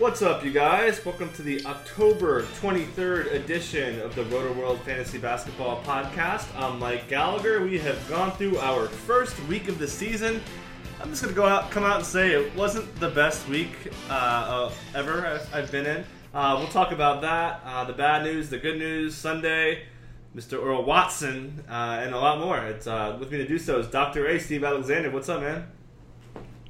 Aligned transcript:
What's 0.00 0.22
up, 0.22 0.42
you 0.42 0.50
guys? 0.50 1.04
Welcome 1.04 1.30
to 1.34 1.42
the 1.42 1.62
October 1.66 2.44
23rd 2.62 3.34
edition 3.34 4.00
of 4.00 4.14
the 4.14 4.22
Rotoworld 4.24 4.80
Fantasy 4.80 5.18
Basketball 5.18 5.82
Podcast. 5.82 6.46
I'm 6.56 6.78
Mike 6.78 7.06
Gallagher. 7.06 7.62
We 7.62 7.78
have 7.80 8.08
gone 8.08 8.32
through 8.32 8.56
our 8.60 8.86
first 8.86 9.38
week 9.44 9.68
of 9.68 9.78
the 9.78 9.86
season. 9.86 10.40
I'm 11.02 11.10
just 11.10 11.20
going 11.20 11.34
to 11.34 11.38
go 11.38 11.46
out, 11.46 11.70
come 11.70 11.84
out 11.84 11.96
and 11.96 12.06
say 12.06 12.30
it 12.30 12.56
wasn't 12.56 12.98
the 12.98 13.10
best 13.10 13.46
week 13.46 13.92
uh, 14.08 14.12
uh, 14.14 14.72
ever 14.94 15.26
I've, 15.26 15.54
I've 15.54 15.70
been 15.70 15.84
in. 15.84 16.04
Uh, 16.32 16.56
we'll 16.58 16.68
talk 16.68 16.92
about 16.92 17.20
that, 17.20 17.60
uh, 17.66 17.84
the 17.84 17.92
bad 17.92 18.24
news, 18.24 18.48
the 18.48 18.56
good 18.56 18.78
news, 18.78 19.14
Sunday, 19.14 19.82
Mr. 20.34 20.64
Earl 20.64 20.82
Watson, 20.82 21.62
uh, 21.68 22.00
and 22.02 22.14
a 22.14 22.18
lot 22.18 22.40
more. 22.40 22.56
It's 22.56 22.86
uh, 22.86 23.18
with 23.20 23.30
me 23.30 23.36
to 23.36 23.46
do 23.46 23.58
so 23.58 23.78
is 23.78 23.86
Dr. 23.86 24.26
A. 24.28 24.40
Steve 24.40 24.64
Alexander. 24.64 25.10
What's 25.10 25.28
up, 25.28 25.42
man? 25.42 25.66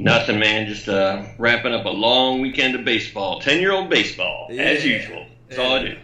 Nothing, 0.00 0.38
man. 0.38 0.66
Just 0.66 0.88
uh, 0.88 1.24
wrapping 1.38 1.72
up 1.74 1.84
a 1.84 1.90
long 1.90 2.40
weekend 2.40 2.74
of 2.74 2.84
baseball. 2.84 3.40
Ten-year-old 3.40 3.90
baseball, 3.90 4.48
Yeah. 4.50 4.62
as 4.62 4.84
usual. 4.84 5.26
That's 5.48 5.60
all 5.60 5.74
I 5.74 5.82
do. 5.82 5.96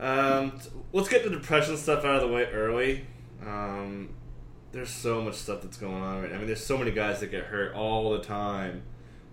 Um, 0.00 0.52
let's 0.92 1.08
get 1.08 1.24
the 1.24 1.30
depression 1.30 1.76
stuff 1.76 2.04
out 2.04 2.16
of 2.16 2.22
the 2.22 2.28
way 2.34 2.44
early. 2.46 3.04
Um, 3.44 4.10
there's 4.72 4.90
so 4.90 5.20
much 5.22 5.34
stuff 5.34 5.62
that's 5.62 5.76
going 5.76 6.02
on 6.02 6.20
right 6.22 6.30
now. 6.30 6.36
I 6.36 6.38
mean, 6.38 6.46
there's 6.46 6.64
so 6.64 6.78
many 6.78 6.90
guys 6.90 7.20
that 7.20 7.30
get 7.30 7.44
hurt 7.44 7.74
all 7.74 8.10
the 8.12 8.20
time. 8.20 8.82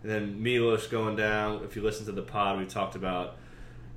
And 0.02 0.11
then 0.11 0.41
Milos 0.41 0.88
going 0.88 1.16
down. 1.16 1.64
If 1.64 1.75
you 1.75 1.81
listen 1.81 2.05
to 2.05 2.11
the 2.11 2.21
pod, 2.21 2.58
we 2.58 2.66
talked 2.66 2.95
about 2.95 3.36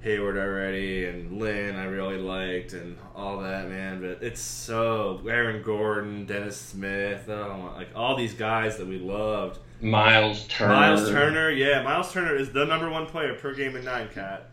Hayward 0.02 0.36
already 0.36 1.06
and 1.06 1.38
Lin 1.38 1.76
I 1.76 1.84
really 1.84 2.18
liked 2.18 2.72
and 2.72 2.98
all 3.14 3.38
that, 3.38 3.68
man. 3.68 4.00
But 4.00 4.22
it's 4.22 4.40
so 4.40 5.22
Aaron 5.28 5.62
Gordon, 5.62 6.26
Dennis 6.26 6.60
Smith, 6.60 7.28
oh 7.28 7.72
like 7.76 7.88
all 7.94 8.16
these 8.16 8.34
guys 8.34 8.76
that 8.78 8.86
we 8.86 8.98
loved. 8.98 9.58
Miles 9.80 10.46
Turner. 10.48 10.74
Miles 10.74 11.08
Turner, 11.08 11.50
yeah, 11.50 11.82
Miles 11.82 12.12
Turner 12.12 12.36
is 12.36 12.52
the 12.52 12.64
number 12.64 12.90
one 12.90 13.06
player 13.06 13.34
per 13.34 13.54
game 13.54 13.76
in 13.76 13.84
nine 13.84 14.08
cat, 14.08 14.50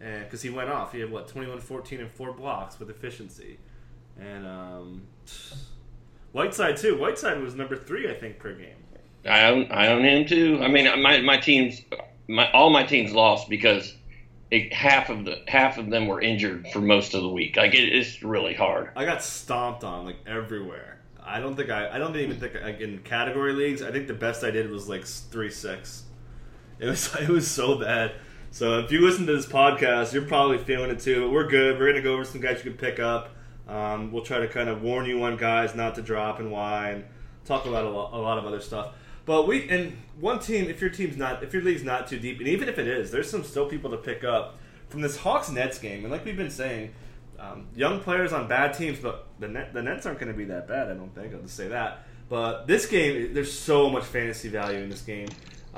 and 0.00 0.24
because 0.24 0.42
he 0.42 0.50
went 0.50 0.70
off, 0.70 0.92
he 0.92 1.00
had 1.00 1.10
what 1.10 1.28
21, 1.28 1.60
14, 1.60 2.00
and 2.00 2.10
four 2.10 2.32
blocks 2.32 2.78
with 2.78 2.88
efficiency, 2.88 3.58
and 4.18 4.46
um, 4.46 5.02
Whiteside 6.32 6.76
too. 6.76 6.98
Whiteside 6.98 7.40
was 7.40 7.54
number 7.54 7.76
three, 7.76 8.10
I 8.10 8.14
think, 8.14 8.38
per 8.38 8.54
game. 8.54 8.76
I 9.24 9.44
own, 9.44 9.70
I 9.70 9.88
own 9.88 10.02
him 10.02 10.26
too. 10.26 10.58
I 10.62 10.68
mean, 10.68 10.84
my 11.02 11.20
my 11.20 11.36
teams, 11.36 11.82
my 12.28 12.50
all 12.52 12.70
my 12.70 12.82
teams 12.82 13.12
lost 13.12 13.48
because 13.48 13.94
it, 14.52 14.70
half 14.70 15.08
of 15.08 15.24
the 15.24 15.42
half 15.48 15.78
of 15.78 15.88
them 15.88 16.06
were 16.06 16.20
injured 16.20 16.68
for 16.68 16.80
most 16.80 17.14
of 17.14 17.22
the 17.22 17.28
week. 17.28 17.56
Like 17.56 17.74
it, 17.74 17.88
it's 17.88 18.22
really 18.22 18.52
hard. 18.52 18.90
I 18.94 19.06
got 19.06 19.22
stomped 19.22 19.82
on 19.82 20.04
like 20.04 20.18
everywhere. 20.26 20.98
I 21.24 21.40
don't 21.40 21.56
think 21.56 21.70
I, 21.70 21.88
I 21.94 21.98
don't 21.98 22.14
even 22.16 22.38
think 22.38 22.54
like 22.62 22.80
in 22.80 22.98
category 22.98 23.54
leagues. 23.54 23.80
I 23.80 23.90
think 23.90 24.08
the 24.08 24.14
best 24.14 24.44
I 24.44 24.50
did 24.50 24.70
was 24.70 24.90
like 24.90 25.06
three 25.06 25.50
six. 25.50 26.04
It 26.78 26.86
was 26.86 27.14
it 27.20 27.30
was 27.30 27.50
so 27.50 27.78
bad. 27.78 28.12
So 28.50 28.80
if 28.80 28.92
you 28.92 29.00
listen 29.00 29.24
to 29.24 29.34
this 29.34 29.46
podcast, 29.46 30.12
you're 30.12 30.26
probably 30.26 30.58
feeling 30.58 30.90
it 30.90 31.00
too. 31.00 31.22
But 31.22 31.32
we're 31.32 31.48
good. 31.48 31.78
We're 31.78 31.86
gonna 31.86 32.02
go 32.02 32.12
over 32.12 32.24
some 32.26 32.42
guys 32.42 32.62
you 32.62 32.70
can 32.70 32.78
pick 32.78 33.00
up. 33.00 33.30
Um, 33.66 34.12
we'll 34.12 34.24
try 34.24 34.40
to 34.40 34.48
kind 34.48 34.68
of 34.68 34.82
warn 34.82 35.06
you 35.06 35.22
on 35.22 35.38
guys 35.38 35.74
not 35.74 35.94
to 35.94 36.02
drop 36.02 36.40
and 36.40 36.50
why, 36.50 36.90
and 36.90 37.04
talk 37.46 37.64
about 37.64 37.86
a 37.86 37.88
lot, 37.88 38.12
a 38.12 38.18
lot 38.18 38.36
of 38.36 38.44
other 38.44 38.60
stuff. 38.60 38.94
But 39.24 39.46
we 39.46 39.68
and 39.68 39.96
one 40.18 40.38
team, 40.40 40.68
if 40.68 40.80
your 40.80 40.90
team's 40.90 41.16
not, 41.16 41.42
if 41.42 41.52
your 41.52 41.62
league's 41.62 41.84
not 41.84 42.08
too 42.08 42.18
deep, 42.18 42.38
and 42.38 42.48
even 42.48 42.68
if 42.68 42.78
it 42.78 42.88
is, 42.88 43.10
there's 43.10 43.30
some 43.30 43.44
still 43.44 43.66
people 43.66 43.90
to 43.90 43.96
pick 43.96 44.24
up 44.24 44.58
from 44.88 45.00
this 45.00 45.16
Hawks 45.16 45.50
Nets 45.50 45.78
game. 45.78 46.02
And 46.02 46.10
like 46.10 46.24
we've 46.24 46.36
been 46.36 46.50
saying, 46.50 46.92
um, 47.38 47.66
young 47.74 48.00
players 48.00 48.32
on 48.32 48.48
bad 48.48 48.74
teams, 48.74 48.98
but 48.98 49.26
the 49.38 49.48
net, 49.48 49.72
the 49.72 49.82
Nets 49.82 50.06
aren't 50.06 50.18
going 50.18 50.30
to 50.30 50.36
be 50.36 50.44
that 50.46 50.68
bad. 50.68 50.90
I 50.90 50.94
don't 50.94 51.14
think 51.14 51.34
I'll 51.34 51.40
just 51.40 51.56
say 51.56 51.68
that. 51.68 52.04
But 52.28 52.66
this 52.66 52.86
game, 52.86 53.34
there's 53.34 53.52
so 53.52 53.90
much 53.90 54.04
fantasy 54.04 54.48
value 54.48 54.78
in 54.78 54.88
this 54.88 55.02
game. 55.02 55.28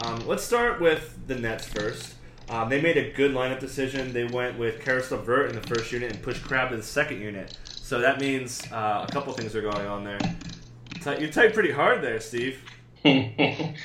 Um, 0.04 0.26
let's 0.26 0.44
start 0.44 0.80
with 0.80 1.18
the 1.26 1.34
Nets 1.34 1.66
first. 1.66 2.14
Um, 2.50 2.68
they 2.68 2.80
made 2.80 2.96
a 2.96 3.12
good 3.12 3.32
lineup 3.32 3.60
decision. 3.60 4.12
They 4.12 4.24
went 4.24 4.58
with 4.58 4.84
Caris 4.84 5.10
LeVert 5.10 5.50
in 5.50 5.56
the 5.56 5.66
first 5.66 5.90
unit 5.90 6.12
and 6.12 6.22
pushed 6.22 6.42
Crabbe 6.42 6.70
to 6.70 6.76
the 6.76 6.82
second 6.82 7.20
unit. 7.20 7.56
So 7.64 8.00
that 8.00 8.20
means 8.20 8.62
uh, 8.70 9.06
a 9.08 9.12
couple 9.12 9.32
things 9.32 9.56
are 9.56 9.62
going 9.62 9.86
on 9.86 10.04
there. 10.04 10.18
You 11.18 11.30
typed 11.30 11.54
pretty 11.54 11.70
hard 11.70 12.02
there, 12.02 12.20
Steve. 12.20 12.60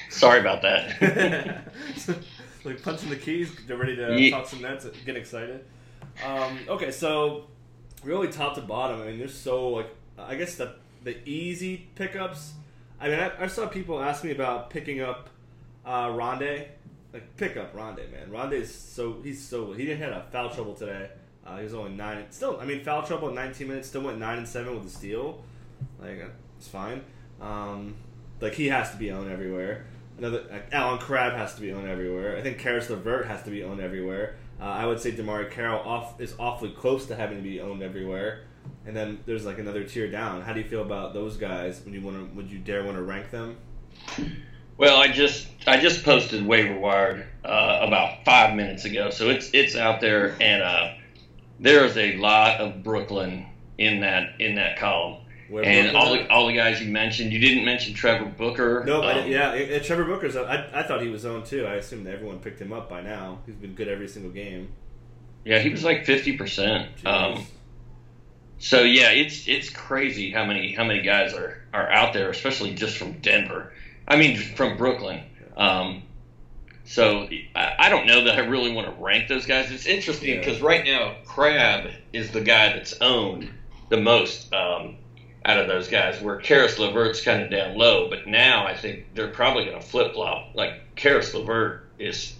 Sorry 0.09 0.39
about 0.39 0.61
that. 0.61 1.71
like 2.63 2.81
punching 2.81 3.09
the 3.09 3.15
keys, 3.17 3.51
they're 3.67 3.77
ready 3.77 3.95
to 3.97 4.17
Ye- 4.17 4.31
talk 4.31 4.47
some 4.47 4.61
nets, 4.61 4.85
get 5.05 5.17
excited. 5.17 5.65
Um, 6.25 6.59
okay, 6.69 6.91
so 6.91 7.47
really 8.03 8.29
top 8.29 8.55
to 8.55 8.61
bottom. 8.61 9.01
I 9.01 9.07
mean, 9.07 9.19
there's 9.19 9.37
so 9.37 9.69
like 9.69 9.93
I 10.17 10.35
guess 10.35 10.55
the 10.55 10.75
the 11.03 11.17
easy 11.27 11.87
pickups. 11.95 12.53
I 12.99 13.09
mean, 13.09 13.19
I, 13.19 13.43
I 13.43 13.47
saw 13.47 13.67
people 13.67 14.01
ask 14.01 14.23
me 14.23 14.31
about 14.31 14.69
picking 14.69 15.01
up 15.01 15.29
uh, 15.85 16.07
Rondae. 16.07 16.67
Like 17.11 17.35
pick 17.37 17.57
up 17.57 17.75
Rondae, 17.75 18.11
man. 18.11 18.29
Rondae 18.29 18.61
is 18.61 18.73
so 18.73 19.17
he's 19.23 19.45
so 19.45 19.73
he 19.73 19.85
didn't 19.85 20.01
have 20.01 20.11
a 20.13 20.25
foul 20.31 20.49
trouble 20.49 20.75
today. 20.75 21.09
Uh, 21.45 21.57
he 21.57 21.63
was 21.63 21.73
only 21.73 21.91
nine. 21.91 22.25
Still, 22.29 22.59
I 22.61 22.65
mean, 22.65 22.83
foul 22.83 23.01
trouble 23.03 23.29
in 23.29 23.35
19 23.35 23.67
minutes. 23.67 23.87
Still 23.87 24.01
went 24.01 24.19
nine 24.19 24.37
and 24.37 24.47
seven 24.47 24.75
with 24.75 24.85
a 24.85 24.89
steal. 24.89 25.43
Like 25.99 26.21
uh, 26.21 26.27
it's 26.57 26.67
fine. 26.67 27.03
Um, 27.41 27.95
like 28.41 28.53
he 28.53 28.67
has 28.67 28.91
to 28.91 28.97
be 28.97 29.11
owned 29.11 29.31
everywhere. 29.31 29.85
Another 30.17 30.63
Allen 30.71 30.99
Crabbe 30.99 31.33
has 31.33 31.55
to 31.55 31.61
be 31.61 31.71
owned 31.71 31.87
everywhere. 31.87 32.37
I 32.37 32.41
think 32.41 32.59
Caris 32.59 32.89
LeVert 32.89 33.27
has 33.27 33.43
to 33.43 33.49
be 33.49 33.63
owned 33.63 33.79
everywhere. 33.79 34.35
Uh, 34.59 34.65
I 34.65 34.85
would 34.85 34.99
say 34.99 35.11
DeMarre 35.11 35.49
Carroll 35.49 35.79
off 35.79 36.19
is 36.19 36.35
awfully 36.37 36.71
close 36.71 37.05
to 37.05 37.15
having 37.15 37.37
to 37.37 37.43
be 37.43 37.61
owned 37.61 37.81
everywhere. 37.81 38.41
And 38.85 38.95
then 38.95 39.19
there's 39.25 39.45
like 39.45 39.59
another 39.59 39.83
tier 39.83 40.11
down. 40.11 40.41
How 40.41 40.53
do 40.53 40.59
you 40.59 40.67
feel 40.67 40.81
about 40.81 41.13
those 41.13 41.37
guys? 41.37 41.81
Would 41.85 41.93
you 41.93 42.01
want 42.01 42.17
to? 42.17 42.35
Would 42.35 42.51
you 42.51 42.59
dare 42.59 42.83
want 42.83 42.97
to 42.97 43.03
rank 43.03 43.31
them? 43.31 43.57
Well, 44.77 44.97
I 44.97 45.09
just 45.09 45.47
I 45.67 45.77
just 45.77 46.03
posted 46.03 46.45
waiver 46.45 46.79
wire 46.79 47.27
uh, 47.43 47.79
about 47.81 48.23
five 48.23 48.55
minutes 48.55 48.85
ago, 48.85 49.09
so 49.09 49.29
it's 49.29 49.49
it's 49.53 49.75
out 49.75 49.99
there, 49.99 50.37
and 50.39 50.63
uh, 50.63 50.93
there 51.59 51.83
is 51.83 51.97
a 51.97 52.15
lot 52.17 52.61
of 52.61 52.81
Brooklyn 52.83 53.45
in 53.77 53.99
that 54.01 54.39
in 54.39 54.55
that 54.55 54.77
column. 54.77 55.21
And 55.51 55.95
all 55.97 56.13
the, 56.13 56.29
all 56.29 56.47
the 56.47 56.53
guys 56.53 56.81
you 56.81 56.91
mentioned, 56.91 57.31
you 57.33 57.39
didn't 57.39 57.65
mention 57.65 57.93
Trevor 57.93 58.25
Booker. 58.25 58.83
No, 58.85 59.01
Um, 59.03 59.27
yeah, 59.27 59.53
it, 59.53 59.69
it- 59.71 59.83
Trevor 59.83 60.05
Booker's. 60.05 60.35
I, 60.35 60.69
I 60.73 60.83
thought 60.83 61.01
he 61.01 61.09
was 61.09 61.25
owned 61.25 61.45
too. 61.45 61.65
I 61.65 61.75
assumed 61.75 62.07
everyone 62.07 62.39
picked 62.39 62.59
him 62.61 62.71
up 62.73 62.89
by 62.89 63.01
now. 63.01 63.39
He's 63.45 63.55
been 63.55 63.73
good 63.73 63.87
every 63.87 64.07
single 64.07 64.31
game. 64.31 64.69
yeah, 65.45 65.59
he 65.59 65.69
was 65.69 65.83
like 65.83 66.05
fifty 66.05 66.37
percent. 66.37 66.89
Um, 67.05 67.45
so 68.59 68.81
yeah, 68.83 69.11
it's 69.11 69.47
it's 69.47 69.69
crazy 69.69 70.31
how 70.31 70.45
many 70.45 70.73
how 70.73 70.83
many 70.83 71.01
guys 71.01 71.33
are 71.33 71.61
are 71.73 71.89
out 71.89 72.13
there, 72.13 72.29
especially 72.29 72.73
just 72.75 72.97
from 72.97 73.13
Denver. 73.19 73.71
I 74.07 74.17
mean, 74.17 74.37
from 74.37 74.75
Brooklyn. 74.77 75.23
Um, 75.55 76.03
so 76.83 77.29
I, 77.55 77.75
I 77.79 77.89
don't 77.89 78.05
know 78.07 78.23
that 78.25 78.35
I 78.35 78.39
really 78.39 78.71
want 78.71 78.87
to 78.87 79.01
rank 79.03 79.27
those 79.29 79.45
guys. 79.45 79.71
It's 79.71 79.85
interesting 79.85 80.29
Yeah. 80.29 80.39
because 80.39 80.61
right 80.61 80.83
now 80.85 81.15
Crabbe 81.25 81.91
is 82.13 82.31
the 82.31 82.41
guy 82.41 82.73
that's 82.73 82.95
owned 83.01 83.49
the 83.89 83.97
most 84.01 84.51
um, 84.53 84.97
out 85.49 85.59
of 85.59 85.67
those 85.67 85.87
guys. 85.87 86.21
Where 86.21 86.37
Caris 86.37 86.77
LeVert's 86.77 87.21
kind 87.21 87.41
of 87.41 87.49
down 87.49 87.77
low, 87.77 88.09
but 88.09 88.27
now 88.27 88.65
I 88.65 88.75
think 88.75 89.05
they're 89.15 89.29
probably 89.29 89.65
going 89.65 89.79
to 89.79 89.85
flip 89.85 90.13
flop. 90.13 90.55
Like 90.55 90.95
Caris 90.95 91.33
LeVert 91.33 91.89
is, 91.97 92.35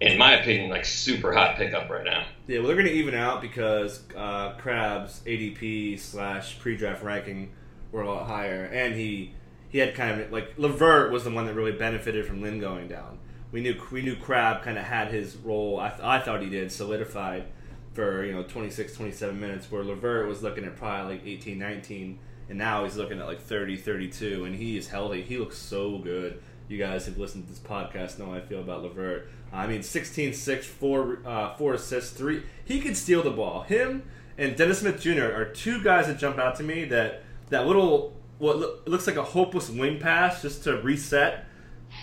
in 0.00 0.18
my 0.18 0.34
opinion, 0.40 0.70
like 0.70 0.84
super 0.84 1.32
hot 1.32 1.56
pickup 1.56 1.88
right 1.88 2.04
now. 2.04 2.24
Yeah, 2.46 2.58
well, 2.58 2.68
they're 2.68 2.76
going 2.76 2.88
to 2.88 2.92
even 2.92 3.14
out 3.14 3.40
because 3.40 4.02
uh, 4.16 4.54
Crabbe's 4.58 5.20
ADP 5.24 5.98
slash 5.98 6.58
pre-draft 6.58 7.02
ranking 7.02 7.52
were 7.92 8.02
a 8.02 8.10
lot 8.10 8.26
higher, 8.26 8.64
and 8.64 8.94
he 8.94 9.32
he 9.68 9.78
had 9.78 9.94
kind 9.94 10.20
of 10.20 10.32
like 10.32 10.54
Levert 10.58 11.12
was 11.12 11.24
the 11.24 11.30
one 11.30 11.46
that 11.46 11.54
really 11.54 11.72
benefited 11.72 12.26
from 12.26 12.42
Lin 12.42 12.60
going 12.60 12.88
down. 12.88 13.18
We 13.52 13.60
knew 13.60 13.80
we 13.90 14.02
knew 14.02 14.16
Crabbe 14.16 14.62
kind 14.62 14.78
of 14.78 14.84
had 14.84 15.08
his 15.08 15.36
role. 15.36 15.78
I, 15.78 15.90
th- 15.90 16.02
I 16.02 16.18
thought 16.20 16.42
he 16.42 16.48
did 16.48 16.72
solidified 16.72 17.44
for 17.94 18.24
you 18.24 18.32
know 18.32 18.42
26, 18.42 18.94
27 18.94 19.38
minutes, 19.38 19.70
where 19.70 19.84
Levert 19.84 20.28
was 20.28 20.42
looking 20.42 20.64
at 20.64 20.76
probably 20.76 21.16
like 21.16 21.26
18, 21.26 21.58
19, 21.58 22.18
and 22.52 22.58
now 22.58 22.84
he's 22.84 22.98
looking 22.98 23.18
at 23.18 23.24
like 23.24 23.40
30, 23.40 23.78
32, 23.78 24.44
and 24.44 24.54
he 24.54 24.76
is 24.76 24.86
healthy. 24.88 25.22
He 25.22 25.38
looks 25.38 25.56
so 25.56 25.96
good. 25.96 26.42
You 26.68 26.76
guys 26.76 27.06
have 27.06 27.16
listened 27.16 27.44
to 27.44 27.50
this 27.50 27.58
podcast 27.58 28.18
know 28.18 28.26
how 28.26 28.34
I 28.34 28.42
feel 28.42 28.60
about 28.60 28.82
Levert. 28.82 29.30
I 29.54 29.66
mean, 29.66 29.82
16, 29.82 30.34
6, 30.34 30.66
4, 30.66 31.18
uh, 31.24 31.54
4 31.54 31.72
assists, 31.72 32.10
3. 32.10 32.42
He 32.62 32.82
could 32.82 32.94
steal 32.94 33.22
the 33.22 33.30
ball. 33.30 33.62
Him 33.62 34.02
and 34.36 34.54
Dennis 34.54 34.80
Smith 34.80 35.00
Jr. 35.00 35.32
are 35.34 35.46
two 35.46 35.82
guys 35.82 36.08
that 36.08 36.18
jump 36.18 36.38
out 36.38 36.56
to 36.56 36.62
me 36.62 36.84
that 36.84 37.22
that 37.48 37.66
little, 37.66 38.12
what 38.36 38.58
loo- 38.58 38.78
looks 38.84 39.06
like 39.06 39.16
a 39.16 39.24
hopeless 39.24 39.70
wing 39.70 39.98
pass 39.98 40.42
just 40.42 40.62
to 40.64 40.76
reset 40.82 41.46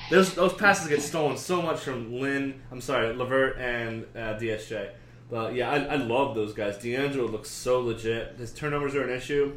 those 0.09 0.33
those 0.33 0.53
passes 0.53 0.87
get 0.87 1.03
stolen 1.03 1.37
so 1.37 1.61
much 1.61 1.81
from 1.81 2.19
Lin. 2.19 2.59
I'm 2.71 2.81
sorry, 2.81 3.15
Levert 3.15 3.59
and 3.59 4.05
uh, 4.15 4.33
DSJ. 4.33 4.89
But 5.29 5.53
yeah, 5.53 5.69
I, 5.69 5.77
I 5.77 5.95
love 5.97 6.33
those 6.33 6.53
guys. 6.53 6.79
D'Angelo 6.79 7.27
looks 7.27 7.49
so 7.49 7.81
legit. 7.81 8.35
His 8.37 8.51
turnovers 8.51 8.95
are 8.95 9.03
an 9.03 9.15
issue, 9.15 9.53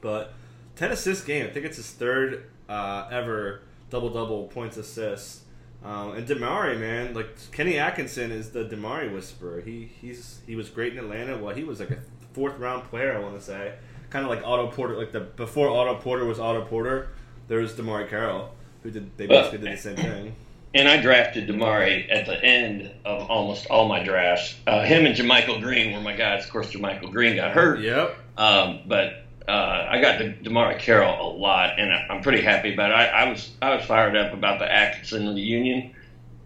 but 0.00 0.32
ten 0.76 0.90
assist 0.92 1.26
game. 1.26 1.46
I 1.46 1.50
think 1.50 1.66
it's 1.66 1.76
his 1.76 1.90
third 1.90 2.50
uh, 2.68 3.08
ever 3.10 3.62
double 3.90 4.10
double 4.10 4.44
points 4.48 4.76
assists. 4.76 5.42
Um, 5.82 6.12
and 6.12 6.26
DeMarre, 6.26 6.78
man, 6.78 7.14
like 7.14 7.28
Kenny 7.52 7.78
Atkinson 7.78 8.30
is 8.30 8.50
the 8.50 8.64
DeMarre 8.64 9.12
whisperer. 9.12 9.60
He 9.60 9.90
he's 10.00 10.40
he 10.46 10.56
was 10.56 10.68
great 10.68 10.92
in 10.92 10.98
Atlanta. 10.98 11.38
Well, 11.38 11.54
he 11.54 11.64
was 11.64 11.80
like 11.80 11.90
a 11.90 11.98
fourth 12.32 12.58
round 12.58 12.84
player, 12.84 13.16
I 13.16 13.20
want 13.20 13.34
to 13.36 13.40
say, 13.40 13.74
kind 14.10 14.24
of 14.24 14.30
like 14.30 14.42
Otto 14.44 14.68
Porter. 14.68 14.96
Like 14.96 15.12
the 15.12 15.20
before 15.20 15.70
Otto 15.70 15.96
Porter 15.96 16.24
was 16.24 16.38
Otto 16.38 16.64
Porter, 16.66 17.08
there 17.48 17.60
was 17.60 17.72
DeMarre 17.72 18.08
Carroll, 18.08 18.54
who 18.82 18.90
did 18.90 19.16
they 19.16 19.26
basically 19.26 19.58
did 19.58 19.72
the 19.72 19.80
same 19.80 19.96
thing. 19.96 20.34
And 20.72 20.86
I 20.86 21.00
drafted 21.00 21.48
DeMarre 21.48 22.06
at 22.10 22.26
the 22.26 22.44
end 22.44 22.92
of 23.04 23.28
almost 23.28 23.66
all 23.66 23.88
my 23.88 24.04
drafts. 24.04 24.54
Uh, 24.68 24.84
him 24.84 25.04
and 25.04 25.16
JaMychal 25.16 25.60
Green 25.60 25.92
were 25.92 26.00
my 26.00 26.14
guys. 26.14 26.44
Of 26.44 26.50
course, 26.50 26.70
JaMychal 26.70 27.10
Green 27.10 27.34
got 27.34 27.52
hurt. 27.52 27.80
Yep. 27.80 28.16
Um, 28.36 28.80
but 28.86 29.24
uh, 29.50 29.88
I 29.90 30.00
got 30.00 30.18
De- 30.18 30.34
DeMarre 30.34 30.78
Carroll 30.78 31.32
a 31.32 31.34
lot, 31.36 31.80
and 31.80 31.92
I, 31.92 32.06
I'm 32.08 32.22
pretty 32.22 32.40
happy 32.40 32.72
about 32.72 32.90
it. 32.90 32.94
I, 32.94 33.06
I 33.06 33.28
was 33.28 33.50
I 33.60 33.74
was 33.74 33.84
fired 33.84 34.16
up 34.16 34.32
about 34.32 34.60
the 34.60 34.72
Atkinson 34.72 35.34
reunion. 35.34 35.94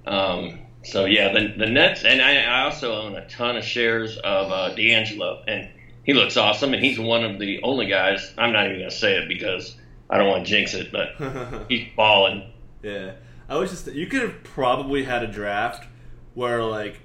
Um, 0.06 0.61
so 0.85 1.05
yeah, 1.05 1.33
the 1.33 1.55
the 1.56 1.67
Nets, 1.67 2.05
and 2.05 2.23
I, 2.23 2.43
I 2.43 2.65
also 2.65 2.95
own 2.95 3.15
a 3.15 3.29
ton 3.29 3.59
of 3.59 3.65
shares 3.65 4.17
of 4.17 4.51
uh, 4.51 4.75
D'Angelo, 4.75 5.45
and 5.47 5.69
he 6.05 6.15
looks 6.15 6.39
awesome, 6.39 6.73
and 6.73 6.83
he's 6.83 6.99
one 6.99 7.25
of 7.25 7.39
the 7.39 7.62
only 7.62 7.87
guys. 7.87 8.33
I'm 8.39 8.53
not 8.53 8.67
even 8.67 8.79
gonna 8.79 8.91
say 8.91 9.17
it 9.17 9.29
because 9.29 9.77
I 10.09 10.17
don't 10.17 10.29
want 10.29 10.47
to 10.47 10.51
jinx 10.51 10.73
it, 10.73 10.91
but 10.91 11.67
he's 11.69 11.87
balling. 11.95 12.51
Yeah, 12.83 13.12
I 13.51 13.56
was 13.56 13.71
just 13.71 13.87
you 13.93 14.06
could 14.06 14.23
have 14.23 14.45
probably 14.45 15.05
had 15.05 15.23
a 15.23 15.29
draft 15.29 15.87
where 16.33 16.62
like 16.65 17.01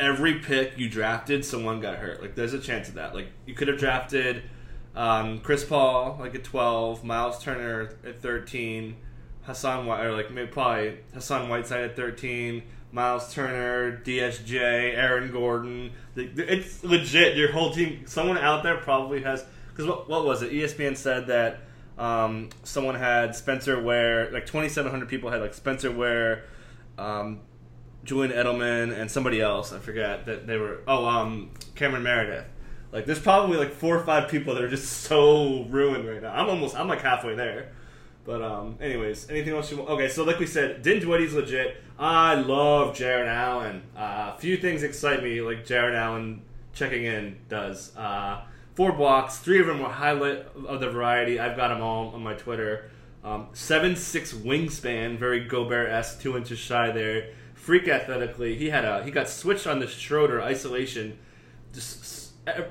every 0.00 0.40
pick 0.40 0.78
you 0.78 0.88
drafted, 0.88 1.44
someone 1.44 1.80
got 1.80 1.98
hurt. 1.98 2.20
Like 2.20 2.34
there's 2.34 2.54
a 2.54 2.60
chance 2.60 2.88
of 2.88 2.94
that. 2.94 3.14
Like 3.14 3.28
you 3.46 3.54
could 3.54 3.68
have 3.68 3.78
drafted 3.78 4.42
um, 4.96 5.40
Chris 5.40 5.64
Paul 5.64 6.16
like 6.20 6.34
at 6.34 6.44
12, 6.44 7.04
Miles 7.04 7.42
Turner 7.42 7.96
at 8.04 8.20
13, 8.20 8.96
Hassan 9.42 9.86
White 9.86 10.04
or 10.04 10.12
like 10.12 10.30
maybe 10.30 10.48
probably 10.48 10.98
Hassan 11.12 11.48
Whiteside 11.48 11.82
at 11.82 11.96
13. 11.96 12.62
Miles 12.94 13.34
Turner, 13.34 14.00
DSJ, 14.04 14.54
Aaron 14.94 15.32
Gordon. 15.32 15.90
It's 16.14 16.84
legit. 16.84 17.36
Your 17.36 17.50
whole 17.50 17.72
team. 17.72 18.04
Someone 18.06 18.38
out 18.38 18.62
there 18.62 18.76
probably 18.76 19.20
has. 19.22 19.44
Because 19.70 19.88
what, 19.88 20.08
what 20.08 20.24
was 20.24 20.42
it? 20.42 20.52
ESPN 20.52 20.96
said 20.96 21.26
that 21.26 21.62
um, 21.98 22.50
someone 22.62 22.94
had 22.94 23.34
Spencer 23.34 23.82
Ware, 23.82 24.30
like 24.30 24.46
2,700 24.46 25.08
people 25.08 25.28
had 25.28 25.40
like 25.40 25.54
Spencer 25.54 25.90
Ware, 25.90 26.44
um, 26.96 27.40
Julian 28.04 28.32
Edelman, 28.32 28.96
and 28.96 29.10
somebody 29.10 29.40
else. 29.40 29.72
I 29.72 29.80
forget 29.80 30.26
that 30.26 30.46
they 30.46 30.56
were. 30.56 30.82
Oh, 30.86 31.04
um, 31.04 31.50
Cameron 31.74 32.04
Meredith. 32.04 32.46
Like, 32.94 33.06
there's 33.06 33.20
probably 33.20 33.58
like 33.58 33.72
four 33.72 33.98
or 33.98 34.04
five 34.04 34.30
people 34.30 34.54
that 34.54 34.62
are 34.62 34.68
just 34.68 34.88
so 35.02 35.64
ruined 35.64 36.08
right 36.08 36.22
now. 36.22 36.32
I'm 36.32 36.48
almost, 36.48 36.76
I'm 36.76 36.88
like 36.88 37.02
halfway 37.02 37.34
there. 37.34 37.72
But 38.24 38.40
um, 38.40 38.78
anyways, 38.80 39.28
anything 39.28 39.52
else 39.52 39.70
you 39.70 39.78
want? 39.78 39.90
Okay, 39.90 40.08
so 40.08 40.24
like 40.24 40.38
we 40.38 40.46
said, 40.46 40.80
Dinwiddie's 40.82 41.34
legit. 41.34 41.76
I 41.98 42.34
love 42.34 42.96
Jarrett 42.96 43.28
Allen. 43.28 43.82
A 43.96 44.00
uh, 44.00 44.36
few 44.38 44.56
things 44.56 44.82
excite 44.82 45.22
me, 45.22 45.42
like 45.42 45.66
Jarrett 45.66 45.94
Allen 45.94 46.40
checking 46.72 47.04
in 47.04 47.36
does. 47.50 47.94
Uh, 47.96 48.42
four 48.74 48.92
blocks, 48.92 49.38
three 49.38 49.60
of 49.60 49.66
them 49.66 49.80
were 49.80 49.90
highlight 49.90 50.46
of 50.66 50.80
the 50.80 50.88
variety. 50.88 51.38
I've 51.38 51.56
got 51.56 51.68
them 51.68 51.82
all 51.82 52.14
on 52.14 52.22
my 52.22 52.32
Twitter. 52.32 52.90
Um, 53.22 53.48
seven 53.52 53.94
six 53.94 54.32
wingspan, 54.32 55.18
very 55.18 55.40
Gobert 55.44 55.90
esque, 55.90 56.20
two 56.20 56.36
inches 56.36 56.58
shy 56.58 56.90
there. 56.90 57.30
Freak 57.54 57.88
athletically, 57.88 58.56
he 58.56 58.70
had 58.70 58.84
a 58.84 59.02
he 59.04 59.10
got 59.10 59.28
switched 59.28 59.66
on 59.66 59.80
the 59.80 59.86
Schroeder 59.86 60.42
isolation, 60.42 61.18
just 61.72 62.04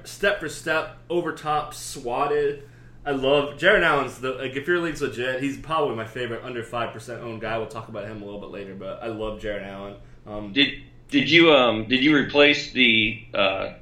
step 0.03 0.39
for 0.39 0.49
step 0.49 0.97
over 1.09 1.33
top, 1.33 1.73
swatted. 1.73 2.67
I 3.05 3.11
love 3.11 3.57
Jarrett 3.57 3.83
Allen's 3.83 4.19
the 4.19 4.31
like 4.31 4.55
if 4.55 4.67
your 4.67 4.79
league's 4.79 5.01
legit, 5.01 5.41
he's 5.41 5.57
probably 5.57 5.95
my 5.95 6.05
favorite 6.05 6.43
under 6.43 6.63
five 6.63 6.93
percent 6.93 7.21
owned 7.21 7.41
guy. 7.41 7.57
We'll 7.57 7.67
talk 7.67 7.89
about 7.89 8.05
him 8.05 8.21
a 8.21 8.25
little 8.25 8.39
bit 8.39 8.49
later, 8.51 8.75
but 8.75 9.03
I 9.03 9.07
love 9.07 9.41
Jarrett 9.41 9.63
Allen. 9.63 9.95
Um, 10.25 10.53
did 10.53 10.83
did 11.09 11.29
you 11.29 11.53
um 11.53 11.87
did 11.87 12.03
you 12.03 12.15
replace 12.15 12.71
the 12.71 13.25
uh, 13.33 13.73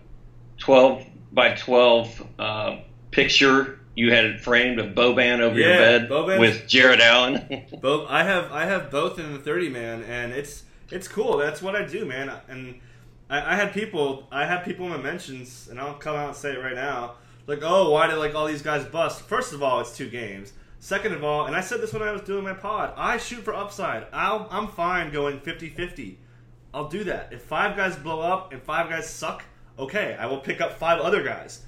twelve 0.57 1.05
by 1.31 1.53
twelve 1.55 2.25
uh, 2.39 2.77
picture 3.11 3.79
you 3.95 4.11
had 4.11 4.25
it 4.25 4.39
framed 4.39 4.79
of 4.79 4.95
Boban 4.95 5.39
over 5.41 5.59
Yeah, 5.59 6.07
your 6.07 6.09
bed 6.09 6.39
with 6.39 6.67
Jarrett 6.67 7.01
Allen? 7.01 7.65
both 7.81 8.09
I 8.09 8.23
have 8.23 8.51
I 8.51 8.65
have 8.65 8.89
both 8.89 9.19
in 9.19 9.33
the 9.33 9.39
thirty 9.39 9.69
man, 9.69 10.03
and 10.03 10.31
it's 10.33 10.63
it's 10.89 11.07
cool. 11.07 11.37
That's 11.37 11.61
what 11.61 11.75
I 11.75 11.85
do, 11.85 12.05
man. 12.05 12.31
And 12.47 12.79
I, 13.31 13.53
I 13.53 13.55
had 13.55 13.73
people 13.73 14.27
I 14.31 14.45
had 14.45 14.63
people 14.63 14.85
in 14.85 14.91
my 14.91 14.97
mentions, 14.97 15.69
and 15.69 15.79
I'll 15.79 15.95
come 15.95 16.15
out 16.15 16.27
and 16.27 16.37
say 16.37 16.51
it 16.51 16.59
right 16.59 16.75
now. 16.75 17.15
Like, 17.47 17.59
oh, 17.63 17.91
why 17.91 18.07
did 18.07 18.17
like 18.17 18.35
all 18.35 18.45
these 18.45 18.61
guys 18.61 18.85
bust? 18.85 19.21
First 19.21 19.53
of 19.53 19.63
all, 19.63 19.79
it's 19.79 19.95
two 19.95 20.09
games. 20.09 20.53
Second 20.79 21.13
of 21.13 21.23
all, 21.23 21.45
and 21.45 21.55
I 21.55 21.61
said 21.61 21.79
this 21.79 21.93
when 21.93 22.01
I 22.01 22.11
was 22.11 22.21
doing 22.21 22.43
my 22.43 22.53
pod, 22.53 22.93
I 22.97 23.17
shoot 23.17 23.43
for 23.43 23.53
upside. 23.53 24.07
I'll, 24.11 24.47
I'm 24.49 24.67
fine 24.67 25.11
going 25.11 25.39
50-50. 25.39 26.15
I'll 26.73 26.89
do 26.89 27.03
that. 27.03 27.31
If 27.31 27.43
five 27.43 27.77
guys 27.77 27.95
blow 27.95 28.19
up 28.19 28.51
and 28.51 28.63
five 28.63 28.89
guys 28.89 29.07
suck, 29.07 29.43
okay, 29.77 30.15
I 30.19 30.25
will 30.25 30.39
pick 30.39 30.59
up 30.59 30.73
five 30.73 30.99
other 30.99 31.21
guys. 31.21 31.61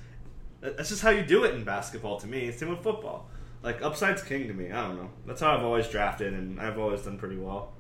That's 0.62 0.89
just 0.89 1.04
how 1.04 1.12
you 1.12 1.21
do 1.21 1.44
it 1.44 1.54
in 1.54 1.63
basketball 1.63 2.19
to 2.21 2.27
me. 2.27 2.51
Same 2.51 2.69
with 2.69 2.81
football. 2.81 3.30
Like 3.62 3.83
upside's 3.83 4.24
king 4.24 4.48
to 4.48 4.54
me. 4.54 4.71
I 4.71 4.88
don't 4.88 4.95
know. 4.95 5.12
That's 5.27 5.42
how 5.42 5.56
I've 5.56 5.63
always 5.63 5.88
drafted, 5.88 6.33
and 6.33 6.59
I've 6.59 6.80
always 6.80 7.04
done 7.04 7.19
pretty 7.19 7.38
well 7.38 7.74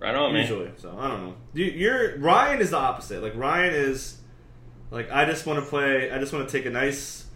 right 0.00 0.14
on, 0.14 0.32
man. 0.32 0.42
usually. 0.42 0.70
So 0.76 0.96
I 0.98 1.08
don't 1.08 1.22
know. 1.22 1.34
You, 1.54 1.66
you're 1.66 2.18
Ryan 2.18 2.60
is 2.60 2.70
the 2.70 2.78
opposite. 2.78 3.22
Like 3.22 3.36
Ryan 3.36 3.74
is 3.74 4.18
like 4.90 5.10
I 5.12 5.24
just 5.24 5.46
want 5.46 5.62
to 5.62 5.68
play. 5.68 6.10
I 6.10 6.18
just 6.18 6.32
want 6.32 6.48
to 6.48 6.52
take 6.52 6.66
a 6.66 6.70
nice 6.70 7.26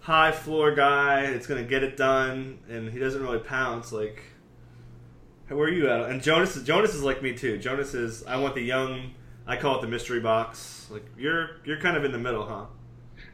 high 0.00 0.32
floor 0.32 0.74
guy. 0.74 1.22
It's 1.22 1.46
gonna 1.46 1.64
get 1.64 1.82
it 1.82 1.96
done, 1.96 2.60
and 2.68 2.90
he 2.90 2.98
doesn't 2.98 3.22
really 3.22 3.38
pounce. 3.38 3.90
Like 3.90 4.22
where 5.48 5.68
are 5.68 5.72
you 5.72 5.90
at? 5.90 6.10
And 6.10 6.22
Jonas 6.22 6.56
is 6.56 6.64
Jonas 6.64 6.94
is 6.94 7.02
like 7.02 7.22
me 7.22 7.34
too. 7.34 7.58
Jonas 7.58 7.94
is 7.94 8.24
I 8.24 8.36
want 8.36 8.54
the 8.54 8.62
young. 8.62 9.12
I 9.46 9.56
call 9.56 9.78
it 9.78 9.82
the 9.82 9.88
mystery 9.88 10.20
box. 10.20 10.88
Like 10.90 11.04
you're 11.18 11.56
you're 11.64 11.80
kind 11.80 11.96
of 11.96 12.04
in 12.04 12.12
the 12.12 12.18
middle, 12.18 12.46
huh? 12.46 12.66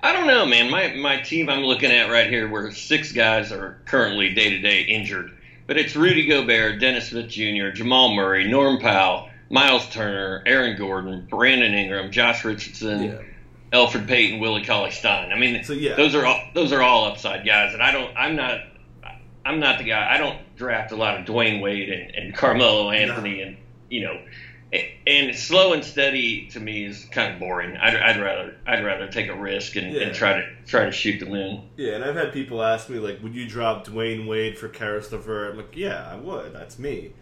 I 0.03 0.13
don't 0.13 0.27
know, 0.27 0.45
man. 0.47 0.71
My 0.71 0.95
my 0.95 1.21
team 1.21 1.49
I'm 1.49 1.63
looking 1.63 1.91
at 1.91 2.11
right 2.11 2.29
here, 2.29 2.49
where 2.49 2.71
six 2.73 3.13
guys 3.13 3.53
are 3.53 3.81
currently 3.85 4.35
day 4.35 4.51
to 4.51 4.59
day 4.59 4.83
injured, 4.83 5.31
but 5.71 5.79
it's 5.79 5.95
Rudy 5.95 6.27
Gobert, 6.27 6.81
Dennis 6.81 7.11
Smith 7.11 7.29
Jr., 7.29 7.69
Jamal 7.73 8.13
Murray, 8.13 8.51
Norm 8.51 8.81
Powell, 8.81 9.29
Miles 9.51 9.89
Turner, 9.91 10.43
Aaron 10.45 10.77
Gordon, 10.77 11.29
Brandon 11.31 11.73
Ingram, 11.73 12.11
Josh 12.11 12.45
Richardson, 12.45 13.25
Elfrid 13.73 14.09
Payton, 14.09 14.41
Willie 14.41 14.65
Cauley 14.65 14.91
Stein. 14.91 15.31
I 15.31 15.39
mean, 15.39 15.63
So, 15.63 15.75
yeah. 15.75 15.95
those 15.95 16.17
are 16.17 16.27
all 16.27 16.43
those 16.55 16.73
are 16.73 16.83
all 16.83 17.05
upside 17.05 17.47
guys, 17.47 17.73
and 17.73 17.81
I 17.85 17.93
don't. 17.93 18.13
I'm 18.17 18.35
not. 18.35 18.63
I'm 19.45 19.61
not 19.61 19.79
the 19.79 19.85
guy. 19.85 20.13
I 20.13 20.19
don't 20.19 20.41
draft 20.57 20.91
a 20.91 20.97
lot 20.97 21.21
of 21.21 21.25
Dwyane 21.25 21.63
Wade 21.63 21.89
and, 21.89 22.17
and 22.17 22.35
Carmelo 22.35 22.91
Anthony, 22.91 23.41
and 23.41 23.57
you 23.89 24.03
know, 24.03 24.21
and 25.07 25.35
slow 25.35 25.73
and 25.73 25.85
steady 25.85 26.47
to 26.49 26.61
me 26.61 26.85
is 26.85 27.05
kind 27.07 27.35
of 27.35 27.41
boring. 27.41 27.77
I'd, 27.77 27.97
I'd 27.97 28.21
rather 28.21 28.55
I'd 28.67 28.85
rather 28.85 29.09
take 29.09 29.29
a 29.29 29.35
risk 29.35 29.77
and, 29.77 29.93
Yeah. 29.93 30.03
and 30.03 30.15
try 30.15 30.35
to 30.35 30.47
try 30.67 30.85
to 30.85 30.93
shoot 30.93 31.19
them 31.19 31.35
in. 31.35 31.63
Yeah, 31.77 31.95
and 31.95 32.05
I've 32.05 32.15
had 32.15 32.33
people 32.33 32.63
ask 32.63 32.89
me 32.89 32.99
like, 32.99 33.23
"Would 33.23 33.35
you 33.35 33.49
drop 33.49 33.87
Dwyane 33.87 34.27
Wade 34.29 34.57
for 34.59 34.69
Caris 34.69 35.11
LeVert?" 35.11 35.53
I'm 35.53 35.57
like, 35.57 35.77
"Yeah, 35.77 36.09
I 36.11 36.15
would. 36.17 36.53
That's 36.53 36.79
me." 36.79 37.13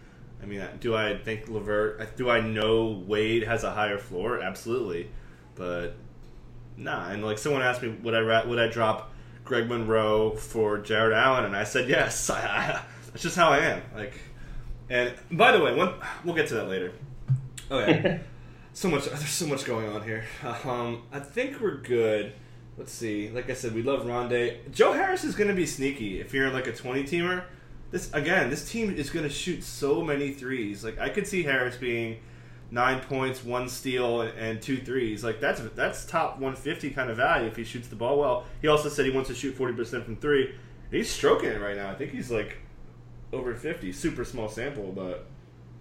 I 0.41 0.45
mean, 0.45 0.63
do 0.79 0.95
I 0.95 1.17
think 1.17 1.49
Levert? 1.49 2.15
Do 2.15 2.29
I 2.29 2.39
know 2.39 3.03
Wade 3.07 3.43
has 3.43 3.63
a 3.63 3.71
higher 3.71 3.97
floor? 3.97 4.39
Absolutely, 4.41 5.09
but 5.55 5.95
nah. 6.77 7.09
And 7.09 7.25
like 7.25 7.37
someone 7.37 7.61
asked 7.61 7.81
me, 7.81 7.89
would 7.89 8.13
I 8.13 8.45
would 8.45 8.59
I 8.59 8.67
drop 8.67 9.11
Greg 9.43 9.67
Monroe 9.67 10.35
for 10.35 10.77
Jarrett 10.77 11.13
Allen? 11.17 11.45
And 11.45 11.55
I 11.55 11.63
said 11.65 11.89
yes. 11.89 12.29
I, 12.29 12.39
I, 12.39 12.81
that's 13.07 13.23
just 13.23 13.35
how 13.35 13.49
I 13.49 13.57
am. 13.59 13.81
Like, 13.95 14.13
and 14.89 15.13
by 15.31 15.51
the 15.51 15.59
way, 15.63 15.73
one 15.73 15.95
we'll 16.23 16.35
get 16.35 16.47
to 16.49 16.53
that 16.53 16.69
later. 16.69 16.93
Okay. 17.71 18.21
so 18.73 18.89
much. 18.89 19.05
There's 19.05 19.29
so 19.29 19.47
much 19.47 19.65
going 19.65 19.89
on 19.89 20.03
here. 20.03 20.25
Um, 20.65 21.03
I 21.11 21.19
think 21.19 21.59
we're 21.59 21.77
good. 21.77 22.33
Let's 22.77 22.93
see. 22.93 23.29
Like 23.29 23.49
I 23.49 23.53
said, 23.53 23.73
we 23.75 23.83
love 23.83 24.05
Rondae. 24.05 24.71
Joe 24.71 24.93
Harris 24.93 25.23
is 25.23 25.35
going 25.35 25.49
to 25.49 25.53
be 25.53 25.65
sneaky 25.65 26.21
if 26.21 26.33
you're 26.33 26.49
like 26.49 26.67
a 26.67 26.73
20 26.73 27.03
teamer. 27.03 27.43
This 27.91 28.13
again, 28.13 28.49
this 28.49 28.69
team 28.69 28.93
is 28.95 29.09
going 29.09 29.23
to 29.27 29.33
shoot 29.33 29.63
so 29.63 30.01
many 30.01 30.31
threes. 30.31 30.83
Like 30.83 30.99
I 30.99 31.09
could 31.09 31.27
see 31.27 31.43
Harris 31.43 31.75
being 31.75 32.19
nine 32.71 33.01
points, 33.01 33.43
one 33.43 33.67
steal, 33.67 34.21
and, 34.21 34.61
two 34.61 34.77
threes. 34.77 35.23
Like 35.23 35.39
that's 35.39 35.61
that's 35.75 36.05
top 36.05 36.33
150 36.35 36.91
kind 36.91 37.09
of 37.09 37.17
value 37.17 37.47
if 37.47 37.55
he 37.55 37.63
shoots 37.63 37.87
the 37.87 37.95
ball 37.95 38.19
well. 38.19 38.45
He 38.61 38.67
also 38.67 38.89
said 38.89 39.05
he 39.05 39.11
wants 39.11 39.29
to 39.29 39.35
shoot 39.35 39.55
40 39.55 39.73
percent 39.73 40.05
from 40.05 40.15
three. 40.15 40.55
He's 40.91 41.11
stroking 41.11 41.49
it 41.49 41.61
right 41.61 41.75
now. 41.75 41.89
I 41.89 41.95
think 41.95 42.11
he's 42.11 42.31
like 42.31 42.57
over 43.33 43.53
50. 43.55 43.91
Super 43.91 44.23
small 44.23 44.49
sample, 44.49 44.91
but 44.91 45.27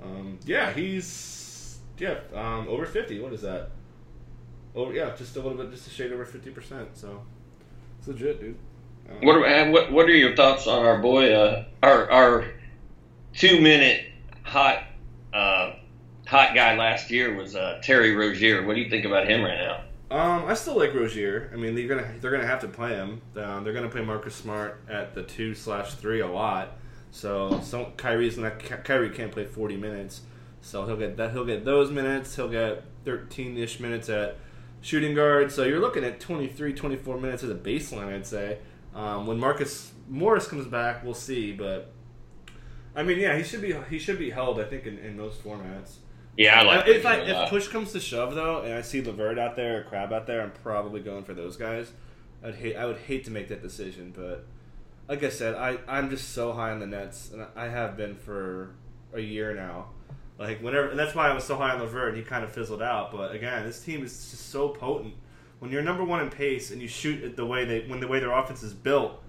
um, 0.02 0.38
yeah, 0.44 0.72
he's 0.72 1.06
yeah 1.98 2.18
um, 2.34 2.68
over 2.68 2.86
50. 2.86 3.20
What 3.20 3.32
is 3.32 3.42
that? 3.42 3.70
Oh 4.74 4.90
yeah, 4.90 5.14
just 5.16 5.36
a 5.36 5.40
little 5.40 5.58
bit, 5.58 5.70
just 5.70 5.86
a 5.86 5.90
shade 5.90 6.12
over 6.12 6.24
50 6.24 6.50
percent. 6.50 6.88
So 6.94 7.22
it's 7.98 8.08
legit, 8.08 8.40
dude. 8.40 8.56
Um, 9.10 9.16
What 9.26 9.36
are, 9.36 9.46
uh, 9.46 9.70
what 9.70 9.92
what 9.92 10.06
are 10.06 10.14
your 10.14 10.36
thoughts 10.36 10.66
on 10.66 10.84
our 10.84 10.98
boy, 10.98 11.32
uh, 11.32 11.64
our 11.82 12.10
our 12.10 12.44
two 13.34 13.60
minute 13.60 14.06
hot 14.42 14.84
uh, 15.32 15.72
hot 16.26 16.54
guy 16.54 16.76
last 16.76 17.10
year 17.10 17.34
was 17.34 17.56
uh, 17.56 17.80
Terry 17.82 18.14
Rozier. 18.14 18.66
What 18.66 18.74
do 18.74 18.80
you 18.80 18.90
think 18.90 19.04
about 19.04 19.28
him 19.28 19.42
right 19.42 19.58
now? 19.58 19.84
Um, 20.10 20.46
I 20.46 20.54
still 20.54 20.78
like 20.78 20.94
Rozier. 20.94 21.50
I 21.52 21.56
mean, 21.56 21.74
they're 21.74 21.88
gonna 21.88 22.10
they're 22.20 22.30
gonna 22.30 22.46
have 22.46 22.60
to 22.60 22.68
play 22.68 22.94
him. 22.94 23.20
Um, 23.36 23.64
they're 23.64 23.74
gonna 23.74 23.90
play 23.90 24.02
Marcus 24.02 24.34
Smart 24.34 24.80
at 24.88 25.14
the 25.14 25.22
two 25.22 25.54
slash 25.54 25.94
three 25.94 26.20
a 26.20 26.26
lot. 26.26 26.78
So, 27.10 27.60
so 27.62 27.92
Kyrie's 27.96 28.36
not 28.36 28.58
Kyrie 28.58 29.10
can't 29.10 29.32
play 29.32 29.44
forty 29.44 29.76
minutes. 29.76 30.22
So 30.68 30.84
he'll 30.86 30.96
get 30.96 31.16
that 31.16 31.32
he'll 31.32 31.44
get 31.44 31.64
those 31.64 31.90
minutes. 31.90 32.36
He'll 32.36 32.48
get 32.48 32.84
thirteen 33.04 33.56
ish 33.56 33.80
minutes 33.80 34.08
at 34.08 34.36
shooting 34.80 35.14
guard. 35.14 35.50
So 35.50 35.64
you're 35.64 35.80
looking 35.80 36.04
at 36.04 36.20
23, 36.20 36.72
24 36.72 37.18
minutes 37.18 37.42
as 37.42 37.50
a 37.50 37.54
baseline, 37.54 38.14
I'd 38.14 38.26
say. 38.26 38.58
Um, 38.94 39.26
when 39.26 39.38
Marcus 39.38 39.92
Morris 40.08 40.46
comes 40.46 40.66
back, 40.66 41.04
we'll 41.04 41.14
see. 41.14 41.52
But 41.52 41.92
I 42.94 43.02
mean, 43.02 43.18
yeah, 43.18 43.36
he 43.36 43.42
should 43.42 43.62
be 43.62 43.74
he 43.90 43.98
should 43.98 44.18
be 44.18 44.30
held. 44.30 44.60
I 44.60 44.64
think 44.64 44.86
in, 44.86 44.98
in 44.98 45.16
most 45.16 45.42
formats. 45.42 45.96
Yeah, 46.36 46.60
I 46.60 46.62
like. 46.62 46.86
if 46.86 47.04
I, 47.04 47.16
if 47.16 47.50
push 47.50 47.66
comes 47.66 47.92
to 47.92 48.00
shove 48.00 48.34
though, 48.34 48.62
and 48.62 48.74
I 48.74 48.82
see 48.82 49.02
LeVert 49.02 49.38
out 49.38 49.56
there 49.56 49.80
or 49.80 49.82
Crabbe 49.84 50.12
out 50.12 50.26
there, 50.26 50.40
I'm 50.40 50.52
probably 50.52 51.00
going 51.00 51.24
for 51.24 51.34
those 51.34 51.56
guys. 51.56 51.92
I'd 52.44 52.54
hate 52.54 52.76
I 52.76 52.86
would 52.86 52.98
hate 52.98 53.24
to 53.24 53.32
make 53.32 53.48
that 53.48 53.60
decision, 53.60 54.12
but 54.16 54.46
like 55.08 55.24
I 55.24 55.30
said, 55.30 55.56
I 55.56 55.78
I'm 55.88 56.10
just 56.10 56.30
so 56.30 56.52
high 56.52 56.70
on 56.70 56.78
the 56.78 56.86
Nets, 56.86 57.30
and 57.32 57.44
I 57.56 57.68
have 57.68 57.96
been 57.96 58.14
for 58.14 58.76
a 59.12 59.20
year 59.20 59.54
now. 59.54 59.88
Like 60.38 60.62
whenever, 60.62 60.88
and 60.88 60.98
that's 60.98 61.14
why 61.14 61.28
I 61.28 61.34
was 61.34 61.44
so 61.44 61.56
high 61.56 61.70
on 61.70 61.80
LeVert, 61.80 62.10
and 62.10 62.16
he 62.16 62.22
kind 62.22 62.44
of 62.44 62.52
fizzled 62.52 62.80
out. 62.80 63.10
But 63.10 63.34
again, 63.34 63.64
this 63.64 63.80
team 63.80 64.04
is 64.04 64.12
just 64.30 64.50
so 64.50 64.68
potent. 64.68 65.14
When 65.58 65.72
you're 65.72 65.82
number 65.82 66.04
one 66.04 66.20
in 66.20 66.30
pace 66.30 66.70
and 66.70 66.80
you 66.80 66.86
shoot 66.86 67.24
it 67.24 67.36
the 67.36 67.44
way 67.44 67.64
they 67.64 67.80
when 67.88 67.98
the 67.98 68.06
way 68.06 68.20
their 68.20 68.30
offense 68.30 68.62
is 68.62 68.72
built, 68.72 69.20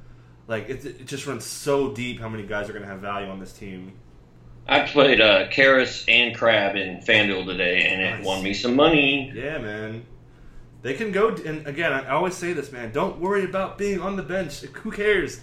like 0.48 0.70
it, 0.70 0.86
it 0.86 1.06
just 1.08 1.26
runs 1.26 1.46
so 1.46 1.92
deep. 1.92 2.20
How 2.20 2.30
many 2.30 2.44
guys 2.44 2.70
are 2.70 2.74
going 2.74 2.84
to 2.84 2.90
have 2.90 3.00
value 3.00 3.28
on 3.28 3.40
this 3.40 3.54
team? 3.54 3.94
I 4.68 4.82
played 4.82 5.20
uh, 5.20 5.48
Caris 5.50 6.06
and 6.08 6.36
Crabbe 6.36 6.76
in 6.76 6.98
FanDuel 7.00 7.48
today, 7.48 7.88
and 7.88 8.02
it 8.04 8.18
nice. 8.18 8.26
won 8.26 8.44
me 8.44 8.54
some 8.54 8.76
money. 8.76 9.32
Yeah, 9.34 9.58
man. 9.58 10.06
They 10.84 10.94
can 10.94 11.12
go, 11.12 11.30
and 11.30 11.66
again, 11.66 11.92
I 11.92 12.10
always 12.10 12.36
say 12.36 12.54
this, 12.54 12.72
man. 12.72 12.92
Don't 12.92 13.20
worry 13.20 13.44
about 13.44 13.80
being 13.80 14.00
on 14.00 14.16
the 14.16 14.22
bench. 14.22 14.62
Who 14.62 14.92
cares? 14.92 15.42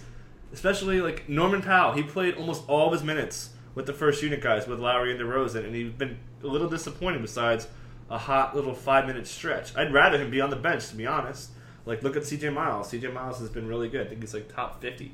Especially 0.53 1.01
like 1.01 1.27
Norman 1.27 1.61
Powell. 1.61 1.91
He 1.91 2.03
played 2.03 2.35
almost 2.35 2.63
all 2.69 2.87
of 2.87 2.93
his 2.93 3.03
minutes 3.03 3.49
with 3.77 3.85
the 3.85 3.93
first 3.93 4.23
unit 4.23 4.41
guys 4.41 4.67
with 4.67 4.79
Lowry 4.79 5.11
and 5.11 5.19
DeRozan, 5.21 5.63
and 5.63 5.75
he's 5.75 5.91
been 5.91 6.17
a 6.43 6.47
little 6.47 6.67
disappointed. 6.67 7.21
Besides 7.21 7.67
a 8.09 8.17
hot 8.17 8.55
little 8.55 8.73
five 8.73 9.05
minute 9.05 9.27
stretch, 9.27 9.77
I'd 9.77 9.93
rather 9.93 10.17
him 10.17 10.31
be 10.31 10.41
on 10.41 10.49
the 10.49 10.55
bench 10.55 10.89
to 10.89 10.95
be 10.95 11.05
honest. 11.05 11.51
Like 11.85 12.01
look 12.01 12.17
at 12.17 12.23
CJ 12.23 12.51
Miles. 12.51 12.91
CJ 12.91 13.13
Miles 13.13 13.37
has 13.39 13.49
been 13.49 13.67
really 13.67 13.87
good. 13.87 14.07
I 14.07 14.09
think 14.09 14.21
he's 14.21 14.33
like 14.33 14.53
top 14.53 14.81
fifty. 14.81 15.13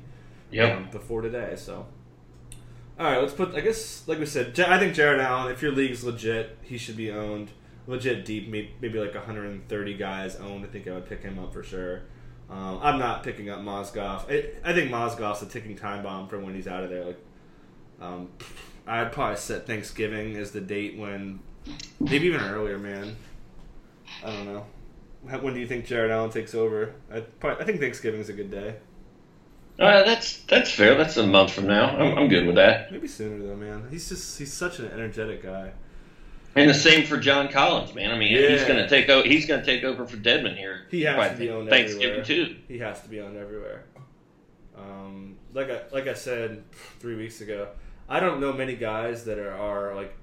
Yeah. 0.50 0.76
Um, 0.76 0.88
before 0.90 1.20
today, 1.20 1.54
so. 1.56 1.86
All 2.98 3.06
right, 3.06 3.20
let's 3.20 3.34
put. 3.34 3.54
I 3.54 3.60
guess, 3.60 4.08
like 4.08 4.18
we 4.18 4.24
said, 4.24 4.58
I 4.58 4.78
think 4.78 4.94
Jarrett 4.94 5.20
Allen. 5.20 5.52
If 5.52 5.60
your 5.60 5.72
league's 5.72 6.02
legit, 6.02 6.56
he 6.62 6.78
should 6.78 6.96
be 6.96 7.10
owned. 7.10 7.50
Legit 7.86 8.24
deep, 8.24 8.48
maybe, 8.48 8.72
maybe 8.80 8.98
like 8.98 9.14
130 9.14 9.94
guys 9.94 10.36
owned. 10.36 10.64
I 10.64 10.68
think 10.68 10.88
I 10.88 10.92
would 10.92 11.06
pick 11.06 11.20
him 11.20 11.38
up 11.38 11.52
for 11.52 11.62
sure. 11.62 12.04
Um, 12.48 12.78
I'm 12.82 12.98
not 12.98 13.22
picking 13.24 13.50
up 13.50 13.58
Mozgov. 13.58 14.30
I, 14.30 14.70
I 14.70 14.72
think 14.72 14.90
Mozgov's 14.90 15.42
a 15.42 15.46
ticking 15.46 15.76
time 15.76 16.02
bomb 16.02 16.28
for 16.28 16.38
when 16.38 16.54
he's 16.54 16.66
out 16.66 16.82
of 16.82 16.88
there. 16.88 17.04
Like, 17.04 17.18
um, 18.04 18.28
I'd 18.86 19.12
probably 19.12 19.36
set 19.36 19.66
Thanksgiving 19.66 20.36
as 20.36 20.50
the 20.50 20.60
date 20.60 20.98
when, 20.98 21.40
maybe 22.00 22.26
even 22.26 22.40
earlier, 22.40 22.78
man. 22.78 23.16
I 24.22 24.30
don't 24.30 24.46
know. 24.46 24.66
When 25.40 25.54
do 25.54 25.60
you 25.60 25.66
think 25.66 25.86
Jarrett 25.86 26.10
Allen 26.10 26.30
takes 26.30 26.54
over? 26.54 26.94
I 27.10 27.20
probably, 27.20 27.62
I 27.62 27.66
think 27.66 27.80
Thanksgiving 27.80 28.20
is 28.20 28.28
a 28.28 28.34
good 28.34 28.50
day. 28.50 28.76
Uh, 29.78 30.04
that's 30.04 30.42
that's 30.42 30.70
fair. 30.70 30.94
That's 30.94 31.16
a 31.16 31.26
month 31.26 31.52
from 31.52 31.66
now. 31.66 31.88
I'm, 31.88 32.18
I'm 32.18 32.28
good 32.28 32.46
with 32.46 32.54
that. 32.56 32.92
Maybe 32.92 33.08
sooner 33.08 33.44
though, 33.44 33.56
man. 33.56 33.88
He's 33.90 34.08
just 34.08 34.38
he's 34.38 34.52
such 34.52 34.78
an 34.78 34.86
energetic 34.90 35.42
guy. 35.42 35.72
And 36.54 36.70
the 36.70 36.74
same 36.74 37.04
for 37.04 37.16
John 37.16 37.48
Collins, 37.48 37.94
man. 37.94 38.12
I 38.12 38.18
mean, 38.18 38.32
yeah. 38.32 38.50
he's 38.50 38.62
going 38.62 38.76
to 38.76 38.88
take 38.88 39.08
over. 39.08 39.26
He's 39.26 39.46
to 39.46 39.64
take 39.64 39.82
over 39.82 40.06
for 40.06 40.16
Dedmon 40.16 40.56
here. 40.56 40.86
He 40.88 41.02
has 41.02 41.32
to 41.32 41.36
be 41.36 41.50
on 41.50 41.66
Thanksgiving 41.66 42.20
everywhere. 42.20 42.46
too. 42.46 42.56
He 42.68 42.78
has 42.78 43.02
to 43.02 43.08
be 43.08 43.18
on 43.20 43.36
everywhere. 43.36 43.86
Um, 44.76 45.36
like 45.52 45.70
I 45.70 45.80
like 45.92 46.06
I 46.06 46.14
said 46.14 46.62
three 47.00 47.16
weeks 47.16 47.40
ago, 47.40 47.68
I 48.08 48.20
don't 48.20 48.40
know 48.40 48.52
many 48.52 48.76
guys 48.76 49.24
that 49.24 49.38
are, 49.38 49.52
are 49.52 49.94
like 49.94 50.14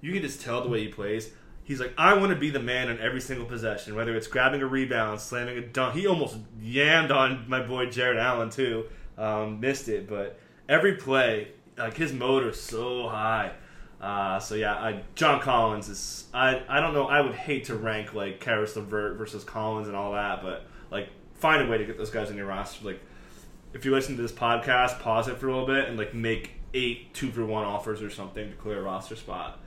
you 0.00 0.12
can 0.12 0.22
just 0.22 0.40
tell 0.40 0.62
the 0.62 0.68
way 0.68 0.80
he 0.80 0.88
plays. 0.88 1.30
He's 1.64 1.80
like, 1.80 1.92
I 1.98 2.14
want 2.14 2.30
to 2.30 2.36
be 2.36 2.48
the 2.50 2.60
man 2.60 2.88
on 2.88 2.98
every 2.98 3.20
single 3.20 3.44
possession, 3.44 3.94
whether 3.94 4.16
it's 4.16 4.26
grabbing 4.26 4.62
a 4.62 4.66
rebound, 4.66 5.20
slamming 5.20 5.58
a 5.58 5.60
dunk. 5.60 5.94
He 5.94 6.06
almost 6.06 6.38
yammed 6.62 7.10
on 7.10 7.44
my 7.46 7.60
boy 7.60 7.86
Jarrett 7.86 8.16
Allen 8.16 8.48
too, 8.48 8.86
um, 9.18 9.60
missed 9.60 9.88
it, 9.88 10.08
but 10.08 10.38
every 10.68 10.94
play, 10.94 11.48
like 11.76 11.96
his 11.96 12.12
motor's 12.12 12.58
so 12.58 13.08
high. 13.08 13.52
Uh, 14.00 14.38
so 14.38 14.54
yeah, 14.54 14.74
I, 14.74 15.02
John 15.14 15.40
Collins 15.40 15.88
is. 15.88 16.24
I 16.32 16.62
I 16.68 16.80
don't 16.80 16.94
know. 16.94 17.06
I 17.08 17.20
would 17.20 17.34
hate 17.34 17.64
to 17.64 17.74
rank 17.74 18.14
like 18.14 18.40
Caris 18.40 18.76
LeVert 18.76 19.18
versus 19.18 19.44
Collins 19.44 19.88
and 19.88 19.96
all 19.96 20.12
that, 20.12 20.40
but 20.40 20.66
like 20.90 21.08
find 21.34 21.66
a 21.66 21.70
way 21.70 21.78
to 21.78 21.84
get 21.84 21.98
those 21.98 22.10
guys 22.10 22.30
in 22.30 22.36
your 22.36 22.46
roster. 22.46 22.84
Like 22.86 23.00
if 23.74 23.84
you 23.84 23.90
listen 23.90 24.16
to 24.16 24.22
this 24.22 24.32
podcast, 24.32 25.00
pause 25.00 25.28
it 25.28 25.38
for 25.38 25.48
a 25.48 25.52
little 25.52 25.66
bit 25.66 25.88
and 25.88 25.98
like 25.98 26.14
make 26.14 26.52
eight 26.74 27.14
two 27.14 27.30
for 27.30 27.44
one 27.44 27.64
offers 27.64 28.02
or 28.02 28.10
something 28.10 28.50
to 28.50 28.56
clear 28.56 28.80
a 28.80 28.82
roster 28.82 29.16
spot. 29.16 29.58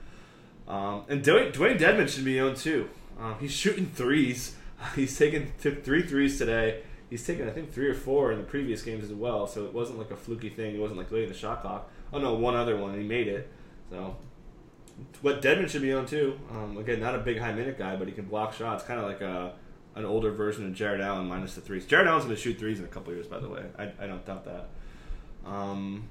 Um, 0.68 1.04
and 1.08 1.22
Dwayne, 1.22 1.52
Dewayne 1.52 1.78
Dedmon 1.78 2.08
should 2.08 2.24
be 2.24 2.40
owned 2.40 2.56
too. 2.56 2.88
Um, 3.20 3.36
he's 3.40 3.52
shooting 3.52 3.86
threes. 3.86 4.56
He's 4.96 5.16
taken 5.16 5.52
three 5.58 6.02
threes 6.02 6.38
today. 6.38 6.82
He's 7.08 7.24
taken 7.24 7.46
I 7.46 7.52
think 7.52 7.72
three 7.72 7.86
or 7.86 7.94
four 7.94 8.32
in 8.32 8.38
the 8.38 8.44
previous 8.44 8.82
games 8.82 9.04
as 9.04 9.12
well. 9.12 9.46
So 9.46 9.64
it 9.64 9.72
wasn't 9.72 9.98
like 9.98 10.10
a 10.10 10.16
fluky 10.16 10.48
thing. 10.48 10.74
It 10.74 10.80
wasn't 10.80 10.98
like 10.98 11.12
late 11.12 11.24
in 11.24 11.28
the 11.28 11.36
shot 11.36 11.62
clock. 11.62 11.88
Oh 12.12 12.18
no, 12.18 12.34
one 12.34 12.56
other 12.56 12.76
one. 12.76 12.98
he 12.98 13.06
made 13.06 13.28
it. 13.28 13.48
So 13.90 14.16
what 15.20 15.40
Dedmon 15.40 15.68
should 15.68 15.82
be 15.82 15.92
on 15.92 16.06
too. 16.06 16.38
Um, 16.50 16.78
again, 16.78 17.00
not 17.00 17.14
a 17.14 17.18
big 17.18 17.38
high 17.38 17.52
minute 17.52 17.78
guy, 17.78 17.94
but 17.94 18.08
he 18.08 18.12
can 18.12 18.24
block 18.24 18.54
shots. 18.54 18.82
Kind 18.82 18.98
of 18.98 19.06
like 19.06 19.20
a 19.20 19.52
an 19.94 20.04
older 20.04 20.30
version 20.30 20.66
of 20.66 20.74
Jarrett 20.74 21.00
Allen 21.00 21.26
minus 21.26 21.54
the 21.54 21.60
threes. 21.60 21.86
Jarrett 21.86 22.06
Allen's 22.06 22.24
going 22.24 22.34
to 22.34 22.40
shoot 22.40 22.58
threes 22.58 22.78
in 22.78 22.84
a 22.84 22.88
couple 22.88 23.12
years, 23.12 23.26
by 23.26 23.38
the 23.38 23.48
way. 23.48 23.62
I, 23.78 23.92
I 24.00 24.06
don't 24.06 24.24
doubt 24.24 24.44
that. 24.46 24.68
Um, 25.44 26.08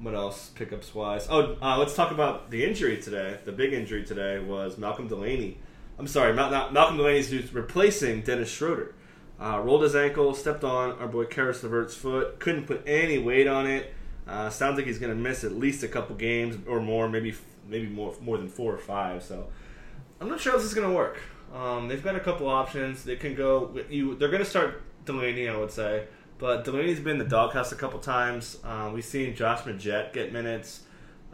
what 0.00 0.14
else 0.14 0.50
pickups 0.54 0.94
wise? 0.94 1.26
Oh, 1.30 1.56
uh, 1.62 1.78
let's 1.78 1.94
talk 1.94 2.10
about 2.10 2.50
the 2.50 2.64
injury 2.64 3.00
today. 3.00 3.38
The 3.44 3.52
big 3.52 3.72
injury 3.72 4.04
today 4.04 4.38
was 4.38 4.78
Malcolm 4.78 5.08
Delaney. 5.08 5.58
I'm 5.98 6.06
sorry, 6.06 6.32
Mal- 6.34 6.70
Malcolm 6.70 6.96
Delaney's 6.96 7.52
replacing 7.52 8.22
Dennis 8.22 8.50
Schroeder. 8.50 8.94
Uh, 9.38 9.60
rolled 9.62 9.82
his 9.82 9.94
ankle, 9.94 10.34
stepped 10.34 10.64
on 10.64 10.92
our 10.98 11.06
boy 11.06 11.24
Caris 11.26 11.62
LeVert's 11.62 11.94
foot, 11.94 12.40
couldn't 12.40 12.66
put 12.66 12.82
any 12.86 13.18
weight 13.18 13.46
on 13.46 13.66
it. 13.66 13.92
Uh, 14.26 14.48
sounds 14.48 14.76
like 14.76 14.86
he's 14.86 14.98
going 14.98 15.14
to 15.14 15.20
miss 15.20 15.44
at 15.44 15.52
least 15.52 15.82
a 15.82 15.88
couple 15.88 16.16
games 16.16 16.56
or 16.66 16.80
more, 16.80 17.08
maybe 17.08 17.34
maybe 17.68 17.86
more 17.86 18.14
more 18.20 18.38
than 18.38 18.48
four 18.48 18.72
or 18.72 18.78
five. 18.78 19.22
So 19.22 19.46
I'm 20.20 20.28
not 20.28 20.40
sure 20.40 20.52
how 20.52 20.58
this 20.58 20.66
is 20.66 20.74
going 20.74 20.88
to 20.88 20.94
work. 20.94 21.18
Um, 21.54 21.86
they've 21.88 22.02
got 22.02 22.16
a 22.16 22.20
couple 22.20 22.48
options. 22.48 23.04
They 23.04 23.16
can 23.16 23.34
go. 23.34 23.78
You, 23.90 24.16
they're 24.16 24.30
going 24.30 24.42
to 24.42 24.48
start 24.48 24.82
Delaney, 25.04 25.48
I 25.48 25.56
would 25.56 25.70
say. 25.70 26.06
But 26.38 26.64
Delaney's 26.64 27.00
been 27.00 27.12
in 27.12 27.18
the 27.18 27.24
doghouse 27.24 27.72
a 27.72 27.76
couple 27.76 27.98
times. 27.98 28.58
Um, 28.62 28.92
we've 28.92 29.04
seen 29.04 29.34
Josh 29.34 29.60
Magette 29.62 30.12
get 30.12 30.32
minutes. 30.32 30.82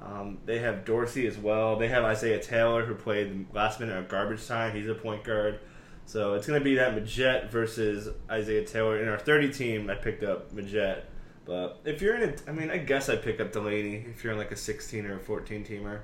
Um, 0.00 0.38
they 0.47 0.59
have 0.59 0.85
Dorsey 0.85 1.26
as 1.26 1.38
well. 1.38 1.76
They 1.76 1.88
have 1.88 2.04
Isaiah 2.04 2.40
Taylor, 2.40 2.85
who 2.85 2.94
played 2.94 3.49
the 3.49 3.54
last 3.54 3.80
minute 3.80 3.97
of 3.97 4.09
garbage 4.09 4.47
time. 4.47 4.75
He's 4.75 4.88
a 4.88 4.94
point 4.94 5.25
guard. 5.25 5.61
So 6.06 6.35
it's 6.35 6.47
going 6.47 6.59
to 6.59 6.64
be 6.64 6.75
that 6.76 6.94
Magette 6.94 7.50
versus 7.50 8.09
Isaiah 8.30 8.64
Taylor. 8.64 9.00
In 9.00 9.09
our 9.09 9.18
30 9.18 9.52
team, 9.52 9.90
I 9.90 9.94
picked 9.94 10.23
up 10.25 10.52
Magette. 10.52 11.02
But 11.44 11.80
if 11.85 12.00
you're 12.00 12.16
in 12.16 12.30
a, 12.30 12.50
I 12.50 12.52
mean, 12.52 12.71
I 12.71 12.78
guess 12.78 13.09
I'd 13.09 13.23
pick 13.23 13.40
up 13.40 13.52
Delaney 13.52 14.06
if 14.11 14.23
you're 14.23 14.32
in 14.32 14.38
like 14.38 14.52
a 14.52 14.56
16 14.56 15.06
or 15.06 15.16
a 15.16 15.21
14 15.21 15.64
teamer. 15.64 16.00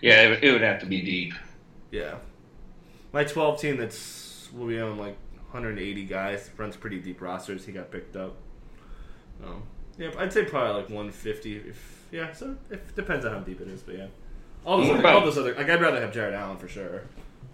Yeah, 0.00 0.36
it 0.40 0.52
would 0.52 0.60
have 0.60 0.80
to 0.80 0.86
be 0.86 1.02
deep. 1.02 1.34
Yeah. 1.90 2.16
My 3.12 3.24
12 3.24 3.60
team 3.60 3.76
that's, 3.76 4.48
will 4.52 4.66
be 4.66 4.78
on 4.78 4.98
like 4.98 5.16
180 5.54 6.04
guys, 6.06 6.50
runs 6.56 6.76
pretty 6.76 6.98
deep 6.98 7.20
rosters. 7.20 7.64
He 7.64 7.70
got 7.70 7.92
picked 7.92 8.16
up. 8.16 8.34
Um, 9.44 9.62
yeah, 9.96 10.10
I'd 10.18 10.32
say 10.32 10.44
probably 10.44 10.82
like 10.82 10.90
150. 10.90 11.56
If 11.56 12.06
yeah, 12.10 12.32
so 12.32 12.56
it 12.70 12.94
depends 12.96 13.24
on 13.24 13.32
how 13.32 13.38
deep 13.38 13.60
it 13.60 13.68
is, 13.68 13.80
but 13.80 13.96
yeah. 13.96 14.06
All 14.66 14.78
those, 14.78 14.90
other, 14.90 14.98
about, 14.98 15.14
all 15.14 15.24
those 15.24 15.38
other, 15.38 15.54
like 15.54 15.70
I'd 15.70 15.80
rather 15.80 16.00
have 16.00 16.12
Jarrett 16.12 16.34
Allen 16.34 16.56
for 16.56 16.66
sure. 16.66 17.02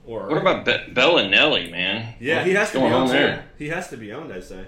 Or 0.07 0.28
what 0.28 0.38
about 0.38 0.64
Be- 0.64 0.95
Belinelli, 0.95 1.71
man? 1.71 2.14
Yeah, 2.19 2.37
What's 2.37 2.47
he 2.47 2.54
has 2.54 2.71
to 2.73 2.78
be 2.78 2.85
owned 2.85 3.11
there. 3.11 3.45
He 3.59 3.69
has 3.69 3.88
to 3.88 3.97
be 3.99 4.12
owned, 4.12 4.33
I'd 4.33 4.45
say. 4.45 4.64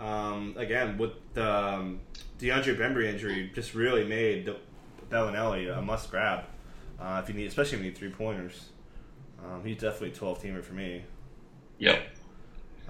Um, 0.00 0.54
again, 0.56 0.98
with 0.98 1.12
the 1.34 1.48
um, 1.48 2.00
DeAndre 2.40 2.76
Bembry 2.76 3.08
injury, 3.08 3.52
just 3.54 3.72
really 3.74 4.04
made 4.04 4.52
Belinelli 5.10 5.76
a 5.76 5.80
must 5.80 6.10
grab. 6.10 6.44
Uh, 7.00 7.20
if 7.22 7.28
you 7.28 7.36
need, 7.36 7.46
especially 7.46 7.78
if 7.78 7.84
you 7.84 7.90
need 7.90 7.98
three 7.98 8.10
pointers, 8.10 8.70
um, 9.44 9.62
he's 9.64 9.76
definitely 9.76 10.08
a 10.08 10.14
twelve 10.14 10.42
teamer 10.42 10.64
for 10.64 10.72
me. 10.72 11.04
Yep. 11.78 12.02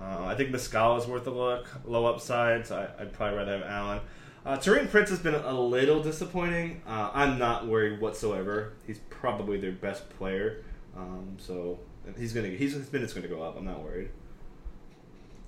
Uh, 0.01 0.25
I 0.25 0.35
think 0.35 0.51
Muscala 0.51 0.99
is 0.99 1.07
worth 1.07 1.27
a 1.27 1.31
look. 1.31 1.69
Low 1.85 2.07
upside, 2.07 2.67
so 2.67 2.89
I, 2.99 3.03
would 3.03 3.13
probably 3.13 3.39
rather 3.39 3.59
have 3.59 3.67
Allen. 3.67 4.01
Uh, 4.45 4.57
Prince 4.59 5.11
has 5.11 5.19
been 5.19 5.35
a 5.35 5.61
little 5.61 6.03
disappointing. 6.03 6.83
Uh, 6.87 7.11
I'm 7.13 7.39
not 7.39 7.67
worried 7.67 8.01
whatsoever. 8.01 8.75
He's 8.87 8.99
probably 9.11 9.59
their 9.59 9.73
best 9.73 10.09
player, 10.11 10.63
um, 10.97 11.37
so 11.39 11.81
he's 12.17 12.33
gonna 12.33 12.49
he's, 12.49 12.75
his 12.75 12.93
minutes 12.93 13.13
going 13.13 13.29
to 13.29 13.35
go 13.35 13.43
up. 13.43 13.57
I'm 13.57 13.65
not 13.65 13.83
worried. 13.83 14.11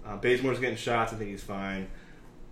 Uh, 0.05 0.19
Bazemore's 0.19 0.59
getting 0.59 0.77
shots. 0.77 1.13
I 1.13 1.17
think 1.17 1.31
he's 1.31 1.43
fine. 1.43 1.89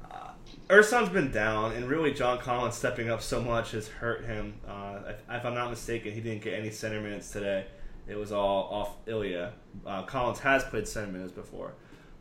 Uh, 0.09 0.31
Ersan's 0.71 1.09
been 1.09 1.33
down, 1.33 1.73
and 1.73 1.89
really 1.89 2.13
John 2.13 2.39
Collins 2.39 2.75
stepping 2.75 3.11
up 3.11 3.23
so 3.23 3.41
much 3.41 3.73
has 3.73 3.89
hurt 3.89 4.25
him. 4.25 4.55
Uh, 4.69 5.13
if 5.31 5.45
I'm 5.45 5.55
not 5.55 5.71
mistaken, 5.71 6.13
he 6.13 6.21
didn't 6.21 6.43
get 6.43 6.55
any 6.55 6.71
center 6.71 7.01
minutes 7.01 7.31
today. 7.33 7.67
It 8.07 8.17
was 8.17 8.31
all 8.31 8.69
off 8.71 8.97
Ilya. 9.07 9.53
Uh, 9.85 10.03
Collins 10.03 10.39
has 10.41 10.65
played 10.65 10.87
center 10.87 11.11
minutes 11.11 11.33
before, 11.33 11.75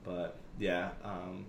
but 0.05 0.37
yeah, 0.59 0.89
um, 1.03 1.45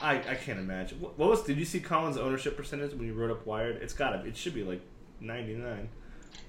I, 0.00 0.16
I 0.16 0.34
can't 0.34 0.58
imagine. 0.58 1.00
What, 1.00 1.18
was? 1.18 1.42
Did 1.42 1.58
you 1.58 1.64
see 1.64 1.80
Collins' 1.80 2.16
ownership 2.16 2.56
percentage 2.56 2.92
when 2.94 3.06
you 3.06 3.14
wrote 3.14 3.30
up 3.30 3.44
Wired? 3.46 3.76
It's 3.82 3.92
got 3.94 4.10
to. 4.10 4.26
It 4.26 4.36
should 4.36 4.54
be 4.54 4.62
like 4.62 4.80
99. 5.20 5.88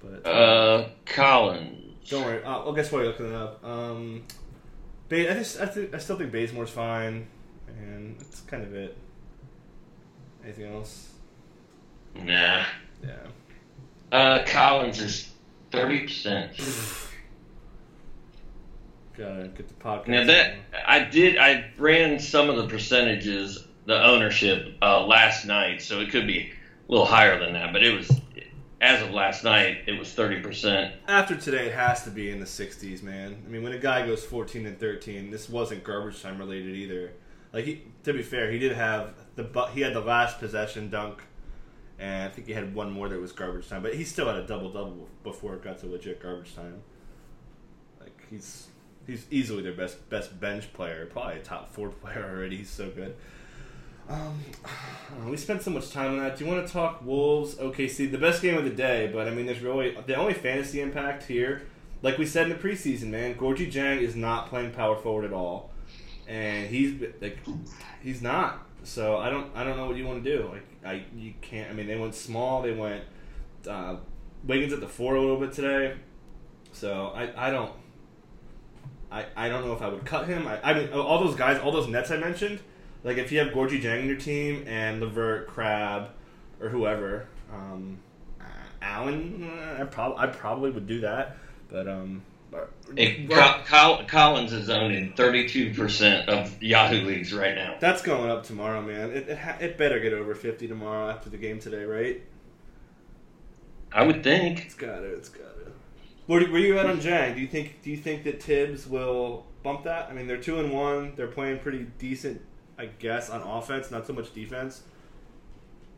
But 0.03 0.25
Uh, 0.29 0.89
Collins. 1.05 2.09
don't 2.09 2.23
worry. 2.25 2.43
Uh, 2.43 2.63
well, 2.63 2.73
guess 2.73 2.91
what? 2.91 2.99
You're 2.99 3.07
looking 3.07 3.27
it 3.27 3.33
up. 3.35 3.63
Um, 3.65 4.23
Ba- 5.09 5.31
I 5.31 5.33
just 5.35 5.59
I, 5.61 5.65
th- 5.65 5.93
I 5.93 5.97
still 5.97 6.17
think 6.17 6.31
Bazemore's 6.31 6.69
fine, 6.71 7.27
and 7.67 8.17
that's 8.19 8.41
kind 8.41 8.63
of 8.63 8.73
it. 8.73 8.97
Anything 10.43 10.73
else? 10.73 11.09
Nah. 12.15 12.63
Yeah. 13.03 13.17
Uh, 14.11 14.43
Collins 14.47 15.01
is 15.01 15.29
thirty 15.71 16.01
percent. 16.03 16.51
Gotta 19.17 19.47
get 19.47 19.67
the 19.67 19.73
podcast. 19.75 20.07
Now 20.07 20.25
that 20.25 20.55
I 20.85 20.99
did, 20.99 21.37
I 21.37 21.71
ran 21.77 22.19
some 22.19 22.49
of 22.49 22.57
the 22.57 22.67
percentages, 22.67 23.65
the 23.85 24.03
ownership 24.03 24.75
uh, 24.81 25.05
last 25.05 25.45
night, 25.45 25.81
so 25.81 26.01
it 26.01 26.09
could 26.09 26.27
be 26.27 26.51
a 26.87 26.91
little 26.91 27.05
higher 27.05 27.39
than 27.39 27.53
that. 27.53 27.71
But 27.71 27.83
it 27.83 27.95
was, 27.95 28.11
as 28.81 29.01
of 29.01 29.11
last 29.11 29.43
night, 29.43 29.83
it 29.87 29.97
was 29.97 30.13
thirty 30.13 30.41
percent. 30.41 30.95
After 31.07 31.35
today, 31.35 31.67
it 31.67 31.73
has 31.73 32.03
to 32.03 32.09
be 32.09 32.29
in 32.29 32.39
the 32.39 32.45
60s, 32.45 33.01
man. 33.03 33.41
I 33.45 33.49
mean, 33.49 33.63
when 33.63 33.71
a 33.73 33.79
guy 33.79 34.05
goes 34.05 34.23
14 34.25 34.65
and 34.65 34.79
13, 34.79 35.31
this 35.31 35.49
wasn't 35.49 35.83
garbage 35.83 36.21
time 36.21 36.37
related 36.37 36.75
either. 36.75 37.13
Like, 37.53 37.63
he, 37.65 37.83
to 38.03 38.11
be 38.11 38.21
fair, 38.21 38.51
he 38.51 38.59
did 38.59 38.73
have 38.73 39.13
the 39.35 39.43
bu- 39.43 39.67
he 39.67 39.79
had 39.79 39.93
the 39.93 40.01
last 40.01 40.39
possession 40.39 40.89
dunk, 40.89 41.23
and 41.99 42.23
I 42.23 42.27
think 42.27 42.47
he 42.47 42.53
had 42.53 42.75
one 42.75 42.91
more 42.91 43.07
that 43.07 43.21
was 43.21 43.31
garbage 43.31 43.69
time. 43.69 43.81
But 43.81 43.95
he 43.95 44.03
still 44.03 44.27
had 44.27 44.35
a 44.35 44.45
double 44.45 44.73
double 44.73 45.07
before 45.23 45.53
it 45.55 45.63
got 45.63 45.79
to 45.79 45.85
legit 45.87 46.21
garbage 46.21 46.53
time. 46.53 46.81
Like 48.01 48.25
he's 48.29 48.67
he's 49.07 49.25
easily 49.31 49.63
their 49.63 49.73
best 49.73 50.09
best 50.09 50.39
bench 50.39 50.71
player, 50.73 51.05
probably 51.05 51.37
a 51.37 51.43
top 51.43 51.73
four 51.73 51.89
player 51.89 52.29
already. 52.29 52.57
He's 52.57 52.69
so 52.69 52.89
good. 52.89 53.15
Um, 54.07 54.39
we 55.27 55.37
spent 55.37 55.61
so 55.61 55.71
much 55.71 55.91
time 55.91 56.11
on 56.11 56.17
that. 56.19 56.37
Do 56.37 56.45
you 56.45 56.51
want 56.51 56.65
to 56.65 56.71
talk 56.71 57.03
Wolves? 57.03 57.55
OKC, 57.55 58.11
the 58.11 58.17
best 58.17 58.41
game 58.41 58.57
of 58.57 58.63
the 58.63 58.69
day, 58.69 59.09
but 59.11 59.27
I 59.27 59.31
mean, 59.31 59.45
there's 59.45 59.61
really 59.61 59.97
the 60.05 60.15
only 60.15 60.33
fantasy 60.33 60.81
impact 60.81 61.23
here. 61.23 61.63
Like 62.01 62.17
we 62.17 62.25
said 62.25 62.49
in 62.49 62.49
the 62.49 62.55
preseason, 62.55 63.07
man, 63.07 63.35
Gorgui 63.35 63.71
Dieng 63.71 64.01
is 64.01 64.15
not 64.15 64.47
playing 64.47 64.71
power 64.71 64.95
forward 64.95 65.25
at 65.25 65.33
all, 65.33 65.71
and 66.27 66.67
he's 66.67 67.01
like, 67.21 67.39
he's 68.01 68.21
not. 68.21 68.61
So 68.83 69.17
I 69.17 69.29
don't, 69.29 69.49
I 69.55 69.63
don't 69.63 69.77
know 69.77 69.87
what 69.87 69.95
you 69.95 70.05
want 70.05 70.23
to 70.23 70.37
do. 70.37 70.49
Like, 70.49 70.63
I, 70.85 71.03
you 71.17 71.33
can't. 71.41 71.71
I 71.71 71.73
mean, 71.73 71.87
they 71.87 71.95
went 71.95 72.13
small. 72.13 72.61
They 72.61 72.73
went 72.73 73.03
uh, 73.67 73.95
Wiggins 74.43 74.73
at 74.73 74.79
the 74.79 74.87
four 74.87 75.15
a 75.15 75.19
little 75.19 75.39
bit 75.39 75.53
today. 75.53 75.95
So 76.71 77.07
I, 77.15 77.47
I 77.47 77.49
don't, 77.49 77.71
I, 79.15 79.25
I 79.35 79.49
don't 79.49 79.65
know 79.65 79.71
if 79.73 79.81
I 79.81 79.87
would 79.87 80.03
cut 80.05 80.27
him. 80.27 80.45
I, 80.45 80.59
I 80.61 80.73
mean, 80.73 80.91
all 80.91 81.23
those 81.23 81.35
guys, 81.35 81.59
all 81.61 81.71
those 81.71 81.87
Nets 81.87 82.11
I 82.11 82.17
mentioned. 82.17 82.59
Like 83.05 83.17
if 83.17 83.31
you 83.31 83.39
have 83.39 83.49
Gorgui 83.49 83.81
Dieng 83.81 84.01
in 84.01 84.07
your 84.07 84.17
team 84.17 84.65
and 84.67 84.99
Levert, 84.99 85.47
Crabbe, 85.47 86.09
or 86.59 86.69
whoever, 86.69 87.27
um, 87.53 87.99
Allen, 88.81 89.49
I 89.79 89.83
probably 89.85 90.17
I 90.17 90.27
probably 90.27 90.71
would 90.71 90.85
do 90.87 90.99
that. 91.01 91.37
But 91.69 91.87
um, 91.87 92.23
but, 92.51 92.71
It, 92.95 93.29
Col- 93.29 93.63
Col- 93.65 94.03
Collins 94.05 94.51
is 94.53 94.69
owning 94.69 95.13
thirty-two 95.13 95.73
percent 95.75 96.27
of 96.29 96.61
Yahoo 96.61 97.05
leagues 97.05 97.31
right 97.33 97.55
now. 97.55 97.77
that's 97.79 98.01
going 98.01 98.29
up 98.29 98.43
tomorrow, 98.43 98.81
man. 98.81 99.11
It 99.11 99.29
it, 99.29 99.37
ha- 99.37 99.57
it 99.61 99.77
better 99.77 99.99
get 99.99 100.11
over 100.13 100.35
fifty 100.35 100.67
tomorrow 100.67 101.09
after 101.09 101.29
the 101.29 101.37
game 101.37 101.59
today, 101.59 101.83
right? 101.85 102.21
I 103.93 104.03
would 104.03 104.23
think. 104.23 104.65
It's 104.65 104.73
got 104.75 105.03
it. 105.03 105.13
It's 105.13 105.29
got 105.29 105.41
it. 105.41 105.54
Where, 106.27 106.45
where 106.47 106.59
you 106.61 106.77
at 106.79 106.85
on 106.87 106.99
Dieng? 106.99 107.35
Do 107.35 107.41
you 107.41 107.47
think 107.47 107.81
do 107.83 107.91
you 107.91 107.97
think 107.97 108.23
that 108.23 108.41
Thibs 108.41 108.87
will 108.87 109.45
bump 109.63 109.83
that? 109.83 110.09
I 110.09 110.13
mean, 110.13 110.27
they're 110.27 110.37
two 110.37 110.59
and 110.59 110.71
one. 110.73 111.13
They're 111.15 111.27
playing 111.27 111.59
pretty 111.59 111.85
decent, 111.99 112.41
I 112.77 112.87
guess, 112.87 113.29
on 113.29 113.41
offense, 113.41 113.91
not 113.91 114.07
so 114.07 114.13
much 114.13 114.33
defense. 114.33 114.81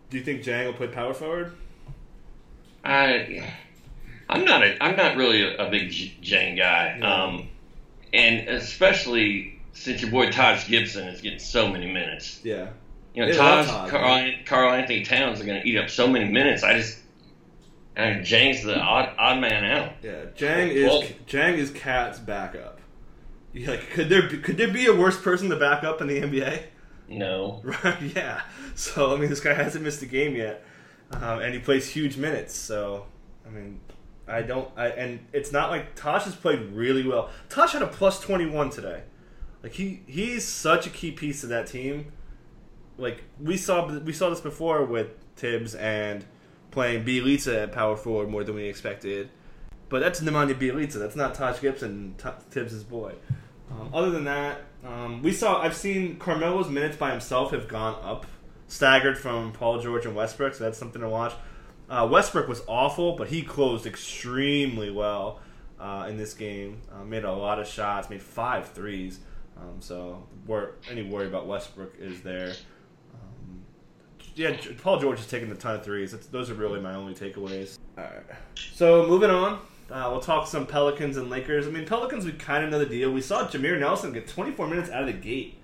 Do 0.09 0.17
you 0.17 0.23
think 0.23 0.43
Dieng 0.43 0.65
will 0.65 0.73
play 0.73 0.87
power 0.87 1.13
forward? 1.13 1.53
I, 2.83 3.51
I'm 4.29 4.45
not 4.45 4.63
a, 4.63 4.81
I'm 4.81 4.95
not 4.95 5.17
really 5.17 5.43
a, 5.43 5.67
a 5.67 5.69
big 5.69 5.89
Dieng 5.89 6.57
guy, 6.57 6.97
Yeah. 6.99 7.23
um, 7.23 7.49
and 8.13 8.47
especially 8.49 9.59
since 9.73 10.01
your 10.01 10.11
boy 10.11 10.29
Taj 10.31 10.67
Gibson 10.67 11.07
is 11.07 11.21
getting 11.21 11.39
so 11.39 11.67
many 11.69 11.91
minutes. 11.91 12.39
Yeah. 12.43 12.69
You 13.13 13.25
know, 13.25 13.31
Taj, 13.33 13.67
Taj, 13.67 13.89
Karl, 13.89 14.31
Carl 14.45 14.73
Anthony 14.73 15.03
Towns 15.03 15.41
are 15.41 15.45
going 15.45 15.61
to 15.61 15.67
eat 15.67 15.77
up 15.77 15.89
so 15.89 16.07
many 16.07 16.25
minutes. 16.31 16.63
I 16.63 16.77
just, 16.77 16.99
and 17.97 18.23
Dieng's 18.25 18.63
the 18.63 18.79
odd, 18.79 19.09
odd 19.17 19.39
man 19.41 19.65
out. 19.65 19.93
Yeah, 20.01 20.25
Dieng 20.37 20.69
is 20.69 20.85
Well- 20.89 21.03
Dieng 21.27 21.57
is 21.57 21.71
KAT's 21.71 22.19
backup. 22.19 22.79
Like 23.53 23.89
could 23.89 24.07
there 24.09 24.29
be, 24.29 24.37
could 24.37 24.55
there 24.57 24.71
be 24.71 24.85
a 24.85 24.95
worse 24.95 25.19
person 25.19 25.49
to 25.49 25.55
back 25.55 25.83
up 25.83 25.99
in 25.99 26.07
the 26.07 26.21
NBA? 26.21 26.61
No, 27.09 27.61
Right? 27.83 28.01
Yeah. 28.15 28.41
So 28.75 29.13
I 29.13 29.17
mean, 29.17 29.29
this 29.29 29.39
guy 29.39 29.53
hasn't 29.53 29.83
missed 29.83 30.01
a 30.03 30.05
game 30.05 30.35
yet, 30.35 30.63
um, 31.11 31.39
and 31.39 31.53
he 31.53 31.59
plays 31.59 31.89
huge 31.89 32.17
minutes. 32.17 32.53
So 32.55 33.05
I 33.45 33.49
mean, 33.49 33.79
I 34.27 34.41
don't. 34.43 34.69
I 34.77 34.89
and 34.89 35.25
it's 35.33 35.51
not 35.51 35.71
like 35.71 35.95
Taj 35.95 36.23
has 36.25 36.35
played 36.35 36.59
really 36.73 37.07
well. 37.07 37.29
Taj 37.49 37.71
had 37.73 37.81
a 37.81 37.87
plus 37.87 38.19
twenty 38.19 38.45
one 38.45 38.69
today. 38.69 39.01
Like 39.63 39.71
he 39.71 40.03
he's 40.05 40.45
such 40.47 40.85
a 40.85 40.91
key 40.91 41.11
piece 41.11 41.43
of 41.43 41.49
that 41.49 41.65
team. 41.67 42.11
Like 42.99 43.23
we 43.41 43.57
saw 43.57 43.87
we 43.99 44.13
saw 44.13 44.29
this 44.29 44.41
before 44.41 44.85
with 44.85 45.07
Thibs 45.35 45.73
and 45.75 46.25
playing 46.77 47.03
Bjelica 47.03 47.63
at 47.63 47.71
power 47.71 47.97
forward 47.97 48.29
more 48.29 48.43
than 48.43 48.53
we 48.53 48.65
expected. 48.65 49.31
But 49.89 49.99
that's 49.99 50.21
Nemanja 50.21 50.53
Bjelica. 50.53 50.93
That's 50.93 51.15
not 51.15 51.33
Taj 51.33 51.59
Gibson, 51.59 52.13
T- 52.19 52.29
Thibs' 52.51 52.83
boy. 52.83 53.15
Um, 53.71 53.89
other 53.91 54.11
than 54.11 54.25
that, 54.25 54.61
um, 54.85 55.23
we 55.23 55.31
saw. 55.31 55.59
I've 55.59 55.75
seen 55.75 56.17
Carmelo's 56.19 56.69
minutes 56.69 56.95
by 56.95 57.09
himself 57.09 57.49
have 57.49 57.67
gone 57.67 57.99
up, 58.03 58.27
staggered 58.67 59.17
from 59.17 59.53
Paul 59.53 59.81
George 59.81 60.05
and 60.05 60.15
Westbrook. 60.15 60.53
So 60.53 60.65
that's 60.65 60.77
something 60.77 61.01
to 61.01 61.09
watch. 61.09 61.33
Uh, 61.89 62.07
Westbrook 62.11 62.47
was 62.47 62.61
awful, 62.67 63.15
but 63.15 63.27
he 63.27 63.41
closed 63.41 63.87
extremely 63.87 64.91
well 64.91 65.39
uh, 65.79 66.05
in 66.07 66.17
this 66.17 66.35
game. 66.35 66.81
Uh, 66.93 67.03
made 67.03 67.23
a 67.23 67.33
lot 67.33 67.57
of 67.59 67.67
shots, 67.67 68.07
made 68.07 68.21
five 68.21 68.69
threes. 68.69 69.19
Um, 69.57 69.77
so 69.79 70.27
wor- 70.45 70.75
any 70.91 71.01
worry 71.01 71.25
about 71.25 71.47
Westbrook 71.47 71.95
is 71.97 72.21
there. 72.21 72.53
Yeah, 74.37 74.55
Paul 74.83 74.99
George 74.99 75.19
is 75.19 75.25
taking 75.25 75.51
a 75.51 75.55
ton 75.55 75.75
of 75.75 75.83
threes. 75.83 76.11
That's, 76.11 76.27
those 76.27 76.51
are 76.51 76.53
really 76.53 76.79
my 76.79 76.93
only 76.93 77.15
takeaways. 77.15 77.79
All 77.97 78.03
right. 78.03 78.23
So 78.55 79.07
moving 79.07 79.31
on, 79.31 79.59
uh, 79.89 80.09
we'll 80.11 80.19
talk 80.19 80.45
some 80.45 80.67
Pelicans 80.67 81.17
and 81.17 81.27
Lakers. 81.27 81.65
I 81.65 81.71
mean, 81.71 81.87
Pelicans, 81.87 82.23
we 82.23 82.33
kind 82.33 82.63
of 82.63 82.69
know 82.69 82.77
the 82.77 82.85
deal. 82.85 83.11
We 83.11 83.21
saw 83.21 83.47
Jameer 83.47 83.79
Nelson 83.79 84.13
get 84.13 84.27
24 84.27 84.67
minutes 84.67 84.91
out 84.91 85.01
of 85.01 85.07
the 85.07 85.13
gate, 85.13 85.57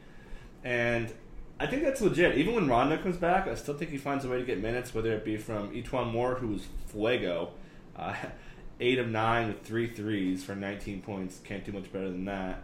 and 0.63 1.13
I 1.59 1.67
think 1.67 1.83
that's 1.83 2.01
legit. 2.01 2.36
Even 2.36 2.55
when 2.55 2.67
Rondo 2.67 2.97
comes 2.97 3.15
back, 3.15 3.47
I 3.47 3.53
still 3.53 3.75
think 3.75 3.91
he 3.91 3.97
finds 3.97 4.25
a 4.25 4.29
way 4.29 4.39
to 4.39 4.43
get 4.43 4.59
minutes, 4.59 4.91
whether 4.95 5.13
it 5.13 5.23
be 5.23 5.38
from 5.38 5.69
E'Twaun 5.71 6.12
Moore, 6.12 6.33
who 6.33 6.47
was 6.47 6.65
fuego, 6.88 7.51
uh, 7.95 8.15
eight 8.79 8.97
of 8.97 9.07
nine 9.07 9.49
with 9.49 9.62
three 9.62 9.93
threes 9.93 10.43
for 10.43 10.55
19 10.55 11.03
points. 11.03 11.39
Can't 11.43 11.63
do 11.63 11.73
much 11.73 11.93
better 11.93 12.09
than 12.09 12.25
that. 12.25 12.63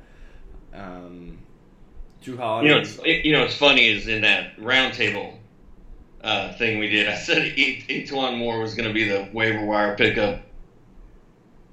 Um, 0.74 1.38
Jrue 2.24 2.38
Holiday. 2.38 2.68
you 2.68 2.74
know, 2.74 2.82
it's, 2.82 3.26
you 3.26 3.32
know, 3.32 3.42
what's 3.42 3.56
funny 3.56 3.90
is 3.90 4.08
in 4.08 4.22
that 4.22 4.58
roundtable 4.58 5.39
uh, 6.22 6.54
thing 6.54 6.80
we 6.80 6.90
did. 6.90 7.08
I 7.08 7.16
said 7.16 7.44
E- 7.58 7.84
E'Twaun 7.88 8.38
Moore 8.38 8.60
was 8.60 8.76
going 8.76 8.88
to 8.88 8.94
be 8.94 9.08
the 9.08 9.30
waiver 9.32 9.66
wire 9.66 9.96
pickup 9.96 10.42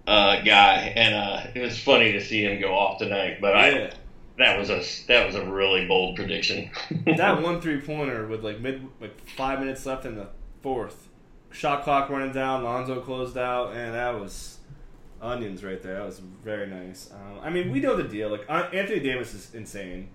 uh, 0.07 0.41
guy, 0.43 0.93
and 0.97 1.15
uh, 1.15 1.51
it 1.55 1.61
was 1.61 1.79
funny 1.79 2.13
to 2.13 2.21
see 2.21 2.45
him 2.45 2.61
go 2.61 2.75
off 2.75 2.99
tonight. 2.99 3.39
But 3.41 3.57
I, 3.57 3.93
that 4.39 4.59
was 4.59 4.71
a 4.71 4.83
that 5.09 5.27
was 5.27 5.35
a 5.35 5.45
really 5.45 5.87
bold 5.87 6.17
prediction. 6.17 6.71
that 7.07 7.43
one 7.43 7.61
three 7.63 7.81
pointer 7.81 8.27
with 8.27 8.45
like 8.45 8.61
mid 8.61 8.87
like 9.01 9.19
five 9.31 9.59
minutes 9.59 9.85
left 9.87 10.05
in 10.05 10.15
the 10.15 10.29
fourth, 10.63 11.09
shot 11.51 11.83
clock 11.83 12.09
running 12.09 12.33
down, 12.33 12.63
Lonzo 12.63 13.01
closed 13.01 13.37
out, 13.37 13.75
and 13.75 13.95
that 13.95 14.21
was 14.21 14.59
onions 15.21 15.65
right 15.65 15.83
there. 15.83 15.95
That 15.95 16.07
was 16.07 16.19
very 16.19 16.67
nice. 16.67 17.11
Um, 17.13 17.41
I 17.43 17.51
mean, 17.51 17.73
we 17.73 17.81
know 17.81 17.97
the 17.97 18.05
deal. 18.05 18.29
Like 18.29 18.45
uh, 18.49 18.69
Anthony 18.73 19.01
Davis 19.01 19.35
is 19.35 19.55
insane. 19.55 20.09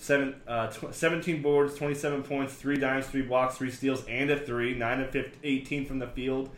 Seven, 0.00 0.34
uh, 0.48 0.68
tw- 0.68 0.94
17 0.94 1.42
boards, 1.42 1.74
27 1.74 2.22
points, 2.22 2.54
three 2.54 2.78
dimes, 2.78 3.06
three 3.06 3.20
blocks, 3.20 3.58
three 3.58 3.70
steals, 3.70 4.02
and 4.06 4.30
a 4.30 4.40
three. 4.40 4.74
Nine 4.74 5.02
of 5.02 5.10
15, 5.10 5.40
18 5.44 5.84
from 5.84 5.98
the 5.98 6.06
field, 6.06 6.48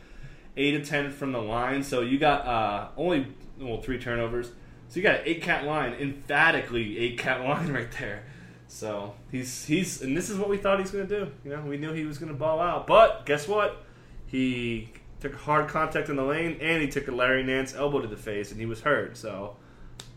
eight 0.56 0.76
of 0.76 0.88
10 0.88 1.10
from 1.10 1.32
the 1.32 1.42
line. 1.42 1.82
So 1.82 2.02
you 2.02 2.20
got 2.20 2.46
uh, 2.46 2.88
only 2.96 3.26
well 3.58 3.82
three 3.82 3.98
turnovers. 3.98 4.52
So 4.88 5.00
you 5.00 5.02
got 5.02 5.16
an 5.16 5.22
eight 5.24 5.42
cat 5.42 5.64
line, 5.64 5.94
emphatically 5.94 6.96
eight 6.98 7.18
cat 7.18 7.40
line 7.44 7.72
right 7.72 7.90
there. 7.98 8.22
So 8.68 9.16
he's 9.32 9.64
he's 9.64 10.02
and 10.02 10.16
this 10.16 10.30
is 10.30 10.38
what 10.38 10.48
we 10.48 10.56
thought 10.56 10.78
he 10.78 10.82
was 10.82 10.92
going 10.92 11.08
to 11.08 11.24
do. 11.24 11.32
You 11.44 11.56
know, 11.56 11.62
we 11.62 11.78
knew 11.78 11.92
he 11.92 12.04
was 12.04 12.18
going 12.18 12.30
to 12.30 12.38
ball 12.38 12.60
out, 12.60 12.86
but 12.86 13.26
guess 13.26 13.48
what? 13.48 13.84
He 14.26 14.92
took 15.18 15.34
hard 15.34 15.66
contact 15.66 16.08
in 16.08 16.14
the 16.14 16.22
lane 16.22 16.58
and 16.60 16.80
he 16.80 16.88
took 16.88 17.08
a 17.08 17.10
Larry 17.12 17.42
Nance 17.42 17.74
elbow 17.74 18.00
to 18.02 18.08
the 18.08 18.16
face 18.16 18.52
and 18.52 18.60
he 18.60 18.66
was 18.66 18.82
hurt. 18.82 19.16
So 19.16 19.56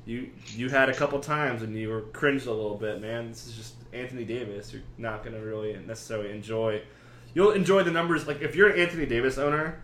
you 0.05 0.29
you 0.49 0.69
had 0.69 0.89
a 0.89 0.93
couple 0.93 1.19
times 1.19 1.63
and 1.63 1.75
you 1.75 1.89
were 1.89 2.01
cringed 2.01 2.47
a 2.47 2.53
little 2.53 2.77
bit, 2.77 3.01
man. 3.01 3.29
This 3.29 3.47
is 3.47 3.53
just 3.53 3.73
Anthony 3.91 4.23
Davis. 4.23 4.71
You're 4.71 4.83
not 4.97 5.23
gonna 5.23 5.39
really 5.39 5.77
necessarily 5.85 6.31
enjoy. 6.31 6.81
You'll 7.33 7.51
enjoy 7.51 7.83
the 7.83 7.91
numbers. 7.91 8.27
Like 8.27 8.41
if 8.41 8.55
you're 8.55 8.69
an 8.69 8.79
Anthony 8.79 9.05
Davis 9.05 9.37
owner, 9.37 9.81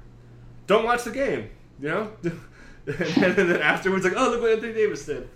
don't 0.68 0.86
watch 0.86 1.04
the 1.04 1.12
game. 1.12 1.50
You 1.80 1.88
know, 1.90 2.12
and 2.24 3.36
then 3.36 3.62
afterwards, 3.62 4.04
like, 4.04 4.14
oh 4.16 4.30
look 4.30 4.42
what 4.42 4.52
Anthony 4.52 4.74
Davis 4.74 5.06
did. 5.06 5.28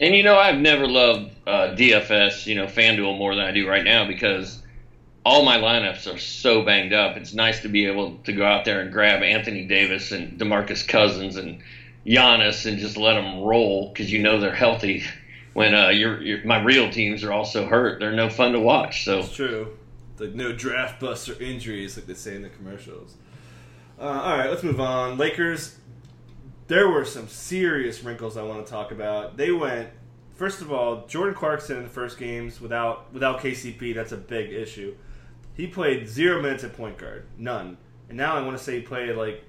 And 0.00 0.14
you 0.14 0.22
know, 0.22 0.36
I've 0.36 0.58
never 0.58 0.86
loved 0.86 1.30
uh, 1.46 1.74
DFS, 1.76 2.46
you 2.46 2.56
know, 2.56 2.66
FanDuel 2.66 3.16
more 3.16 3.34
than 3.34 3.44
I 3.44 3.52
do 3.52 3.68
right 3.68 3.84
now 3.84 4.06
because 4.06 4.60
all 5.24 5.44
my 5.44 5.56
lineups 5.56 6.12
are 6.12 6.18
so 6.18 6.62
banged 6.62 6.92
up. 6.92 7.16
It's 7.16 7.32
nice 7.32 7.60
to 7.62 7.68
be 7.68 7.86
able 7.86 8.18
to 8.24 8.32
go 8.32 8.44
out 8.44 8.64
there 8.64 8.80
and 8.80 8.92
grab 8.92 9.22
Anthony 9.22 9.64
Davis 9.64 10.12
and 10.12 10.38
DeMarcus 10.38 10.86
Cousins 10.86 11.36
and 11.36 11.62
Giannis 12.06 12.66
and 12.66 12.78
just 12.78 12.96
let 12.96 13.14
them 13.14 13.40
roll 13.40 13.88
because 13.88 14.12
you 14.12 14.22
know 14.22 14.40
they're 14.40 14.54
healthy. 14.54 15.04
When 15.54 15.74
uh, 15.74 15.88
your, 15.88 16.20
your 16.20 16.44
my 16.44 16.60
real 16.62 16.90
teams 16.90 17.22
are 17.22 17.32
also 17.32 17.66
hurt, 17.66 18.00
they're 18.00 18.12
no 18.12 18.28
fun 18.28 18.52
to 18.52 18.60
watch. 18.60 19.04
So 19.04 19.22
true. 19.22 19.78
Like 20.18 20.34
no 20.34 20.52
draft 20.52 21.00
buster 21.00 21.40
injuries, 21.40 21.96
like 21.96 22.06
they 22.06 22.14
say 22.14 22.34
in 22.34 22.42
the 22.42 22.48
commercials. 22.48 23.14
Uh, 23.98 24.02
all 24.02 24.36
right, 24.36 24.50
let's 24.50 24.62
move 24.62 24.80
on. 24.80 25.16
Lakers. 25.16 25.78
There 26.66 26.88
were 26.88 27.04
some 27.04 27.28
serious 27.28 28.02
wrinkles 28.02 28.36
I 28.38 28.42
want 28.42 28.64
to 28.64 28.72
talk 28.72 28.90
about. 28.90 29.36
They 29.36 29.52
went 29.52 29.90
first 30.34 30.60
of 30.60 30.72
all, 30.72 31.06
Jordan 31.06 31.34
Clarkson 31.34 31.76
in 31.78 31.82
the 31.84 31.88
first 31.88 32.18
games 32.18 32.60
without 32.60 33.12
without 33.12 33.40
KCP. 33.40 33.94
That's 33.94 34.12
a 34.12 34.16
big 34.16 34.52
issue. 34.52 34.94
He 35.54 35.66
played 35.66 36.08
zero 36.08 36.42
minutes 36.42 36.64
at 36.64 36.76
point 36.76 36.98
guard, 36.98 37.26
none, 37.38 37.76
and 38.08 38.18
now 38.18 38.34
I 38.34 38.42
want 38.42 38.58
to 38.58 38.62
say 38.62 38.76
he 38.76 38.82
played 38.82 39.16
like 39.16 39.44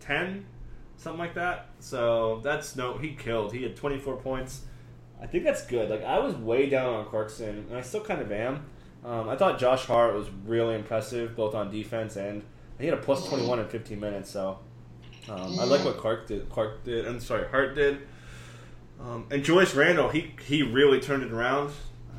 ten, 0.00 0.44
something 0.98 1.18
like 1.18 1.34
that. 1.34 1.70
So 1.80 2.40
that's 2.44 2.76
no, 2.76 2.98
he 2.98 3.14
killed. 3.14 3.54
He 3.54 3.62
had 3.62 3.74
twenty 3.74 3.98
four 3.98 4.16
points. 4.16 4.62
I 5.20 5.26
think 5.26 5.44
that's 5.44 5.64
good. 5.64 5.88
Like 5.88 6.04
I 6.04 6.18
was 6.18 6.34
way 6.34 6.68
down 6.68 6.94
on 6.94 7.06
Clarkson, 7.06 7.66
and 7.70 7.76
I 7.76 7.80
still 7.80 8.02
kind 8.02 8.20
of 8.20 8.30
am. 8.30 8.66
Um, 9.04 9.28
I 9.28 9.36
thought 9.36 9.58
Josh 9.58 9.86
Hart 9.86 10.14
was 10.14 10.28
really 10.44 10.74
impressive, 10.74 11.34
both 11.34 11.54
on 11.54 11.70
defense 11.70 12.16
and 12.16 12.42
he 12.78 12.86
had 12.86 12.94
a 12.94 13.00
plus 13.00 13.26
twenty 13.26 13.46
one 13.46 13.58
in 13.58 13.68
fifteen 13.68 14.00
minutes. 14.00 14.30
So 14.30 14.58
um, 15.28 15.58
I 15.58 15.64
like 15.64 15.84
what 15.84 15.96
Clark 15.96 16.26
did. 16.26 16.48
Clark 16.48 16.84
did. 16.84 17.06
I'm 17.06 17.20
sorry, 17.20 17.48
Hart 17.48 17.74
did. 17.74 17.98
Um, 19.00 19.26
and 19.30 19.44
Julius 19.44 19.74
Randle, 19.74 20.08
he 20.08 20.34
he 20.44 20.62
really 20.62 21.00
turned 21.00 21.22
it 21.22 21.32
around. 21.32 21.72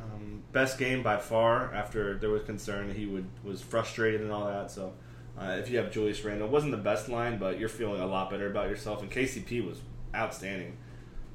Um, 0.03 0.43
best 0.51 0.77
game 0.77 1.03
by 1.03 1.17
far. 1.17 1.73
After 1.73 2.17
there 2.17 2.29
was 2.29 2.43
concern 2.43 2.93
he 2.93 3.05
would 3.05 3.27
was 3.43 3.61
frustrated 3.61 4.21
and 4.21 4.31
all 4.31 4.47
that. 4.47 4.71
So 4.71 4.93
uh, 5.39 5.51
if 5.59 5.69
you 5.69 5.77
have 5.77 5.91
Julius 5.91 6.23
Randle, 6.23 6.47
it 6.47 6.51
wasn't 6.51 6.71
the 6.71 6.77
best 6.77 7.07
line, 7.07 7.37
but 7.37 7.59
you're 7.59 7.69
feeling 7.69 8.01
a 8.01 8.05
lot 8.07 8.29
better 8.29 8.49
about 8.49 8.69
yourself. 8.69 9.01
And 9.01 9.09
KCP 9.11 9.65
was 9.65 9.79
outstanding. 10.13 10.77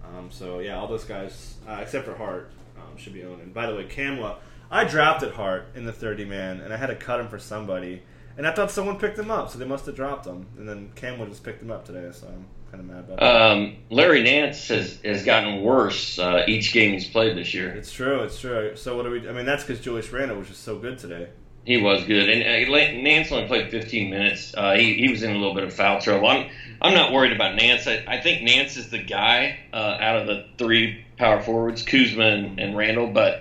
Um, 0.04 0.30
so 0.30 0.58
yeah, 0.58 0.78
all 0.78 0.86
those 0.86 1.04
guys 1.04 1.56
uh, 1.66 1.78
except 1.80 2.04
for 2.04 2.14
Hart 2.14 2.50
um, 2.76 2.96
should 2.96 3.14
be 3.14 3.24
owned. 3.24 3.40
And 3.40 3.54
by 3.54 3.66
the 3.66 3.74
way, 3.74 3.84
Camla, 3.86 4.36
I 4.70 4.84
drafted 4.84 5.30
at 5.30 5.34
Hart 5.36 5.68
in 5.74 5.84
the 5.84 5.92
30 5.92 6.24
man, 6.26 6.60
and 6.60 6.72
I 6.72 6.76
had 6.76 6.88
to 6.88 6.96
cut 6.96 7.20
him 7.20 7.28
for 7.28 7.38
somebody. 7.38 8.02
And 8.36 8.46
I 8.46 8.52
thought 8.52 8.70
someone 8.70 8.98
picked 8.98 9.18
him 9.18 9.30
up, 9.30 9.50
so 9.50 9.58
they 9.58 9.64
must 9.64 9.86
have 9.86 9.94
dropped 9.94 10.26
him. 10.26 10.46
And 10.58 10.68
then 10.68 10.90
Camla 10.96 11.28
just 11.28 11.44
picked 11.44 11.62
him 11.62 11.70
up 11.70 11.84
today, 11.86 12.10
so 12.12 12.26
I'm 12.26 12.44
kind 12.70 12.80
of 12.80 12.86
mad 12.90 13.04
about 13.04 13.20
that. 13.20 13.52
um, 13.52 13.76
Larry 13.90 14.22
Nance 14.22 14.68
has, 14.68 14.98
has 15.04 15.24
gotten 15.24 15.62
worse 15.62 16.18
uh, 16.18 16.44
each 16.48 16.72
game 16.72 16.92
he's 16.92 17.06
played 17.06 17.36
this 17.36 17.54
year. 17.54 17.70
It's 17.70 17.92
true, 17.92 18.22
it's 18.22 18.40
true. 18.40 18.72
So 18.74 18.96
what 18.96 19.04
do 19.04 19.10
we? 19.10 19.28
I 19.28 19.32
mean, 19.32 19.46
that's 19.46 19.62
because 19.62 19.80
Julius 19.80 20.10
Randle 20.12 20.36
was 20.36 20.48
just 20.48 20.64
so 20.64 20.78
good 20.78 20.98
today. 20.98 21.28
He 21.64 21.78
was 21.78 22.04
good, 22.04 22.28
and 22.28 22.42
uh, 22.42 22.86
Nance 22.92 23.32
only 23.32 23.44
played 23.44 23.68
15 23.68 24.10
minutes. 24.10 24.52
Uh, 24.54 24.74
he, 24.74 24.94
he 24.94 25.08
was 25.08 25.22
in 25.22 25.30
a 25.30 25.34
little 25.34 25.52
bit 25.52 25.64
of 25.64 25.72
foul 25.72 25.98
trouble. 25.98 26.26
I'm 26.26 26.44
I'm 26.80 26.92
not 26.92 27.10
worried 27.10 27.32
about 27.32 27.54
Nance. 27.54 27.86
I, 27.86 27.98
I 28.06 28.18
think 28.18 28.42
Nance 28.42 28.76
is 28.76 28.88
the 28.88 28.98
guy 28.98 29.54
uh, 29.72 29.94
out 29.98 30.16
of 30.16 30.26
the 30.26 30.38
three 30.58 30.92
power 31.16 31.38
forwards, 31.40 31.82
Kuzma 31.82 32.24
and, 32.24 32.60
and 32.60 32.76
Randle, 32.76 33.06
but 33.06 33.34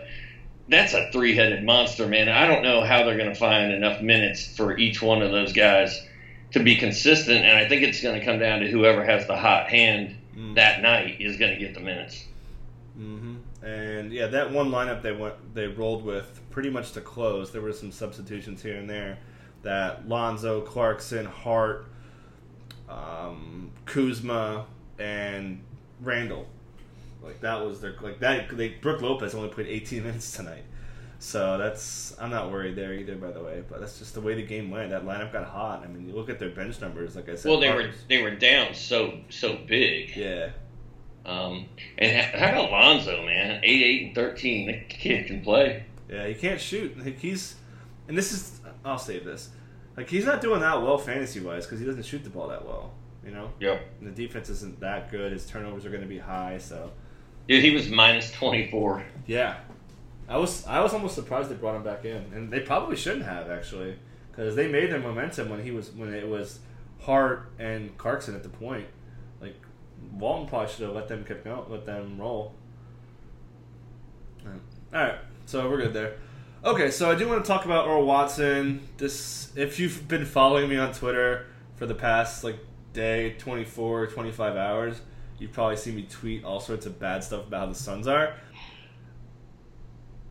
that's 0.69 0.93
a 0.93 1.01
three-headed 1.01 1.61
monster, 1.61 2.07
man. 2.07 2.29
I 2.29 2.45
don't 2.45 2.61
know 2.61 2.81
how 2.81 3.03
they're 3.03 3.17
going 3.17 3.31
to 3.31 3.37
find 3.37 3.71
enough 3.71 3.99
minutes 3.99 4.45
for 4.55 4.73
each 4.77 5.01
one 5.01 5.21
of 5.21 5.29
those 5.31 5.51
guys 5.51 6.01
to 6.51 6.61
be 6.61 6.75
consistent, 6.75 7.43
and 7.43 7.57
I 7.57 7.65
think 7.65 7.83
it's 7.83 7.99
going 7.99 8.13
to 8.13 8.25
come 8.25 8.37
down 8.37 8.59
to 8.59 8.69
whoever 8.69 9.03
has 9.03 9.25
the 9.25 9.35
hot 9.35 9.67
hand 9.67 10.13
Mm. 10.35 10.55
that 10.55 10.79
night 10.79 11.17
is 11.19 11.35
going 11.35 11.51
to 11.51 11.57
get 11.57 11.73
the 11.73 11.79
minutes. 11.79 12.25
hmm 12.95 13.35
And 13.63 14.11
yeah, 14.11 14.27
that 14.27 14.51
one 14.51 14.69
lineup 14.71 15.01
they 15.01 15.13
went 15.13 15.35
they 15.55 15.67
rolled 15.67 16.03
with 16.03 16.41
pretty 16.51 16.69
much 16.69 16.91
to 16.93 17.01
close. 17.01 17.51
There 17.51 17.61
were 17.61 17.71
some 17.73 17.91
substitutions 17.91 18.61
here 18.61 18.75
and 18.75 18.89
there. 18.89 19.19
That 19.61 20.07
Lonzo, 20.09 20.59
Clarkson, 20.61 21.25
Hart, 21.25 21.85
um, 22.89 23.71
Kuzma, 23.85 24.65
and 24.99 25.61
Randle. 26.01 26.47
Like 27.23 27.39
that 27.41 27.65
was 27.65 27.79
their 27.79 27.95
like 28.01 28.19
that. 28.19 28.55
They 28.55 28.69
Brook 28.69 29.01
Lopez 29.01 29.33
only 29.33 29.47
played 29.49 29.67
18 29.67 30.03
minutes 30.03 30.33
tonight, 30.33 30.63
so 31.19 31.57
that's 31.57 32.13
I'm 32.19 32.29
not 32.31 32.51
worried 32.51 32.75
there 32.75 32.93
either. 32.93 33.15
By 33.15 33.31
the 33.31 33.41
way, 33.41 33.63
but 33.69 33.79
that's 33.79 33.97
just 33.97 34.13
the 34.13 34.19
way 34.19 34.33
the 34.35 34.43
game 34.45 34.69
went. 34.69 34.89
That 34.89 35.05
lineup 35.05 35.31
got 35.31 35.45
hot. 35.47 35.83
I 35.83 35.87
mean, 35.87 36.05
you 36.05 36.13
look 36.13 36.29
at 36.29 36.37
their 36.37 36.49
bench 36.49 36.81
numbers. 36.81 37.15
Like 37.15 37.29
I 37.29 37.35
said, 37.35 37.49
Well, 37.49 37.61
they 37.61 37.71
were 37.71 37.91
they 38.09 38.21
were 38.21 38.31
down 38.35 38.73
so 38.73 39.19
so 39.29 39.57
big. 39.65 40.13
yeah. 40.17 40.49
Um, 41.25 41.65
and 41.97 42.21
how 42.35 42.49
about 42.65 42.71
Lonzo, 42.71 43.25
man? 43.25 43.61
Eight, 43.63 43.81
eight, 43.83 44.03
and 44.07 44.15
thirteen. 44.15 44.67
The 44.67 44.79
kid 44.93 45.27
can 45.27 45.41
play. 45.41 45.85
Yeah, 46.09 46.27
he 46.27 46.33
can't 46.33 46.59
shoot. 46.59 46.97
Like 47.03 47.17
he's, 47.19 47.55
and 48.07 48.17
this 48.17 48.31
is 48.33 48.59
I'll 48.83 48.97
save 48.97 49.23
this. 49.25 49.49
Like 49.95 50.09
he's 50.09 50.25
not 50.25 50.41
doing 50.41 50.59
that 50.61 50.81
well 50.81 50.97
fantasy 50.97 51.39
wise 51.39 51.65
because 51.65 51.79
he 51.79 51.85
doesn't 51.85 52.03
shoot 52.05 52.23
the 52.23 52.29
ball 52.29 52.47
that 52.49 52.65
well. 52.65 52.91
You 53.25 53.31
know, 53.31 53.51
Yep. 53.61 53.81
and 54.01 54.07
the 54.07 54.11
defense 54.11 54.49
isn't 54.49 54.81
that 54.81 55.09
good. 55.11 55.31
His 55.31 55.45
turnovers 55.45 55.85
are 55.85 55.89
going 55.89 56.01
to 56.01 56.07
be 56.07 56.17
high. 56.19 56.57
So 56.57 56.91
Dude, 57.47 57.63
he 57.63 57.71
was 57.73 57.87
minus 57.89 58.29
twenty 58.31 58.69
four. 58.69 59.05
yeah, 59.25 59.57
I 60.27 60.37
was 60.37 60.65
I 60.67 60.81
was 60.81 60.93
almost 60.93 61.15
surprised 61.15 61.49
they 61.49 61.55
brought 61.55 61.75
him 61.75 61.83
back 61.83 62.03
in, 62.03 62.17
and 62.33 62.51
they 62.51 62.59
probably 62.59 62.97
shouldn't 62.97 63.23
have 63.25 63.49
actually 63.49 63.95
because 64.29 64.55
they 64.57 64.67
made 64.67 64.91
their 64.91 64.99
momentum 64.99 65.49
when 65.49 65.63
he 65.63 65.71
was 65.71 65.91
when 65.91 66.13
it 66.13 66.27
was 66.27 66.59
Hart 67.01 67.49
and 67.59 67.97
Clarkson 67.97 68.35
at 68.35 68.43
the 68.43 68.49
point. 68.49 68.87
Walton 70.11 70.47
probably 70.47 70.71
should 70.71 70.81
have 70.81 70.95
let 70.95 71.07
them 71.07 71.25
keep 71.25 71.43
going, 71.43 71.69
let 71.69 71.85
them 71.85 72.19
roll. 72.19 72.53
All 74.45 75.01
right, 75.01 75.15
so 75.45 75.69
we're 75.69 75.77
good 75.77 75.93
there. 75.93 76.17
Okay, 76.63 76.91
so 76.91 77.09
I 77.09 77.15
do 77.15 77.27
want 77.27 77.43
to 77.43 77.47
talk 77.47 77.65
about 77.65 77.87
Earl 77.87 78.05
Watson. 78.05 78.87
This, 78.97 79.51
if 79.55 79.79
you've 79.79 80.07
been 80.07 80.25
following 80.25 80.69
me 80.69 80.77
on 80.77 80.93
Twitter 80.93 81.47
for 81.75 81.85
the 81.85 81.95
past 81.95 82.43
like 82.43 82.57
day, 82.93 83.35
24, 83.39 84.07
25 84.07 84.55
hours, 84.55 85.01
you've 85.39 85.51
probably 85.51 85.77
seen 85.77 85.95
me 85.95 86.03
tweet 86.03 86.43
all 86.43 86.59
sorts 86.59 86.85
of 86.85 86.99
bad 86.99 87.23
stuff 87.23 87.47
about 87.47 87.59
how 87.59 87.65
the 87.65 87.75
Suns 87.75 88.07
are. 88.07 88.35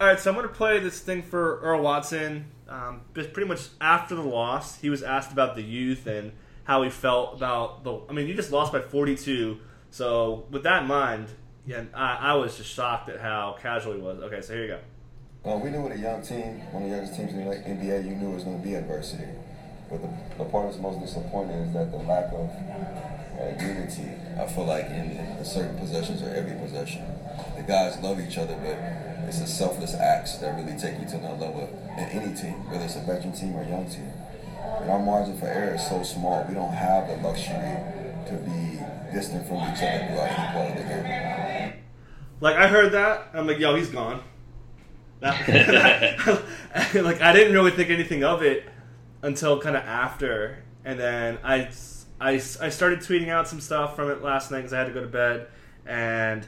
All 0.01 0.07
right, 0.07 0.19
so 0.19 0.31
I'm 0.31 0.37
going 0.37 0.49
to 0.49 0.55
play 0.55 0.79
this 0.79 1.01
thing 1.01 1.23
for 1.23 1.61
Earl 1.61 1.83
Watson. 1.83 2.47
Um, 2.69 3.03
pretty 3.13 3.45
much 3.45 3.69
after 3.81 4.15
the 4.15 4.23
loss, 4.23 4.81
he 4.81 4.89
was 4.91 5.03
asked 5.03 5.33
about 5.33 5.55
the 5.55 5.63
youth 5.63 6.07
and 6.07 6.33
how 6.65 6.83
he 6.83 6.91
felt 6.91 7.37
about 7.37 7.85
the. 7.85 8.01
I 8.09 8.13
mean, 8.13 8.27
you 8.27 8.35
just 8.35 8.53
lost 8.53 8.73
by 8.73 8.81
42. 8.81 9.59
So 9.91 10.47
with 10.51 10.63
that 10.63 10.83
in 10.83 10.89
mind, 10.89 11.29
yeah, 11.67 11.85
I, 11.95 12.33
I 12.33 12.35
was 12.35 12.57
just 12.57 12.73
shocked 12.73 13.09
at 13.09 13.21
how 13.21 13.57
casual 13.61 13.95
he 13.95 14.01
was. 14.01 14.21
Okay, 14.21 14.41
so 14.41 14.55
here 14.55 14.63
you 14.63 14.69
go. 14.69 14.79
Uh, 15.45 15.59
we 15.59 15.71
knew 15.71 15.83
with 15.83 15.93
a 15.93 15.99
young 15.99 16.23
team, 16.23 16.61
one 16.71 16.85
of 16.85 16.89
the 16.89 16.97
youngest 16.97 17.17
teams 17.17 17.33
in 17.33 17.45
the 17.45 17.55
NBA, 17.57 18.05
you 18.05 18.15
knew 18.15 18.31
it 18.31 18.35
was 18.35 18.45
going 18.45 18.61
to 18.61 18.65
be 18.65 18.75
adversity. 18.75 19.27
But 19.91 20.01
the, 20.03 20.09
the 20.39 20.45
part 20.49 20.71
that's 20.71 20.81
most 20.81 21.01
disappointing 21.01 21.57
is 21.67 21.75
that 21.75 21.91
the 21.91 21.99
lack 21.99 22.33
of 22.33 22.49
uh, 22.49 23.61
unity, 23.61 24.09
I 24.39 24.47
feel 24.47 24.67
like, 24.67 24.87
in, 24.87 25.19
in 25.19 25.45
certain 25.45 25.77
possessions 25.79 26.23
or 26.23 26.31
every 26.31 26.55
possession. 26.57 27.03
The 27.57 27.63
guys 27.63 27.99
love 28.01 28.21
each 28.21 28.39
other, 28.39 28.55
but 28.55 28.79
it's 29.29 29.41
the 29.41 29.47
selfless 29.47 29.95
acts 29.95 30.39
that 30.39 30.55
really 30.55 30.79
take 30.79 30.99
you 31.01 31.07
to 31.11 31.17
another 31.19 31.47
level 31.47 31.69
in 31.99 32.05
any 32.05 32.35
team, 32.35 32.63
whether 32.71 32.85
it's 32.85 32.97
a 32.97 33.01
veteran 33.01 33.33
team 33.33 33.57
or 33.57 33.63
a 33.63 33.69
young 33.69 33.91
team. 33.91 34.13
And 34.81 34.91
our 34.91 34.99
margin 34.99 35.39
for 35.39 35.47
error 35.47 35.75
is 35.75 35.87
so 35.87 36.03
small, 36.03 36.45
we 36.49 36.55
don't 36.55 36.73
have 36.73 37.09
the 37.09 37.17
luxury 37.17 37.77
to 38.27 38.35
be 38.45 38.81
distant 39.15 39.47
from 39.47 39.59
each 39.59 39.83
other 39.83 40.07
throughout 40.09 40.39
any 40.39 40.53
part 40.53 40.71
of 40.71 40.77
the 40.77 40.83
game. 40.83 41.73
Like 42.41 42.57
I 42.57 42.67
heard 42.67 42.93
that, 42.93 43.29
I'm 43.35 43.47
like, 43.47 43.59
yo, 43.59 43.77
he's 43.77 43.89
gone. 43.89 44.23
That, 45.21 46.43
like 46.95 47.21
I 47.21 47.33
didn't 47.33 47.53
really 47.53 47.71
think 47.71 47.91
anything 47.91 48.25
of 48.25 48.43
it 48.43 48.65
until 49.23 49.61
kind 49.61 49.77
of 49.77 49.85
after, 49.85 50.65
and 50.85 50.99
then 50.99 51.39
I, 51.45 51.69
I, 52.21 52.33
I 52.33 52.69
started 52.69 52.99
tweeting 53.01 53.29
out 53.29 53.47
some 53.47 53.61
stuff 53.61 53.95
from 53.95 54.11
it 54.11 54.23
last 54.23 54.51
night 54.51 54.59
because 54.59 54.73
I 54.73 54.79
had 54.79 54.89
to 54.89 54.93
go 54.93 55.01
to 55.01 55.07
bed, 55.07 55.47
and 55.87 56.47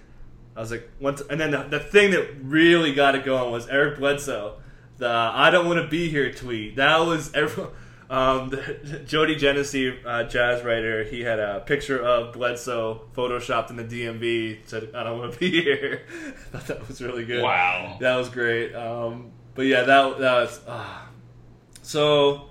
I 0.56 0.60
was 0.60 0.72
like, 0.72 0.90
once, 0.98 1.20
and 1.20 1.40
then 1.40 1.52
the, 1.52 1.62
the 1.62 1.78
thing 1.78 2.10
that 2.10 2.28
really 2.42 2.92
got 2.92 3.14
it 3.14 3.24
going 3.24 3.52
was 3.52 3.68
Eric 3.68 4.00
Bledsoe, 4.00 4.56
the 4.98 5.08
"I 5.08 5.50
don't 5.50 5.66
want 5.66 5.80
to 5.80 5.86
be 5.86 6.08
here" 6.08 6.32
tweet. 6.32 6.74
That 6.74 6.98
was 6.98 7.32
everyone. 7.32 7.70
Um, 8.14 8.48
the, 8.50 9.02
Jody 9.06 9.34
Genessy, 9.34 9.96
uh, 10.06 10.22
jazz 10.24 10.62
writer, 10.62 11.02
he 11.02 11.22
had 11.22 11.40
a 11.40 11.60
picture 11.66 12.00
of 12.00 12.32
Bledsoe 12.32 13.02
photoshopped 13.16 13.70
in 13.70 13.76
the 13.76 13.84
DMV. 13.84 14.58
Said, 14.66 14.90
"I 14.94 15.02
don't 15.02 15.18
want 15.18 15.32
to 15.32 15.38
be 15.38 15.50
here." 15.62 16.02
I 16.08 16.30
thought 16.58 16.66
that 16.68 16.86
was 16.88 17.02
really 17.02 17.24
good. 17.24 17.42
Wow. 17.42 17.96
that 18.00 18.14
was 18.14 18.28
great. 18.28 18.72
Um, 18.72 19.32
but 19.56 19.62
yeah, 19.66 19.82
that 19.82 20.18
that 20.18 20.34
was 20.42 20.60
uh, 20.66 20.98
so. 21.82 22.50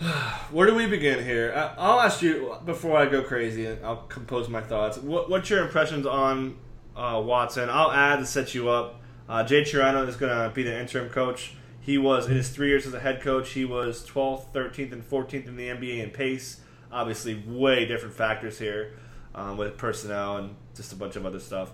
Where 0.50 0.66
do 0.66 0.74
we 0.74 0.86
begin 0.86 1.22
here? 1.22 1.52
I- 1.54 1.74
I'll 1.78 2.00
ask 2.00 2.22
you 2.22 2.56
before 2.64 2.96
I 2.96 3.06
go 3.06 3.22
crazy, 3.22 3.66
and 3.66 3.84
I'll 3.84 4.04
compose 4.08 4.48
my 4.48 4.62
thoughts. 4.62 4.96
What, 4.98 5.28
what's 5.28 5.50
your 5.50 5.62
impressions 5.62 6.06
on 6.06 6.56
uh, 6.96 7.22
Watson? 7.24 7.68
I'll 7.70 7.92
add 7.92 8.20
to 8.20 8.26
set 8.26 8.54
you 8.54 8.70
up. 8.70 9.00
Uh, 9.28 9.44
Jay 9.44 9.62
Triano 9.62 10.08
is 10.08 10.16
going 10.16 10.32
to 10.36 10.54
be 10.54 10.62
the 10.62 10.78
interim 10.78 11.08
coach. 11.10 11.54
He 11.82 11.98
was 11.98 12.28
in 12.28 12.36
his 12.36 12.48
three 12.48 12.68
years 12.68 12.86
as 12.86 12.94
a 12.94 13.00
head 13.00 13.20
coach. 13.20 13.50
He 13.50 13.64
was 13.64 14.06
12th, 14.06 14.52
13th, 14.54 14.92
and 14.92 15.02
14th 15.08 15.48
in 15.48 15.56
the 15.56 15.66
NBA 15.66 16.02
in 16.02 16.10
pace. 16.10 16.60
Obviously, 16.92 17.42
way 17.46 17.86
different 17.86 18.14
factors 18.14 18.58
here 18.58 18.94
um, 19.34 19.56
with 19.56 19.76
personnel 19.76 20.36
and 20.36 20.54
just 20.76 20.92
a 20.92 20.96
bunch 20.96 21.16
of 21.16 21.26
other 21.26 21.40
stuff. 21.40 21.72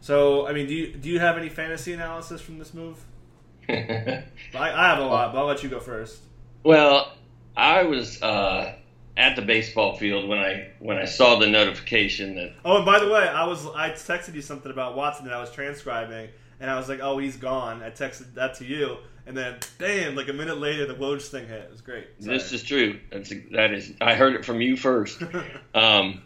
So, 0.00 0.46
I 0.46 0.54
mean, 0.54 0.66
do 0.66 0.74
you 0.74 0.94
do 0.94 1.10
you 1.10 1.18
have 1.18 1.36
any 1.36 1.50
fantasy 1.50 1.92
analysis 1.92 2.40
from 2.40 2.58
this 2.58 2.72
move? 2.72 3.04
I, 3.68 4.24
I 4.54 4.88
have 4.88 4.98
a 4.98 5.04
lot, 5.04 5.32
but 5.32 5.40
I'll 5.40 5.46
let 5.46 5.62
you 5.62 5.68
go 5.68 5.78
first. 5.78 6.20
Well, 6.64 7.12
I 7.54 7.82
was 7.82 8.22
uh, 8.22 8.76
at 9.18 9.36
the 9.36 9.42
baseball 9.42 9.96
field 9.96 10.26
when 10.26 10.38
I 10.38 10.70
when 10.78 10.96
I 10.96 11.04
saw 11.04 11.38
the 11.38 11.46
notification 11.46 12.34
that 12.36 12.54
Oh, 12.64 12.76
and 12.78 12.86
by 12.86 12.98
the 12.98 13.08
way, 13.08 13.28
I 13.28 13.44
was 13.44 13.66
I 13.66 13.90
texted 13.90 14.34
you 14.34 14.42
something 14.42 14.72
about 14.72 14.96
Watson 14.96 15.26
that 15.26 15.34
I 15.34 15.40
was 15.40 15.50
transcribing, 15.50 16.30
and 16.60 16.70
I 16.70 16.76
was 16.76 16.88
like, 16.88 17.00
"Oh, 17.00 17.18
he's 17.18 17.36
gone." 17.36 17.82
I 17.82 17.90
texted 17.90 18.34
that 18.34 18.54
to 18.54 18.64
you, 18.64 18.96
and 19.26 19.36
then 19.36 19.58
damn, 19.78 20.14
like 20.14 20.28
a 20.28 20.32
minute 20.32 20.58
later, 20.58 20.86
the 20.86 20.94
Woj 20.94 21.22
thing 21.22 21.46
hit. 21.46 21.62
It 21.62 21.70
was 21.70 21.80
great. 21.80 22.06
Sorry. 22.20 22.36
this 22.36 22.52
is 22.52 22.62
true. 22.62 22.98
That's 23.10 23.32
that 23.52 23.72
is. 23.72 23.92
I 24.00 24.14
heard 24.14 24.34
it 24.34 24.44
from 24.44 24.60
you 24.60 24.76
first. 24.76 25.22
um, 25.74 26.22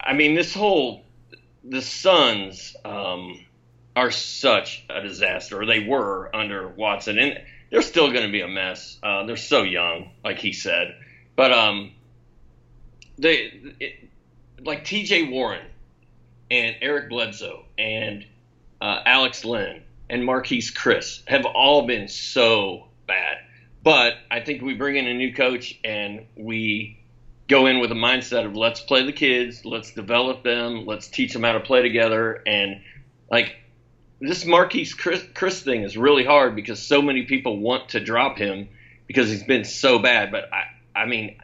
I 0.00 0.12
mean, 0.12 0.34
this 0.34 0.54
whole 0.54 1.04
the 1.64 1.82
Suns 1.82 2.76
um, 2.84 3.44
are 3.96 4.10
such 4.10 4.84
a 4.88 5.02
disaster, 5.02 5.60
or 5.60 5.66
they 5.66 5.80
were 5.80 6.34
under 6.34 6.68
Watson, 6.68 7.18
and 7.18 7.40
they're 7.70 7.82
still 7.82 8.10
going 8.12 8.26
to 8.26 8.32
be 8.32 8.40
a 8.40 8.48
mess. 8.48 8.98
Uh, 9.02 9.24
they're 9.24 9.36
so 9.36 9.62
young, 9.62 10.10
like 10.24 10.38
he 10.38 10.52
said, 10.52 10.96
but 11.36 11.52
um, 11.52 11.92
they 13.18 13.74
it, 13.78 14.08
like 14.64 14.84
T.J. 14.84 15.28
Warren 15.28 15.66
and 16.50 16.76
Eric 16.80 17.08
Bledsoe 17.08 17.64
and 17.78 18.26
uh, 18.80 19.00
Alex 19.04 19.44
Len 19.44 19.82
and 20.10 20.24
Marquese 20.24 20.72
Chriss 20.74 21.26
have 21.28 21.46
all 21.46 21.86
been 21.86 22.08
so 22.08 22.88
bad. 23.06 23.38
But 23.82 24.14
I 24.30 24.40
think 24.40 24.60
we 24.60 24.74
bring 24.74 24.96
in 24.96 25.06
a 25.06 25.14
new 25.14 25.32
coach 25.32 25.78
and 25.84 26.26
we 26.36 26.98
go 27.48 27.66
in 27.66 27.80
with 27.80 27.90
a 27.90 27.94
mindset 27.94 28.44
of 28.44 28.54
let's 28.54 28.80
play 28.80 29.04
the 29.04 29.12
kids, 29.12 29.64
let's 29.64 29.92
develop 29.92 30.42
them, 30.42 30.84
let's 30.84 31.08
teach 31.08 31.32
them 31.32 31.42
how 31.42 31.52
to 31.52 31.60
play 31.60 31.82
together. 31.82 32.42
And 32.46 32.82
like 33.30 33.56
this 34.20 34.44
Marquese 34.44 34.94
Chriss, 34.94 35.32
Chriss 35.32 35.62
thing 35.62 35.82
is 35.82 35.96
really 35.96 36.24
hard 36.24 36.54
because 36.54 36.82
so 36.82 37.00
many 37.00 37.24
people 37.24 37.58
want 37.58 37.90
to 37.90 38.00
drop 38.00 38.36
him 38.36 38.68
because 39.06 39.30
he's 39.30 39.44
been 39.44 39.64
so 39.64 39.98
bad. 39.98 40.30
But 40.30 40.52
I, 40.52 41.00
I 41.00 41.06
mean, 41.06 41.40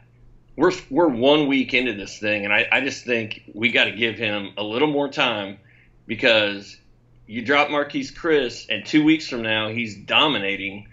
we're 0.55 0.73
we're 0.89 1.07
one 1.07 1.47
week 1.47 1.73
into 1.73 1.93
this 1.93 2.19
thing, 2.19 2.45
and 2.45 2.53
I, 2.53 2.67
I 2.71 2.81
just 2.81 3.05
think 3.05 3.43
we 3.53 3.71
got 3.71 3.85
to 3.85 3.91
give 3.91 4.15
him 4.15 4.53
a 4.57 4.63
little 4.63 4.87
more 4.87 5.09
time 5.09 5.57
because 6.05 6.77
you 7.27 7.41
drop 7.41 7.67
Marquese 7.67 8.13
Chriss, 8.13 8.65
and 8.69 8.85
two 8.85 9.03
weeks 9.03 9.27
from 9.27 9.41
now 9.41 9.69
he's 9.69 9.95
dominating. 9.95 10.87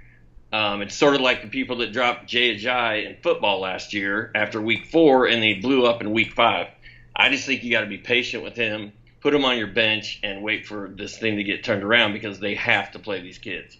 Um, 0.52 0.82
it's 0.82 0.94
sort 0.94 1.14
of 1.14 1.20
like 1.20 1.42
the 1.42 1.48
people 1.48 1.76
that 1.78 1.92
dropped 1.92 2.26
Jay 2.26 2.54
Ajayi 2.54 3.08
in 3.08 3.16
football 3.22 3.60
last 3.60 3.94
year 3.94 4.30
after 4.34 4.60
week 4.60 4.86
four, 4.86 5.26
and 5.26 5.42
they 5.42 5.54
blew 5.54 5.86
up 5.86 6.00
in 6.00 6.12
week 6.12 6.32
five. 6.32 6.68
I 7.16 7.28
just 7.28 7.46
think 7.46 7.62
you 7.62 7.70
got 7.70 7.82
to 7.82 7.86
be 7.86 7.98
patient 7.98 8.42
with 8.42 8.56
him, 8.56 8.92
put 9.20 9.32
him 9.32 9.44
on 9.44 9.56
your 9.56 9.68
bench, 9.68 10.20
and 10.22 10.42
wait 10.42 10.66
for 10.66 10.92
this 10.96 11.16
thing 11.16 11.36
to 11.36 11.44
get 11.44 11.64
turned 11.64 11.82
around 11.82 12.12
because 12.12 12.40
they 12.40 12.56
have 12.56 12.90
to 12.92 12.98
play 12.98 13.20
these 13.20 13.38
kids. 13.38 13.76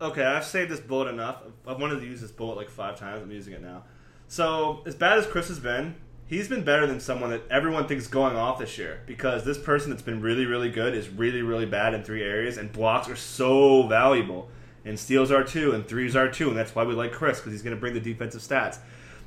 Okay, 0.00 0.24
I've 0.24 0.44
saved 0.44 0.70
this 0.70 0.80
bullet 0.80 1.08
enough. 1.08 1.42
I've 1.66 1.80
wanted 1.80 2.00
to 2.00 2.06
use 2.06 2.20
this 2.20 2.30
bullet 2.30 2.56
like 2.56 2.68
five 2.68 2.98
times. 2.98 3.22
I'm 3.22 3.30
using 3.30 3.54
it 3.54 3.62
now. 3.62 3.84
So, 4.28 4.82
as 4.86 4.94
bad 4.94 5.18
as 5.18 5.26
Chriss 5.26 5.48
has 5.48 5.58
been, 5.58 5.94
he's 6.26 6.48
been 6.48 6.64
better 6.64 6.86
than 6.86 7.00
someone 7.00 7.30
that 7.30 7.42
everyone 7.50 7.86
thinks 7.86 8.06
going 8.06 8.36
off 8.36 8.58
this 8.58 8.76
year 8.78 9.00
because 9.06 9.44
this 9.44 9.58
person 9.58 9.90
that's 9.90 10.02
been 10.02 10.20
really, 10.20 10.46
really 10.46 10.70
good 10.70 10.94
is 10.94 11.08
really, 11.08 11.42
really 11.42 11.66
bad 11.66 11.94
in 11.94 12.02
three 12.02 12.22
areas, 12.22 12.56
and 12.56 12.72
blocks 12.72 13.08
are 13.08 13.16
so 13.16 13.86
valuable. 13.86 14.48
And 14.84 14.96
steals 14.96 15.32
are 15.32 15.42
too, 15.42 15.72
and 15.72 15.84
threes 15.84 16.14
are 16.14 16.30
too, 16.30 16.48
and 16.48 16.56
that's 16.56 16.74
why 16.74 16.84
we 16.84 16.94
like 16.94 17.12
Chriss 17.12 17.36
because 17.36 17.50
he's 17.52 17.62
going 17.62 17.74
to 17.74 17.80
bring 17.80 17.94
the 17.94 18.00
defensive 18.00 18.40
stats. 18.40 18.78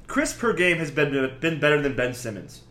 Chriss 0.08 0.38
per 0.38 0.54
game 0.54 0.78
has 0.78 0.90
been 0.90 1.12
been 1.42 1.60
better 1.60 1.82
than 1.82 1.96
Ben 1.98 2.14
Simmons. 2.14 2.62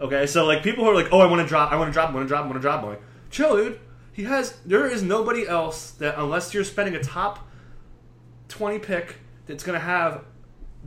Okay, 0.00 0.26
so 0.26 0.44
like 0.44 0.62
people 0.64 0.84
who 0.84 0.90
are 0.90 0.94
like, 0.94 1.12
oh, 1.12 1.20
I 1.20 1.26
want 1.26 1.42
to 1.42 1.48
drop, 1.48 1.70
I 1.72 1.76
want 1.76 1.88
to 1.88 1.92
drop, 1.92 2.10
I 2.10 2.14
want 2.14 2.24
to 2.24 2.28
drop, 2.28 2.42
I 2.42 2.46
want 2.46 2.56
to 2.56 2.60
drop. 2.60 2.82
Like, 2.82 3.02
chill, 3.30 3.56
dude. 3.56 3.80
He 4.12 4.24
has. 4.24 4.58
There 4.66 4.86
is 4.86 5.02
nobody 5.02 5.46
else 5.46 5.92
that 5.92 6.18
unless 6.18 6.52
you're 6.52 6.64
spending 6.64 6.96
a 6.96 7.02
top 7.02 7.46
twenty 8.48 8.78
pick 8.78 9.16
that's 9.46 9.62
going 9.62 9.78
to 9.78 9.84
have 9.84 10.24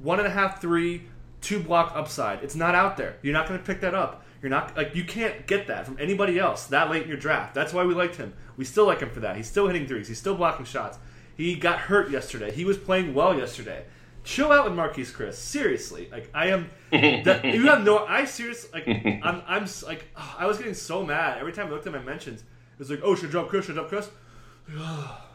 one 0.01 0.19
and 0.19 0.27
a 0.27 0.31
half, 0.31 0.59
three, 0.59 1.03
two 1.41 1.59
block 1.59 1.93
upside. 1.95 2.43
It's 2.43 2.55
not 2.55 2.75
out 2.75 2.97
there. 2.97 3.17
You're 3.21 3.33
not 3.33 3.47
going 3.47 3.59
to 3.59 3.65
pick 3.65 3.81
that 3.81 3.93
up. 3.93 4.25
You're 4.41 4.49
not 4.49 4.75
like 4.77 4.95
you 4.95 5.03
can't 5.03 5.45
get 5.47 5.67
that 5.67 5.85
from 5.85 5.97
anybody 5.99 6.39
else 6.39 6.67
that 6.67 6.89
late 6.89 7.03
in 7.03 7.09
your 7.09 7.17
draft. 7.17 7.53
That's 7.53 7.73
why 7.73 7.83
we 7.83 7.93
liked 7.93 8.15
him. 8.15 8.33
We 8.55 8.63
still 8.63 8.85
like 8.85 9.01
him 9.01 9.09
for 9.09 9.19
that. 9.19 9.35
He's 9.35 9.49
still 9.49 9.67
hitting 9.67 9.85
threes. 9.85 10.07
He's 10.07 10.17
still 10.17 10.35
blocking 10.35 10.65
shots. 10.65 10.97
He 11.35 11.55
got 11.55 11.79
hurt 11.79 12.09
yesterday. 12.09 12.51
He 12.51 12.63
was 12.63 12.77
playing 12.77 13.13
well 13.13 13.37
yesterday. 13.37 13.85
Chill 14.23 14.51
out 14.51 14.65
with 14.65 14.73
Marquese 14.73 15.13
Chriss. 15.13 15.33
Seriously, 15.33 16.07
like 16.11 16.29
I 16.33 16.47
am. 16.47 16.69
that, 16.91 17.43
you 17.43 17.67
have 17.67 17.83
no. 17.83 18.05
I 18.05 18.25
seriously 18.25 18.69
like. 18.73 18.87
I'm. 19.23 19.41
I'm 19.45 19.67
like. 19.85 20.05
oh, 20.15 20.35
I 20.37 20.45
was 20.45 20.57
getting 20.57 20.73
so 20.73 21.05
mad 21.05 21.37
every 21.37 21.51
time 21.51 21.67
I 21.67 21.71
looked 21.71 21.87
at 21.87 21.93
my 21.93 22.01
mentions. 22.01 22.41
It 22.41 22.79
was 22.79 22.89
like, 22.89 23.01
oh, 23.03 23.15
should 23.15 23.29
I 23.29 23.31
drop 23.31 23.49
Chriss? 23.49 23.63
Should 23.63 23.77
I 23.77 23.87
drop 23.87 23.91
Chriss? 23.91 25.19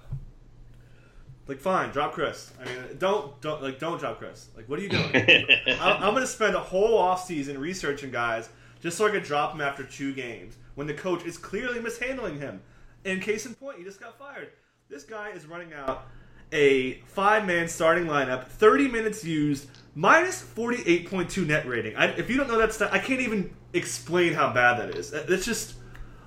Like, 1.46 1.58
fine, 1.58 1.90
drop 1.90 2.14
Chriss. 2.14 2.50
I 2.60 2.64
mean, 2.64 2.98
don't 2.98 3.38
don't 3.40 3.62
like 3.62 3.78
don't 3.78 3.98
drop 3.98 4.20
Chriss. 4.20 4.46
Like, 4.56 4.68
what 4.68 4.78
are 4.78 4.82
you 4.82 4.88
doing? 4.88 5.10
I, 5.14 5.98
I'm 6.00 6.14
gonna 6.14 6.26
spend 6.26 6.54
a 6.54 6.60
whole 6.60 6.96
off 6.96 7.24
season 7.24 7.58
researching 7.58 8.10
guys 8.10 8.48
just 8.80 8.96
so 8.96 9.06
I 9.06 9.10
could 9.10 9.24
drop 9.24 9.54
him 9.54 9.60
after 9.60 9.84
two 9.84 10.14
games 10.14 10.56
when 10.74 10.86
the 10.86 10.94
coach 10.94 11.24
is 11.24 11.36
clearly 11.36 11.80
mishandling 11.80 12.38
him. 12.38 12.62
In 13.04 13.20
case 13.20 13.44
in 13.44 13.54
point, 13.54 13.78
he 13.78 13.84
just 13.84 14.00
got 14.00 14.18
fired. 14.18 14.50
This 14.88 15.04
guy 15.04 15.30
is 15.30 15.46
running 15.46 15.72
out 15.74 16.06
a 16.52 16.94
five 17.06 17.46
man 17.46 17.68
starting 17.68 18.04
lineup, 18.06 18.46
30 18.46 18.88
minutes 18.88 19.24
used, 19.24 19.68
minus 19.94 20.42
48.2 20.42 21.46
net 21.46 21.66
rating. 21.66 21.96
I, 21.96 22.06
if 22.16 22.30
you 22.30 22.36
don't 22.36 22.48
know 22.48 22.58
that 22.58 22.72
stuff, 22.72 22.90
I 22.92 22.98
can't 22.98 23.20
even 23.20 23.54
explain 23.72 24.32
how 24.32 24.52
bad 24.52 24.78
that 24.78 24.96
is. 24.96 25.10
That's 25.10 25.44
just 25.44 25.74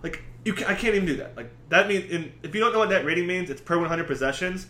like 0.03 0.21
you. 0.45 0.53
Can, 0.53 0.67
I 0.67 0.75
can't 0.75 0.95
even 0.95 1.08
do 1.08 1.17
that. 1.17 1.36
Like 1.36 1.49
that 1.69 1.88
means, 1.88 2.12
in, 2.12 2.34
if 2.43 2.53
you 2.53 2.62
don't 2.62 2.73
know 2.73 2.80
what 2.80 2.89
net 2.89 3.06
rating 3.06 3.25
means, 3.25 3.49
it's 3.49 3.62
per 3.62 3.80
100 3.80 4.06
possessions. 4.06 4.67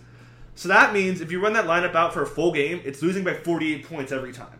So 0.57 0.69
that 0.69 0.91
means 0.91 1.21
if 1.21 1.31
you 1.31 1.39
run 1.39 1.53
that 1.53 1.65
lineup 1.65 1.93
out 1.93 2.13
for 2.13 2.23
a 2.23 2.25
full 2.25 2.51
game, 2.51 2.81
it's 2.83 3.03
losing 3.03 3.23
by 3.23 3.35
48 3.35 3.87
points 3.87 4.11
every 4.11 4.33
time. 4.33 4.47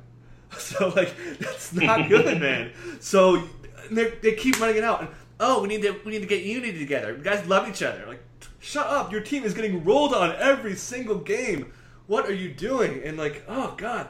So 0.57 0.89
like 0.95 1.13
that's 1.39 1.73
not 1.73 2.07
good, 2.09 2.39
man. 2.39 2.71
So 3.01 3.43
they, 3.91 4.11
they 4.21 4.33
keep 4.33 4.59
running 4.61 4.77
it 4.77 4.83
out, 4.83 5.01
and 5.01 5.09
oh, 5.41 5.61
we 5.61 5.67
need 5.67 5.81
to 5.81 5.99
we 6.05 6.13
need 6.13 6.21
to 6.21 6.27
get 6.27 6.43
unity 6.43 6.79
together. 6.79 7.15
You 7.15 7.21
guys 7.21 7.45
love 7.47 7.67
each 7.67 7.83
other. 7.83 8.05
Like, 8.07 8.23
shut 8.59 8.87
up. 8.87 9.11
Your 9.11 9.19
team 9.19 9.43
is 9.43 9.53
getting 9.53 9.83
rolled 9.83 10.13
on 10.13 10.33
every 10.37 10.75
single 10.75 11.17
game. 11.17 11.73
What 12.07 12.27
are 12.27 12.33
you 12.33 12.53
doing? 12.53 13.01
And 13.03 13.17
like, 13.17 13.43
oh 13.49 13.75
god, 13.77 14.07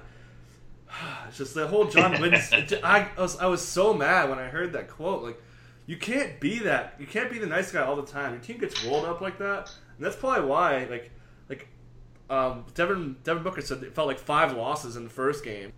it's 1.28 1.38
just 1.38 1.56
the 1.56 1.67
whole 1.67 1.86
John 1.86 2.12
Wooden. 2.21 2.39
I, 2.84 3.10
I 3.17 3.21
was 3.21 3.38
I 3.39 3.47
was 3.47 3.65
so 3.65 3.93
mad 3.93 4.30
when 4.30 4.38
I 4.38 4.47
heard 4.47 4.73
that 4.73 4.89
quote. 4.89 5.23
Like, 5.23 5.41
you 5.88 5.97
can't 5.97 6.39
be 6.39 6.60
that. 6.60 6.93
You 7.00 7.08
can't 7.08 7.32
be 7.32 7.39
the 7.39 7.47
nice 7.47 7.71
guy 7.71 7.82
all 7.82 7.95
the 7.95 8.06
time. 8.06 8.34
Your 8.34 8.41
team 8.41 8.60
gets 8.60 8.86
rolled 8.86 9.06
up 9.06 9.21
like 9.21 9.39
that, 9.39 9.71
and 9.97 10.06
that's 10.06 10.15
probably 10.15 10.47
why. 10.47 10.82
Like, 10.82 10.89
like 10.91 11.12
um, 12.29 12.65
Devin 12.75 13.17
Devin 13.23 13.43
Booker 13.43 13.61
said 13.61 13.83
it 13.83 13.95
felt 13.95 14.07
like 14.07 14.19
five 14.19 14.55
losses 14.55 14.95
in 14.95 15.03
the 15.03 15.09
first 15.09 15.43
game. 15.43 15.71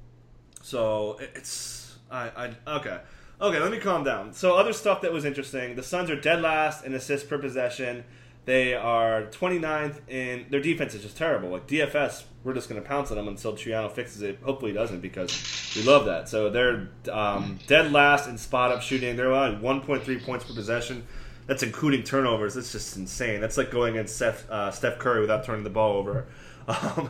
So 0.62 1.18
it- 1.20 1.32
it's 1.36 1.98
I, 2.12 2.54
I 2.68 2.76
okay 2.78 3.00
okay. 3.42 3.60
Let 3.60 3.72
me 3.72 3.78
calm 3.78 4.04
down. 4.04 4.34
So 4.34 4.56
other 4.56 4.74
stuff 4.74 5.02
that 5.02 5.14
was 5.14 5.26
interesting. 5.26 5.76
The 5.76 5.84
Suns 5.84 6.10
are 6.10 6.20
dead 6.20 6.42
last 6.42 6.84
in 6.86 6.94
assists 6.94 7.28
per 7.28 7.38
possession. 7.38 8.04
They 8.46 8.74
are 8.74 9.24
29th 9.28 10.02
in 10.10 10.48
their 10.50 10.60
defense 10.62 10.96
is 10.96 11.04
just 11.04 11.16
terrible. 11.18 11.50
Like 11.50 11.68
DFS, 11.68 12.24
we're 12.44 12.54
just 12.56 12.68
going 12.68 12.82
to 12.82 12.88
pounce 12.88 13.12
on 13.12 13.18
them 13.18 13.28
until 13.28 13.54
Triano 13.54 13.92
fixes 13.92 14.24
it. 14.24 14.40
Hopefully 14.44 14.72
he 14.72 14.78
doesn't 14.78 15.02
because 15.02 15.74
we 15.76 15.84
love 15.84 16.06
that. 16.06 16.28
So 16.30 16.50
they're 16.50 16.90
um, 17.12 17.60
dead 17.68 17.92
last 17.92 18.28
in 18.28 18.38
spot 18.40 18.72
up 18.72 18.82
shooting. 18.82 19.16
They're 19.16 19.30
allowing 19.30 19.60
1.3 19.60 20.24
points 20.26 20.46
per 20.46 20.56
possession. 20.56 21.06
That's 21.50 21.64
including 21.64 22.04
turnovers. 22.04 22.54
That's 22.54 22.72
just 22.72 22.96
insane. 22.96 23.42
That's 23.42 23.58
like 23.58 23.72
going 23.72 23.96
in 23.96 24.06
Steph, 24.06 24.48
uh, 24.52 24.70
Steph 24.70 25.00
Curry 25.00 25.20
without 25.20 25.44
turning 25.44 25.64
the 25.64 25.72
ball 25.72 25.98
over. 25.98 26.28
Um, 26.70 27.10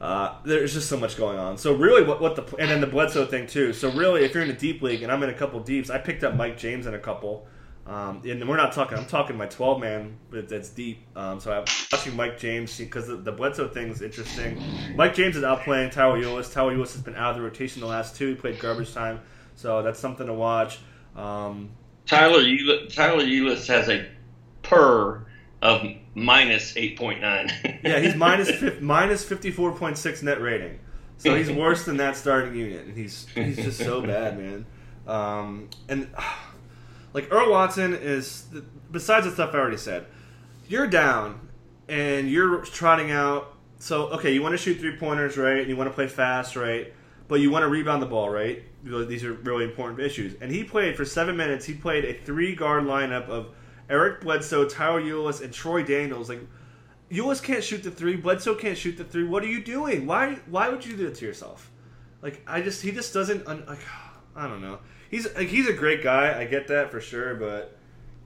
uh, 0.00 0.36
there's 0.44 0.72
just 0.72 0.88
so 0.88 0.96
much 0.96 1.18
going 1.18 1.38
on. 1.38 1.58
So 1.58 1.74
really, 1.74 2.02
what, 2.02 2.22
what 2.22 2.36
the 2.36 2.56
and 2.56 2.70
then 2.70 2.80
the 2.80 2.86
Bledsoe 2.86 3.26
thing 3.26 3.46
too. 3.46 3.74
So 3.74 3.90
really, 3.90 4.24
if 4.24 4.32
you're 4.32 4.42
in 4.42 4.48
a 4.48 4.56
deep 4.56 4.80
league, 4.80 5.02
and 5.02 5.12
I'm 5.12 5.22
in 5.22 5.28
a 5.28 5.34
couple 5.34 5.60
deeps, 5.60 5.90
I 5.90 5.98
picked 5.98 6.24
up 6.24 6.36
Mike 6.36 6.56
James 6.56 6.86
in 6.86 6.94
a 6.94 6.98
couple. 6.98 7.46
Um, 7.86 8.22
and 8.24 8.48
we're 8.48 8.56
not 8.56 8.72
talking. 8.72 8.96
I'm 8.96 9.04
talking 9.04 9.36
my 9.36 9.44
12 9.44 9.78
man, 9.78 10.16
that's 10.30 10.70
deep. 10.70 11.04
Um, 11.14 11.38
so 11.38 11.52
I'm 11.52 11.64
watching 11.92 12.16
Mike 12.16 12.38
James 12.38 12.78
because 12.78 13.08
the, 13.08 13.16
the 13.16 13.32
Bledsoe 13.32 13.68
thing 13.68 13.90
is 13.90 14.00
interesting. 14.00 14.62
Mike 14.96 15.14
James 15.14 15.36
is 15.36 15.42
outplaying 15.42 15.92
Tyler 15.92 16.18
Ulis. 16.18 16.50
Tyler 16.50 16.74
Ulis 16.74 16.94
has 16.94 17.02
been 17.02 17.16
out 17.16 17.32
of 17.32 17.36
the 17.36 17.42
rotation 17.42 17.82
the 17.82 17.86
last 17.86 18.16
two. 18.16 18.28
He 18.28 18.34
played 18.36 18.58
garbage 18.58 18.94
time, 18.94 19.20
so 19.54 19.82
that's 19.82 20.00
something 20.00 20.26
to 20.26 20.32
watch. 20.32 20.78
Um, 21.14 21.72
Tyler 22.06 22.40
Ulis, 22.40 22.94
Tyler 22.94 23.24
Ulis 23.24 23.66
has 23.66 23.88
a 23.88 24.06
per 24.62 25.26
of 25.62 25.82
minus 26.14 26.76
eight 26.76 26.98
point 26.98 27.20
nine. 27.20 27.50
yeah, 27.82 27.98
he's 27.98 28.14
minus 28.14 29.24
fifty 29.24 29.50
four 29.50 29.72
point 29.72 29.98
six 29.98 30.22
net 30.22 30.40
rating. 30.40 30.78
So 31.18 31.34
he's 31.34 31.50
worse 31.50 31.84
than 31.84 31.96
that 31.98 32.16
starting 32.16 32.54
unit, 32.54 32.86
and 32.86 32.96
he's 32.96 33.26
he's 33.34 33.56
just 33.56 33.78
so 33.78 34.00
bad, 34.06 34.38
man. 34.38 34.66
Um, 35.06 35.70
and 35.88 36.08
like 37.12 37.32
Earl 37.32 37.50
Watson 37.50 37.94
is 37.94 38.46
besides 38.90 39.26
the 39.26 39.32
stuff 39.32 39.54
I 39.54 39.58
already 39.58 39.76
said, 39.76 40.06
you're 40.68 40.86
down 40.86 41.48
and 41.88 42.30
you're 42.30 42.58
trotting 42.62 43.10
out. 43.10 43.54
So 43.78 44.08
okay, 44.08 44.32
you 44.32 44.42
want 44.42 44.52
to 44.52 44.58
shoot 44.58 44.78
three 44.78 44.96
pointers, 44.96 45.36
right? 45.36 45.58
And 45.58 45.68
you 45.68 45.76
want 45.76 45.90
to 45.90 45.94
play 45.94 46.08
fast, 46.08 46.56
right? 46.56 46.92
But 47.26 47.40
you 47.40 47.50
want 47.50 47.62
to 47.62 47.68
rebound 47.68 48.02
the 48.02 48.06
ball, 48.06 48.28
right? 48.28 48.62
These 48.82 49.24
are 49.24 49.32
really 49.32 49.64
important 49.64 50.00
issues. 50.00 50.34
And 50.40 50.52
he 50.52 50.62
played 50.62 50.96
for 50.96 51.04
seven 51.04 51.36
minutes. 51.36 51.64
He 51.64 51.74
played 51.74 52.04
a 52.04 52.12
three 52.24 52.54
guard 52.54 52.84
lineup 52.84 53.28
of 53.28 53.54
Eric 53.88 54.20
Bledsoe, 54.20 54.68
Tyler 54.68 55.00
Ulis, 55.00 55.42
and 55.42 55.52
Troy 55.52 55.82
Daniels. 55.82 56.28
Like 56.28 56.40
Ulis 57.10 57.42
can't 57.42 57.64
shoot 57.64 57.82
the 57.82 57.90
three. 57.90 58.16
Bledsoe 58.16 58.54
can't 58.54 58.76
shoot 58.76 58.96
the 58.96 59.04
three. 59.04 59.24
What 59.24 59.42
are 59.42 59.48
you 59.48 59.62
doing? 59.62 60.06
Why? 60.06 60.38
Why 60.46 60.68
would 60.68 60.84
you 60.84 60.96
do 60.96 61.06
that 61.06 61.16
to 61.16 61.26
yourself? 61.26 61.70
Like 62.20 62.42
I 62.46 62.60
just 62.60 62.82
he 62.82 62.92
just 62.92 63.14
doesn't. 63.14 63.46
Like 63.46 63.78
I 64.36 64.48
don't 64.48 64.60
know. 64.60 64.80
He's 65.10 65.32
like, 65.34 65.48
he's 65.48 65.68
a 65.68 65.72
great 65.72 66.02
guy. 66.02 66.38
I 66.38 66.44
get 66.44 66.68
that 66.68 66.90
for 66.90 67.00
sure, 67.00 67.36
but 67.36 67.76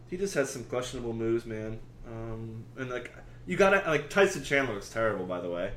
he 0.08 0.16
just 0.16 0.34
has 0.34 0.50
some 0.50 0.64
questionable 0.64 1.12
moves, 1.12 1.44
man. 1.44 1.78
Um, 2.06 2.64
and 2.76 2.88
like 2.90 3.12
you 3.46 3.56
gotta 3.56 3.88
like 3.88 4.08
Tyson 4.10 4.42
Chandler 4.42 4.74
looks 4.74 4.90
terrible, 4.90 5.26
by 5.26 5.40
the 5.40 5.50
way. 5.50 5.72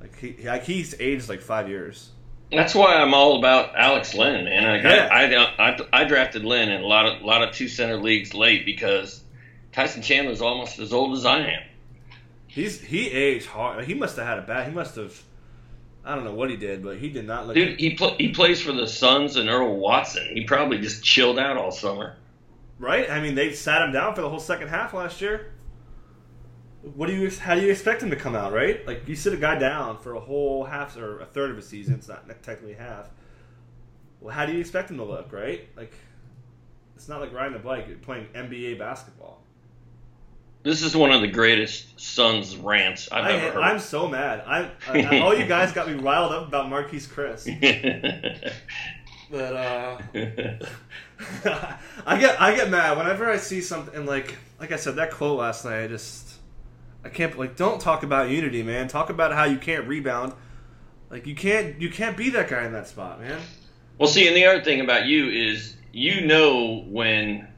Like 0.00 0.18
he 0.18 0.36
like 0.44 0.64
he's 0.64 0.94
aged 1.00 1.28
like 1.28 1.40
five 1.40 1.68
years. 1.68 2.10
That's 2.50 2.74
why 2.74 2.94
I'm 2.94 3.12
all 3.12 3.38
about 3.38 3.76
Alex 3.76 4.14
Len, 4.14 4.44
man. 4.44 4.64
Like 4.64 4.84
yeah. 4.84 5.08
I, 5.10 5.34
I, 5.34 5.70
I, 5.70 6.02
I 6.02 6.04
drafted 6.04 6.44
Len 6.44 6.70
in 6.70 6.82
a 6.82 6.86
lot 6.86 7.06
of 7.06 7.22
lot 7.22 7.42
of 7.42 7.54
two 7.54 7.68
center 7.68 7.96
leagues 7.96 8.34
late 8.34 8.64
because 8.64 9.22
Tyson 9.72 10.02
Chandler's 10.02 10.40
almost 10.40 10.78
as 10.78 10.92
old 10.92 11.16
as 11.16 11.24
I 11.26 11.38
am. 11.38 11.62
He's 12.46 12.80
he 12.80 13.10
aged 13.10 13.46
hard. 13.46 13.84
He 13.84 13.94
must 13.94 14.16
have 14.16 14.26
had 14.26 14.38
a 14.38 14.42
bad. 14.42 14.68
He 14.68 14.74
must 14.74 14.96
have. 14.96 15.20
I 16.04 16.14
don't 16.14 16.24
know 16.24 16.34
what 16.34 16.50
he 16.50 16.56
did, 16.56 16.84
but 16.84 16.98
he 16.98 17.08
did 17.08 17.26
not 17.26 17.46
look. 17.48 17.56
Dude, 17.56 17.80
he 17.80 17.94
pl- 17.94 18.14
he 18.16 18.28
plays 18.28 18.62
for 18.62 18.72
the 18.72 18.86
Suns 18.86 19.36
and 19.36 19.48
Earl 19.48 19.76
Watson. 19.76 20.28
He 20.32 20.44
probably 20.44 20.78
just 20.78 21.02
chilled 21.02 21.38
out 21.38 21.56
all 21.56 21.72
summer. 21.72 22.16
Right? 22.78 23.10
I 23.10 23.20
mean, 23.20 23.34
they 23.34 23.52
sat 23.52 23.82
him 23.82 23.92
down 23.92 24.14
for 24.14 24.20
the 24.20 24.28
whole 24.28 24.38
second 24.38 24.68
half 24.68 24.94
last 24.94 25.20
year. 25.20 25.52
What 26.94 27.08
do 27.08 27.14
you? 27.14 27.30
How 27.30 27.54
do 27.54 27.62
you 27.62 27.70
expect 27.70 28.02
him 28.02 28.10
to 28.10 28.16
come 28.16 28.34
out? 28.34 28.52
Right? 28.52 28.86
Like 28.86 29.08
you 29.08 29.16
sit 29.16 29.32
a 29.32 29.36
guy 29.36 29.58
down 29.58 29.98
for 29.98 30.14
a 30.14 30.20
whole 30.20 30.64
half 30.64 30.96
or 30.96 31.20
a 31.20 31.26
third 31.26 31.50
of 31.50 31.58
a 31.58 31.62
season. 31.62 31.94
It's 31.94 32.08
not 32.08 32.28
technically 32.42 32.74
half. 32.74 33.10
Well, 34.20 34.34
how 34.34 34.46
do 34.46 34.52
you 34.52 34.60
expect 34.60 34.90
him 34.90 34.98
to 34.98 35.04
look? 35.04 35.32
Right? 35.32 35.68
Like 35.76 35.92
it's 36.94 37.08
not 37.08 37.20
like 37.20 37.32
riding 37.32 37.56
a 37.56 37.60
bike. 37.60 37.86
You're 37.88 37.98
playing 37.98 38.26
NBA 38.34 38.78
basketball. 38.78 39.42
This 40.62 40.82
is 40.82 40.96
one 40.96 41.12
of 41.12 41.20
the 41.20 41.28
greatest 41.28 42.00
Suns 42.00 42.56
rants 42.56 43.08
I've 43.12 43.24
I, 43.24 43.32
ever 43.34 43.52
heard. 43.52 43.62
I'm 43.62 43.78
so 43.78 44.08
mad. 44.08 44.42
I, 44.44 44.70
I, 44.88 45.20
all 45.20 45.32
you 45.32 45.46
guys 45.46 45.70
got 45.70 45.86
me 45.86 45.94
riled 45.94 46.32
up 46.32 46.48
about 46.48 46.66
Marquese 46.66 47.06
Chriss. 47.06 47.46
but 49.30 49.54
uh, 49.54 49.98
I 52.06 52.18
get 52.18 52.40
I 52.40 52.54
get 52.56 52.68
mad 52.68 52.98
whenever 52.98 53.30
I 53.30 53.36
see 53.36 53.60
something 53.60 54.06
like 54.06 54.36
like 54.58 54.72
I 54.72 54.76
said 54.76 54.96
that 54.96 55.12
quote 55.12 55.38
last 55.38 55.64
night. 55.64 55.84
I 55.84 55.86
just 55.86 56.25
I 57.06 57.08
can't 57.08 57.38
like 57.38 57.56
don't 57.56 57.80
talk 57.80 58.02
about 58.02 58.30
unity, 58.30 58.62
man. 58.62 58.88
Talk 58.88 59.10
about 59.10 59.32
how 59.32 59.44
you 59.44 59.58
can't 59.58 59.86
rebound. 59.86 60.34
Like 61.10 61.26
you 61.26 61.34
can't 61.34 61.80
you 61.80 61.90
can't 61.90 62.16
be 62.16 62.30
that 62.30 62.48
guy 62.48 62.64
in 62.64 62.72
that 62.72 62.88
spot, 62.88 63.20
man. 63.20 63.40
Well, 63.98 64.08
see, 64.08 64.26
and 64.26 64.36
the 64.36 64.44
other 64.44 64.62
thing 64.62 64.80
about 64.80 65.06
you 65.06 65.28
is 65.30 65.74
you 65.92 66.26
know 66.26 66.84
when 66.88 67.48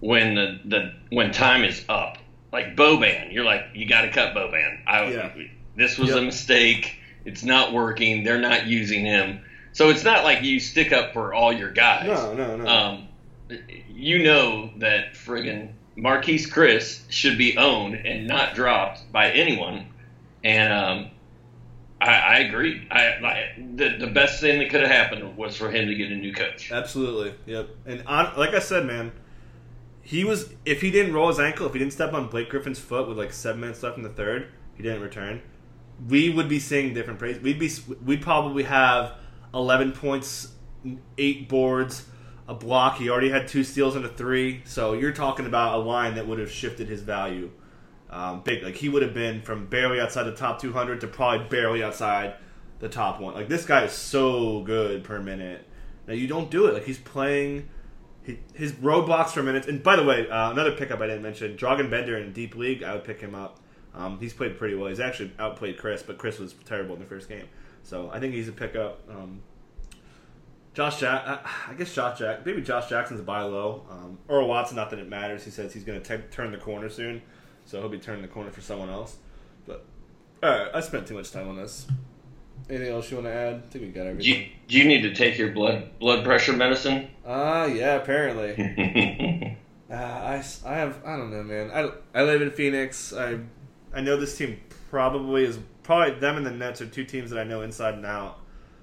when 0.00 0.34
the, 0.34 0.60
the 0.64 0.94
when 1.10 1.30
time 1.30 1.64
is 1.64 1.84
up 1.88 2.18
like 2.52 2.76
Boban, 2.76 3.32
you're 3.32 3.44
like, 3.44 3.64
you 3.74 3.88
got 3.88 4.02
to 4.02 4.10
cut 4.10 4.34
Boban. 4.34 4.82
I, 4.86 5.10
yeah. 5.10 5.34
This 5.74 5.98
was 5.98 6.10
yep. 6.10 6.18
a 6.18 6.22
mistake. 6.22 6.98
It's 7.24 7.42
not 7.42 7.72
working. 7.72 8.24
They're 8.24 8.40
not 8.40 8.66
using 8.66 9.04
him. 9.04 9.40
So 9.72 9.88
it's 9.88 10.04
not 10.04 10.22
like 10.22 10.42
you 10.42 10.60
stick 10.60 10.92
up 10.92 11.14
for 11.14 11.32
all 11.32 11.52
your 11.52 11.70
guys. 11.70 12.06
No, 12.06 12.34
no, 12.34 12.56
no. 12.56 12.66
Um, 12.66 13.08
you 13.88 14.22
know 14.22 14.70
that 14.78 15.14
friggin' 15.14 15.72
Marquese 15.96 16.48
Chriss 16.48 17.02
should 17.10 17.36
be 17.36 17.56
owned 17.56 17.94
and 17.94 18.26
not 18.26 18.54
dropped 18.54 19.10
by 19.12 19.30
anyone. 19.30 19.86
And 20.42 20.72
um, 20.72 21.10
I, 22.00 22.14
I, 22.14 22.38
agree. 22.38 22.86
I, 22.90 23.00
I, 23.00 23.54
the 23.74 23.96
the 23.98 24.06
best 24.08 24.40
thing 24.40 24.58
that 24.58 24.70
could 24.70 24.80
have 24.80 24.90
happened 24.90 25.36
was 25.36 25.56
for 25.56 25.70
him 25.70 25.86
to 25.88 25.94
get 25.94 26.10
a 26.10 26.16
new 26.16 26.32
coach. 26.32 26.72
Absolutely. 26.72 27.34
Yep. 27.46 27.68
And 27.86 28.02
on, 28.06 28.36
like 28.36 28.54
I 28.54 28.58
said, 28.58 28.86
man, 28.86 29.12
he 30.02 30.24
was 30.24 30.52
if 30.64 30.80
he 30.80 30.90
didn't 30.90 31.14
roll 31.14 31.28
his 31.28 31.38
ankle, 31.38 31.66
if 31.66 31.72
he 31.72 31.78
didn't 31.78 31.92
step 31.92 32.12
on 32.12 32.28
Blake 32.28 32.48
Griffin's 32.48 32.80
foot 32.80 33.08
with 33.08 33.18
like 33.18 33.32
seven 33.32 33.60
minutes 33.60 33.82
left 33.82 33.96
in 33.96 34.02
the 34.02 34.08
third, 34.08 34.48
he 34.74 34.82
didn't 34.82 35.02
return. 35.02 35.42
We 36.08 36.30
would 36.30 36.48
be 36.48 36.58
seeing 36.58 36.92
different 36.94 37.18
praise. 37.18 37.38
We'd 37.38 37.60
be 37.60 37.70
we'd 38.04 38.22
probably 38.22 38.64
have 38.64 39.12
eleven 39.54 39.92
points, 39.92 40.52
eight 41.18 41.48
boards, 41.48 42.06
a 42.52 42.54
block. 42.54 42.98
He 42.98 43.08
already 43.08 43.30
had 43.30 43.48
two 43.48 43.64
steals 43.64 43.96
and 43.96 44.04
a 44.04 44.08
three. 44.08 44.60
So 44.64 44.92
you're 44.92 45.12
talking 45.12 45.46
about 45.46 45.74
a 45.74 45.78
line 45.78 46.14
that 46.16 46.26
would 46.26 46.38
have 46.38 46.50
shifted 46.50 46.88
his 46.88 47.00
value. 47.00 47.50
Um, 48.10 48.42
big 48.42 48.62
like 48.62 48.74
he 48.74 48.90
would 48.90 49.02
have 49.02 49.14
been 49.14 49.40
from 49.40 49.66
barely 49.66 49.98
outside 49.98 50.24
the 50.24 50.36
top 50.36 50.60
200 50.60 51.00
to 51.00 51.06
probably 51.06 51.48
barely 51.48 51.82
outside 51.82 52.34
the 52.78 52.88
top 52.88 53.20
one. 53.20 53.34
Like 53.34 53.48
this 53.48 53.64
guy 53.64 53.84
is 53.84 53.92
so 53.92 54.60
good 54.62 55.02
per 55.02 55.18
minute. 55.20 55.66
Now 56.06 56.12
you 56.12 56.26
don't 56.26 56.50
do 56.50 56.66
it. 56.66 56.74
Like 56.74 56.84
he's 56.84 56.98
playing 56.98 57.70
he, 58.22 58.38
his 58.52 58.72
roadblocks 58.72 59.30
for 59.30 59.42
minutes. 59.42 59.66
And 59.66 59.82
by 59.82 59.96
the 59.96 60.04
way, 60.04 60.28
uh, 60.28 60.50
another 60.50 60.72
pickup 60.72 61.00
I 61.00 61.06
didn't 61.06 61.22
mention: 61.22 61.56
Dragan 61.56 61.88
Bender 61.88 62.18
in 62.18 62.34
deep 62.34 62.54
league. 62.54 62.82
I 62.82 62.92
would 62.92 63.04
pick 63.04 63.20
him 63.20 63.34
up. 63.34 63.60
Um, 63.94 64.18
he's 64.20 64.34
played 64.34 64.58
pretty 64.58 64.74
well. 64.74 64.88
He's 64.88 65.00
actually 65.00 65.32
outplayed 65.38 65.78
Chriss, 65.78 66.06
but 66.06 66.18
Chriss 66.18 66.38
was 66.38 66.54
terrible 66.66 66.94
in 66.94 67.00
the 67.00 67.06
first 67.06 67.30
game. 67.30 67.48
So 67.82 68.10
I 68.12 68.20
think 68.20 68.34
he's 68.34 68.48
a 68.48 68.52
pickup. 68.52 69.00
Um, 69.08 69.40
Josh 70.74 71.00
Jack, 71.00 71.24
uh, 71.26 71.38
I 71.68 71.74
guess 71.74 71.94
Josh 71.94 72.18
Jack, 72.18 72.46
maybe 72.46 72.62
Josh 72.62 72.88
Jackson's 72.88 73.20
a 73.20 73.22
buy 73.22 73.42
low. 73.42 73.84
Um, 73.90 74.18
Earl 74.28 74.48
Watson, 74.48 74.76
not 74.76 74.90
that 74.90 74.98
it 74.98 75.08
matters. 75.08 75.44
He 75.44 75.50
says 75.50 75.72
he's 75.72 75.84
going 75.84 76.00
to 76.00 76.18
turn 76.30 76.50
the 76.50 76.58
corner 76.58 76.88
soon, 76.88 77.20
so 77.66 77.78
he'll 77.80 77.90
be 77.90 77.98
turning 77.98 78.22
the 78.22 78.28
corner 78.28 78.50
for 78.50 78.62
someone 78.62 78.88
else. 78.88 79.16
But 79.66 79.84
all 80.42 80.50
right, 80.50 80.68
I 80.74 80.80
spent 80.80 81.06
too 81.06 81.14
much 81.14 81.30
time 81.30 81.48
on 81.48 81.56
this. 81.56 81.86
Anything 82.70 82.94
else 82.94 83.10
you 83.10 83.18
want 83.18 83.26
to 83.26 83.34
add? 83.34 83.54
I 83.56 83.70
think 83.70 83.84
we 83.84 83.90
got 83.90 84.06
everything. 84.06 84.32
Do 84.32 84.40
you, 84.40 84.48
do 84.68 84.78
you 84.78 84.84
need 84.84 85.02
to 85.02 85.14
take 85.14 85.36
your 85.36 85.50
blood 85.50 85.98
blood 85.98 86.24
pressure 86.24 86.52
medicine? 86.54 87.10
Ah, 87.26 87.62
uh, 87.62 87.66
yeah, 87.66 87.96
apparently. 87.96 88.52
uh, 89.90 89.94
I, 89.94 90.44
I 90.64 90.74
have 90.74 91.04
I 91.04 91.16
don't 91.16 91.30
know, 91.30 91.42
man. 91.42 91.70
I, 91.70 91.90
I 92.18 92.22
live 92.22 92.40
in 92.40 92.50
Phoenix. 92.50 93.12
I 93.12 93.40
I 93.92 94.00
know 94.00 94.16
this 94.16 94.38
team 94.38 94.58
probably 94.90 95.44
is 95.44 95.58
probably 95.82 96.18
them 96.18 96.36
and 96.36 96.46
the 96.46 96.50
Nets 96.50 96.80
are 96.80 96.86
two 96.86 97.04
teams 97.04 97.30
that 97.30 97.38
I 97.38 97.44
know 97.44 97.62
inside 97.62 97.94
and 97.94 98.06
out. 98.06 98.38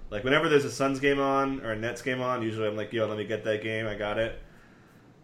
Like 0.10 0.24
whenever 0.24 0.50
there's 0.50 0.66
a 0.66 0.72
Suns 0.72 1.00
game 1.00 1.20
on 1.20 1.62
or 1.62 1.72
a 1.72 1.76
Nets 1.78 2.02
game 2.02 2.22
on, 2.22 2.42
usually 2.42 2.68
I'm 2.68 2.76
like, 2.76 2.92
yo, 2.92 3.08
let 3.08 3.18
me 3.18 3.26
get 3.26 3.44
that 3.44 3.62
game. 3.62 3.88
I 3.88 3.96
got 3.96 4.18
it. 4.18 4.40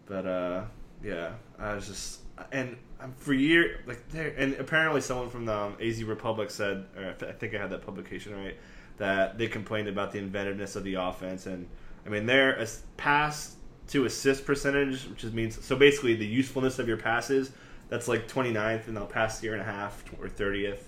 But 0.06 0.26
uh, 0.26 0.64
yeah, 1.02 1.32
I 1.58 1.74
was 1.74 1.86
just 1.86 2.20
and 2.52 2.76
I'm 3.00 3.12
for 3.14 3.32
year 3.32 3.80
like 3.86 4.08
there 4.10 4.34
and 4.36 4.54
apparently 4.54 5.00
someone 5.00 5.30
from 5.30 5.44
the 5.44 5.56
um, 5.56 5.76
AZ 5.80 6.02
Republic 6.04 6.50
said, 6.50 6.86
or 6.96 7.14
I 7.20 7.32
think 7.32 7.54
I 7.54 7.58
had 7.58 7.70
that 7.70 7.82
publication 7.82 8.34
right, 8.34 8.56
that 8.98 9.38
they 9.38 9.48
complained 9.48 9.88
about 9.88 10.12
the 10.12 10.18
inventiveness 10.18 10.76
of 10.76 10.84
the 10.84 10.94
offense, 10.94 11.46
and 11.46 11.68
I 12.04 12.08
mean 12.08 12.26
their 12.26 12.64
pass 12.96 13.56
to 13.88 14.04
assist 14.04 14.44
percentage, 14.44 15.04
which 15.06 15.24
is 15.24 15.32
means 15.32 15.62
so 15.64 15.76
basically 15.76 16.14
the 16.14 16.26
usefulness 16.26 16.78
of 16.78 16.88
your 16.88 16.96
passes, 16.96 17.52
that's 17.88 18.08
like 18.08 18.28
29th 18.28 18.88
in 18.88 18.94
the 18.94 19.04
past 19.04 19.42
year 19.42 19.52
and 19.52 19.62
a 19.62 19.64
half 19.64 20.04
or 20.20 20.28
30th. 20.28 20.80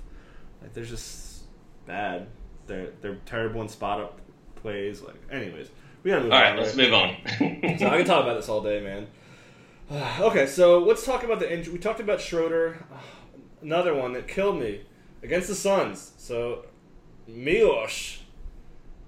Like 0.62 0.74
they're 0.74 0.84
just 0.84 1.44
bad. 1.86 2.26
They're 2.68 2.90
they're 3.00 3.16
terrible 3.26 3.60
in 3.62 3.68
spot 3.68 4.00
up 4.00 4.20
plays. 4.56 5.02
Like 5.02 5.20
anyways, 5.30 5.68
we 6.02 6.10
gotta 6.10 6.22
move 6.22 6.32
all 6.32 6.38
on. 6.38 6.44
All 6.44 6.50
right, 6.50 6.58
let's 6.58 6.76
move 6.76 6.92
on. 6.92 7.16
so 7.78 7.86
I 7.86 7.96
can 7.96 8.04
talk 8.04 8.22
about 8.22 8.34
this 8.34 8.48
all 8.48 8.62
day, 8.62 8.80
man. 8.80 9.06
okay, 10.20 10.46
so 10.46 10.78
let's 10.78 11.04
talk 11.04 11.24
about 11.24 11.40
the 11.40 11.52
injury. 11.52 11.72
We 11.72 11.78
talked 11.78 12.00
about 12.00 12.20
Schroeder, 12.20 12.78
another 13.62 13.94
one 13.94 14.12
that 14.12 14.28
killed 14.28 14.60
me 14.60 14.82
against 15.22 15.48
the 15.48 15.54
Suns. 15.54 16.12
So 16.18 16.66
Milos 17.26 18.18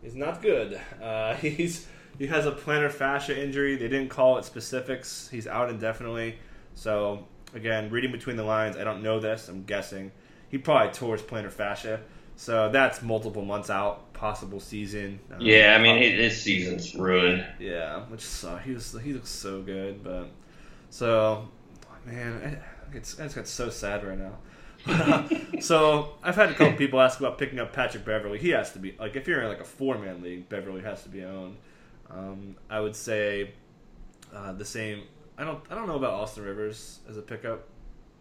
is 0.02 0.14
not 0.14 0.42
good. 0.42 0.80
Uh, 1.00 1.34
he's 1.36 1.86
he 2.18 2.26
has 2.26 2.44
a 2.44 2.52
plantar 2.52 2.92
fascia 2.92 3.40
injury. 3.42 3.76
They 3.76 3.88
didn't 3.88 4.10
call 4.10 4.36
it 4.36 4.44
specifics. 4.44 5.28
He's 5.30 5.46
out 5.46 5.70
indefinitely. 5.70 6.38
So 6.74 7.26
again, 7.54 7.90
reading 7.90 8.12
between 8.12 8.36
the 8.36 8.44
lines, 8.44 8.76
I 8.76 8.84
don't 8.84 9.02
know 9.02 9.18
this. 9.18 9.48
I'm 9.48 9.64
guessing 9.64 10.12
he 10.50 10.58
probably 10.58 10.92
tore 10.92 11.16
his 11.16 11.24
plantar 11.24 11.50
fascia. 11.50 12.00
So 12.40 12.70
that's 12.70 13.02
multiple 13.02 13.44
months 13.44 13.68
out, 13.68 14.14
possible 14.14 14.60
season. 14.60 15.20
Um, 15.30 15.42
yeah, 15.42 15.76
I 15.78 15.82
mean 15.82 16.00
his 16.00 16.40
season's 16.40 16.94
ruined. 16.94 17.44
Yeah, 17.58 18.04
which 18.04 18.26
uh, 18.42 18.56
he 18.56 18.72
was 18.72 18.96
he 19.04 19.12
looks 19.12 19.28
so 19.28 19.60
good, 19.60 20.02
but 20.02 20.30
so, 20.88 21.50
man, 22.06 22.58
it's 22.94 23.18
it's 23.18 23.34
got 23.34 23.46
so 23.46 23.68
sad 23.68 24.04
right 24.04 24.18
now. 24.18 25.28
so 25.60 26.14
I've 26.22 26.34
had 26.34 26.48
a 26.48 26.54
couple 26.54 26.78
people 26.78 26.98
ask 26.98 27.20
about 27.20 27.36
picking 27.36 27.58
up 27.58 27.74
Patrick 27.74 28.06
Beverley. 28.06 28.38
He 28.38 28.48
has 28.48 28.72
to 28.72 28.78
be 28.78 28.96
like 28.98 29.16
if 29.16 29.28
you're 29.28 29.42
in 29.42 29.48
like 29.48 29.60
a 29.60 29.64
four 29.64 29.98
man 29.98 30.22
league, 30.22 30.48
Beverley 30.48 30.80
has 30.80 31.02
to 31.02 31.10
be 31.10 31.22
owned. 31.22 31.58
Um, 32.08 32.56
I 32.70 32.80
would 32.80 32.96
say 32.96 33.52
uh, 34.34 34.54
the 34.54 34.64
same. 34.64 35.02
I 35.36 35.44
don't 35.44 35.62
I 35.70 35.74
don't 35.74 35.86
know 35.86 35.96
about 35.96 36.14
Austin 36.14 36.44
Rivers 36.44 37.00
as 37.06 37.18
a 37.18 37.22
pickup, 37.22 37.68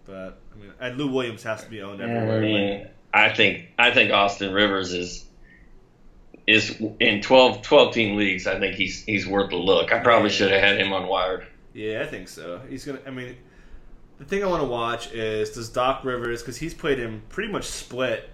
but 0.03 0.41
I 0.53 0.59
mean, 0.59 0.74
and 0.78 0.97
Lou 0.97 1.09
Williams 1.09 1.43
has 1.43 1.63
to 1.63 1.70
be 1.70 1.82
owned 1.82 2.01
I 2.01 2.09
everywhere. 2.09 2.41
mean, 2.41 2.88
I 3.14 3.30
think 3.30 3.68
I 3.78 3.91
think 3.91 4.12
Austin 4.12 4.53
Rivers 4.53 4.93
is 4.93 5.26
is 6.47 6.82
in 6.99 7.22
12, 7.22 7.62
12 7.62 7.93
team 7.93 8.16
leagues. 8.16 8.47
I 8.47 8.60
think 8.60 8.76
he's 8.76 9.03
he's 9.03 9.28
worth 9.28 9.51
a 9.51 9.57
look. 9.57 9.93
I 9.93 9.99
probably 9.99 10.30
should 10.30 10.51
have 10.51 10.62
had 10.62 10.80
him 10.80 10.93
on 10.93 11.07
wired. 11.07 11.45
Yeah, 11.74 12.01
I 12.01 12.07
think 12.07 12.28
so. 12.28 12.62
He's 12.68 12.86
gonna. 12.86 12.99
I 13.05 13.12
mean, 13.12 13.36
the 14.18 14.26
thing 14.26 14.43
I 14.43 14.47
want 14.47 14.62
to 14.64 14.68
watch 14.68 15.12
is 15.12 15.51
does 15.51 15.70
Doc 15.70 16.03
Rivers 16.03 16.41
because 16.41 16.57
he's 16.57 16.74
played 16.74 16.97
him 16.97 17.22
pretty 17.30 17.51
much 17.51 17.66
split 17.66 18.30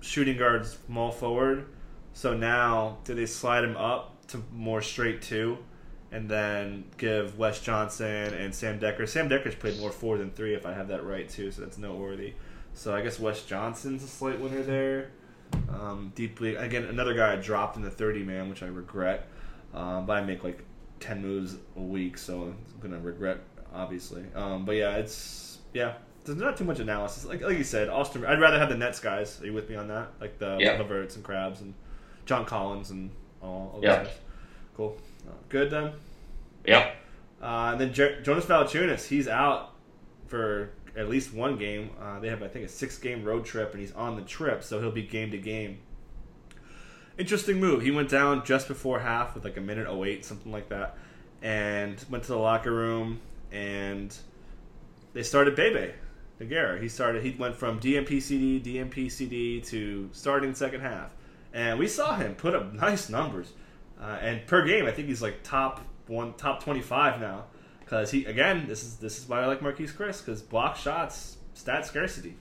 shooting 0.00 0.36
guards, 0.36 0.78
small 0.86 1.10
forward. 1.10 1.66
So 2.12 2.36
now, 2.36 2.98
do 3.04 3.14
they 3.14 3.26
slide 3.26 3.64
him 3.64 3.76
up 3.76 4.26
to 4.28 4.42
more 4.52 4.82
straight 4.82 5.22
two, 5.22 5.58
and 6.12 6.28
then 6.28 6.84
give 6.98 7.38
Wes 7.38 7.60
Johnson 7.60 8.34
and 8.34 8.54
Sam 8.54 8.78
Dekker? 8.78 9.08
Sam 9.08 9.28
Dekker's 9.28 9.54
played 9.54 9.80
more 9.80 9.90
four 9.90 10.18
than 10.18 10.30
three, 10.30 10.54
if 10.54 10.66
I 10.66 10.72
have 10.74 10.88
that 10.88 11.04
right 11.04 11.28
too. 11.28 11.50
So 11.50 11.62
that's 11.62 11.78
noteworthy. 11.78 12.34
So 12.74 12.94
I 12.94 13.00
guess 13.02 13.18
Wes 13.18 13.42
Johnson's 13.44 14.02
a 14.02 14.06
slight 14.08 14.40
winner 14.40 14.62
there. 14.62 15.10
Um, 15.70 16.12
deeply 16.14 16.56
again, 16.56 16.84
another 16.84 17.14
guy 17.14 17.32
I 17.32 17.36
dropped 17.36 17.76
in 17.76 17.82
the 17.82 17.90
thirty 17.90 18.22
man, 18.22 18.48
which 18.48 18.62
I 18.62 18.66
regret. 18.66 19.28
Um, 19.72 20.06
but 20.06 20.16
I 20.18 20.24
make 20.24 20.42
like 20.44 20.62
ten 21.00 21.22
moves 21.22 21.56
a 21.76 21.80
week, 21.80 22.18
so 22.18 22.42
I'm 22.42 22.56
gonna 22.80 22.98
regret 23.00 23.38
obviously. 23.72 24.24
Um, 24.34 24.64
but 24.64 24.72
yeah, 24.76 24.96
it's 24.96 25.58
yeah. 25.72 25.94
There's 26.24 26.38
not 26.38 26.56
too 26.56 26.64
much 26.64 26.80
analysis. 26.80 27.24
Like 27.24 27.42
like 27.42 27.58
you 27.58 27.64
said, 27.64 27.88
Austin. 27.88 28.24
I'd 28.24 28.40
rather 28.40 28.58
have 28.58 28.68
the 28.70 28.76
Nets 28.76 28.98
guys. 28.98 29.40
Are 29.42 29.46
you 29.46 29.52
with 29.52 29.68
me 29.68 29.76
on 29.76 29.88
that? 29.88 30.08
Like 30.20 30.38
the 30.38 30.56
Yeah. 30.58 30.78
LeVerts 30.78 31.14
and 31.16 31.24
Crabbes 31.24 31.60
and 31.60 31.74
John 32.26 32.44
Collins 32.46 32.90
and 32.90 33.10
all. 33.42 33.72
all 33.74 33.80
Yeah. 33.82 34.04
guys. 34.04 34.12
Cool. 34.76 34.96
Uh, 35.28 35.32
good 35.48 35.70
then. 35.70 35.92
Yeah. 36.66 36.90
Uh, 37.42 37.70
and 37.72 37.80
then 37.80 37.92
Jer- 37.92 38.22
Jonas 38.22 38.46
Valanciunas, 38.46 39.06
he's 39.06 39.28
out 39.28 39.72
for 40.26 40.70
at 40.96 41.08
least 41.08 41.32
one 41.32 41.56
game. 41.56 41.90
Uh, 42.00 42.20
they 42.20 42.28
have, 42.28 42.42
I 42.42 42.48
think, 42.48 42.64
a 42.64 42.68
six-game 42.68 43.24
road 43.24 43.44
trip, 43.44 43.72
and 43.72 43.80
he's 43.80 43.92
on 43.92 44.16
the 44.16 44.22
trip, 44.22 44.62
so 44.62 44.80
he'll 44.80 44.90
be 44.90 45.02
game 45.02 45.30
to 45.32 45.38
game. 45.38 45.78
Interesting 47.18 47.60
move. 47.60 47.82
He 47.82 47.90
went 47.90 48.08
down 48.08 48.44
just 48.44 48.68
before 48.68 49.00
half 49.00 49.34
with 49.34 49.44
like 49.44 49.56
a 49.56 49.60
minute 49.60 49.88
08, 49.88 50.24
something 50.24 50.50
like 50.50 50.68
that, 50.70 50.96
and 51.42 52.04
went 52.10 52.24
to 52.24 52.32
the 52.32 52.38
locker 52.38 52.72
room, 52.72 53.20
and 53.52 54.16
they 55.12 55.22
started 55.22 55.54
Bebe 55.54 55.92
Nogueira. 56.40 56.80
He 56.82 56.88
started. 56.88 57.22
He 57.22 57.30
went 57.38 57.54
from 57.54 57.78
DNP-CD, 57.78 58.60
DNP-CD 58.60 59.60
to 59.60 60.10
starting 60.12 60.54
second 60.54 60.80
half, 60.80 61.10
and 61.52 61.78
we 61.78 61.86
saw 61.86 62.16
him 62.16 62.34
put 62.34 62.54
up 62.54 62.72
nice 62.72 63.08
numbers. 63.08 63.52
Uh, 64.00 64.18
and 64.20 64.44
per 64.46 64.66
game, 64.66 64.86
I 64.86 64.90
think 64.90 65.06
he's 65.06 65.22
like 65.22 65.44
top 65.44 65.82
one, 66.08 66.34
top 66.34 66.64
twenty-five 66.64 67.20
now. 67.20 67.44
Because 67.84 68.10
he 68.10 68.24
again, 68.24 68.66
this 68.66 68.82
is 68.82 68.96
this 68.96 69.18
is 69.18 69.28
why 69.28 69.42
I 69.42 69.46
like 69.46 69.60
Marquese 69.60 69.92
Chriss 69.92 70.24
because 70.24 70.42
block 70.42 70.76
shots, 70.76 71.36
stat 71.52 71.86
scarcity. 71.86 72.36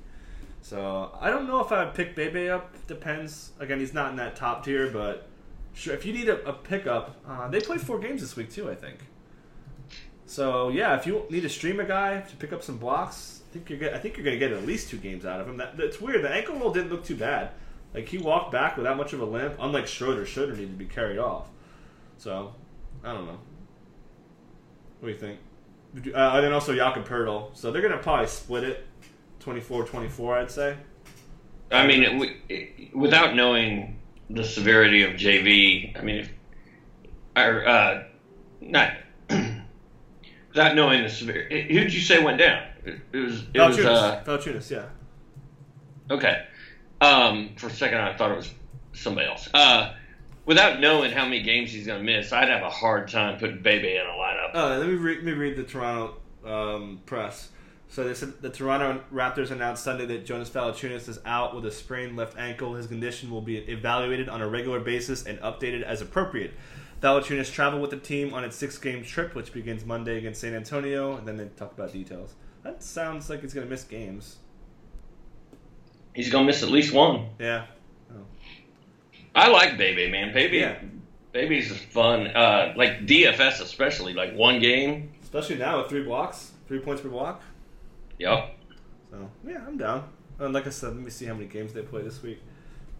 So 0.62 1.12
I 1.20 1.30
don't 1.30 1.48
know 1.48 1.60
if 1.60 1.72
I 1.72 1.84
would 1.84 1.94
pick 1.94 2.16
Bebe 2.16 2.50
up. 2.50 2.74
Depends. 2.88 3.52
Again, 3.60 3.80
he's 3.80 3.94
not 3.94 4.12
in 4.12 4.16
that 4.16 4.36
top 4.36 4.64
tier, 4.64 4.90
but 4.90 5.28
sure, 5.74 5.94
if 5.94 6.06
you 6.06 6.14
need 6.14 6.30
a, 6.30 6.48
a 6.48 6.54
pickup, 6.54 7.18
uh, 7.28 7.50
they 7.50 7.60
play 7.60 7.78
four 7.78 8.00
games 8.00 8.22
this 8.22 8.36
week 8.36 8.52
too. 8.52 8.72
I 8.72 8.76
think. 8.76 9.00
So 10.26 10.70
yeah, 10.70 10.96
if 10.96 11.06
you 11.06 11.26
need 11.30 11.42
to 11.42 11.50
stream 11.50 11.80
a 11.80 11.84
guy 11.84 12.22
to 12.22 12.36
pick 12.38 12.54
up 12.54 12.64
some 12.64 12.78
blocks, 12.78 13.42
I 13.50 13.54
think 13.54 13.70
you're 13.70 13.80
get, 13.80 13.94
I 13.94 14.00
think 14.00 14.18
you're 14.18 14.24
going 14.24 14.40
to 14.40 14.48
get 14.48 14.56
at 14.56 14.66
least 14.66 14.90
two 14.90 14.98
games 14.98 15.26
out 15.26 15.42
of 15.42 15.48
him. 15.48 15.58
That, 15.58 15.78
that's 15.78 16.00
weird. 16.00 16.24
The 16.24 16.30
ankle 16.30 16.56
roll 16.56 16.72
didn't 16.72 16.92
look 16.92 17.04
too 17.04 17.18
bad. 17.18 17.52
Like 17.94 18.08
he 18.08 18.18
walked 18.18 18.52
back 18.52 18.78
without 18.78 18.98
much 18.98 19.14
of 19.14 19.20
a 19.20 19.26
limp. 19.26 19.58
Unlike 19.60 19.88
Schroeder, 19.88 20.26
Schroeder 20.26 20.54
needed 20.54 20.72
to 20.72 20.78
be 20.78 20.86
carried 20.86 21.20
off. 21.20 21.50
So 22.18 22.56
I 23.04 23.14
don't 23.14 23.28
know. 23.28 23.40
What 25.04 25.10
do 25.10 25.14
you 25.16 25.20
think? 25.20 26.16
Uh, 26.16 26.36
and 26.36 26.46
then 26.46 26.54
also 26.54 26.74
Jakob 26.74 27.06
Poeltl. 27.06 27.54
So 27.58 27.74
they're 27.74 27.82
going 27.82 27.92
to 27.92 28.00
probably 28.00 28.26
split 28.26 28.64
it 28.64 28.88
24-24, 29.42 30.38
I'd 30.42 30.50
say. 30.50 30.78
I 31.74 31.86
mean, 31.86 32.04
it, 32.04 32.18
we- 32.48 32.90
without 32.96 33.36
knowing 33.36 34.00
the 34.30 34.46
severity 34.46 35.04
of 35.04 35.12
JV, 35.16 36.00
I 36.00 36.04
mean, 36.04 36.16
if, 36.20 36.30
or 37.36 37.68
uh, 37.68 38.04
not 38.62 38.94
without 39.30 40.74
knowing 40.74 41.04
the 41.04 41.10
severity, 41.10 41.68
who 41.74 41.82
did 41.82 41.94
you 41.94 42.00
say 42.00 42.24
went 42.24 42.38
down? 42.38 42.64
It, 42.86 43.02
it 43.12 43.18
was 43.18 43.44
it 43.54 43.60
was 43.60 43.80
uh, 43.80 44.24
Valanciunas, 44.26 44.72
yeah. 44.72 44.86
okay. 46.10 46.46
Um, 47.02 47.50
for 47.58 47.68
a 47.68 47.72
second, 47.72 47.98
I 48.00 48.16
thought 48.16 48.32
it 48.32 48.38
was 48.38 48.54
somebody 48.94 49.28
else. 49.28 49.50
Uh, 49.54 49.96
without 50.46 50.80
knowing 50.80 51.12
how 51.12 51.26
many 51.26 51.42
games 51.42 51.72
he's 51.72 51.86
going 51.86 52.00
to 52.00 52.06
miss, 52.06 52.32
I'd 52.32 52.50
have 52.50 52.64
a 52.64 52.70
hard 52.70 53.10
time 53.10 53.40
putting 53.40 53.62
Bebe 53.62 53.96
in 53.96 54.06
a 54.06 54.10
lineup. 54.10 54.52
Oh, 54.54 54.78
let 54.78 54.88
me 54.88 54.96
read, 54.96 55.18
let 55.18 55.26
me 55.26 55.32
read 55.34 55.56
the 55.56 55.64
Toronto 55.64 56.16
um, 56.46 57.02
press. 57.06 57.50
So 57.90 58.04
they 58.04 58.16
said 58.16 58.42
the 58.42 58.50
Toronto 58.50 59.04
Raptors 59.14 59.52
announced 59.52 59.84
Sunday 59.84 60.08
that 60.08 60.26
Jonas 60.26 60.50
Valanciunas 60.50 61.08
is 61.08 61.20
out 61.26 61.56
with 61.56 61.66
a 61.66 61.72
sprained 61.72 62.18
left 62.18 62.38
ankle. 62.38 62.74
His 62.74 62.88
condition 62.88 63.30
will 63.30 63.42
be 63.42 63.58
evaluated 63.58 64.30
on 64.30 64.42
a 64.42 64.48
regular 64.48 64.80
basis 64.80 65.26
and 65.26 65.40
updated 65.42 65.84
as 65.84 66.02
appropriate. 66.02 66.54
Valanciunas 67.02 67.52
traveled 67.52 67.82
with 67.82 67.92
the 67.92 67.98
team 67.98 68.34
on 68.34 68.44
its 68.44 68.56
six-game 68.56 69.04
trip, 69.04 69.36
which 69.36 69.54
begins 69.54 69.86
Monday 69.86 70.18
against 70.18 70.42
San 70.42 70.56
Antonio, 70.56 71.18
and 71.18 71.28
then 71.28 71.38
they 71.38 71.46
talk 71.58 71.74
about 71.74 71.92
details. 71.94 72.34
That 72.64 72.82
sounds 72.82 73.30
like 73.30 73.42
he's 73.42 73.54
going 73.54 73.68
to 73.68 73.70
miss 73.70 73.84
games. 73.84 74.38
He's 76.16 76.32
going 76.32 76.46
to 76.46 76.48
miss 76.48 76.64
at 76.64 76.70
least 76.70 76.94
one. 76.94 77.28
Yeah. 77.38 77.66
I 79.36 79.50
like 79.50 79.78
Bebe, 79.78 80.10
man. 80.10 80.34
Bebe, 80.34 80.58
Yeah. 80.58 80.78
Bebe's 81.32 81.72
is 81.72 81.78
fun. 81.78 82.28
Uh, 82.28 82.74
like 82.78 83.08
DFS, 83.08 83.62
especially 83.62 84.14
like 84.14 84.36
one 84.36 84.60
game. 84.60 85.12
Especially 85.24 85.56
now 85.56 85.80
with 85.80 85.90
three 85.90 86.04
blocks, 86.04 86.52
three 86.68 86.80
points 86.80 87.02
per 87.02 87.10
block. 87.10 87.42
Yep. 88.20 88.56
So 89.10 89.30
yeah, 89.48 89.64
I'm 89.68 89.78
down. 89.78 90.08
And 90.40 90.54
like 90.54 90.68
I 90.68 90.70
said, 90.70 90.90
let 90.94 91.04
me 91.04 91.10
see 91.10 91.26
how 91.26 91.34
many 91.34 91.48
games 91.48 91.74
they 91.74 91.82
play 91.82 92.04
this 92.04 92.22
week. 92.22 92.40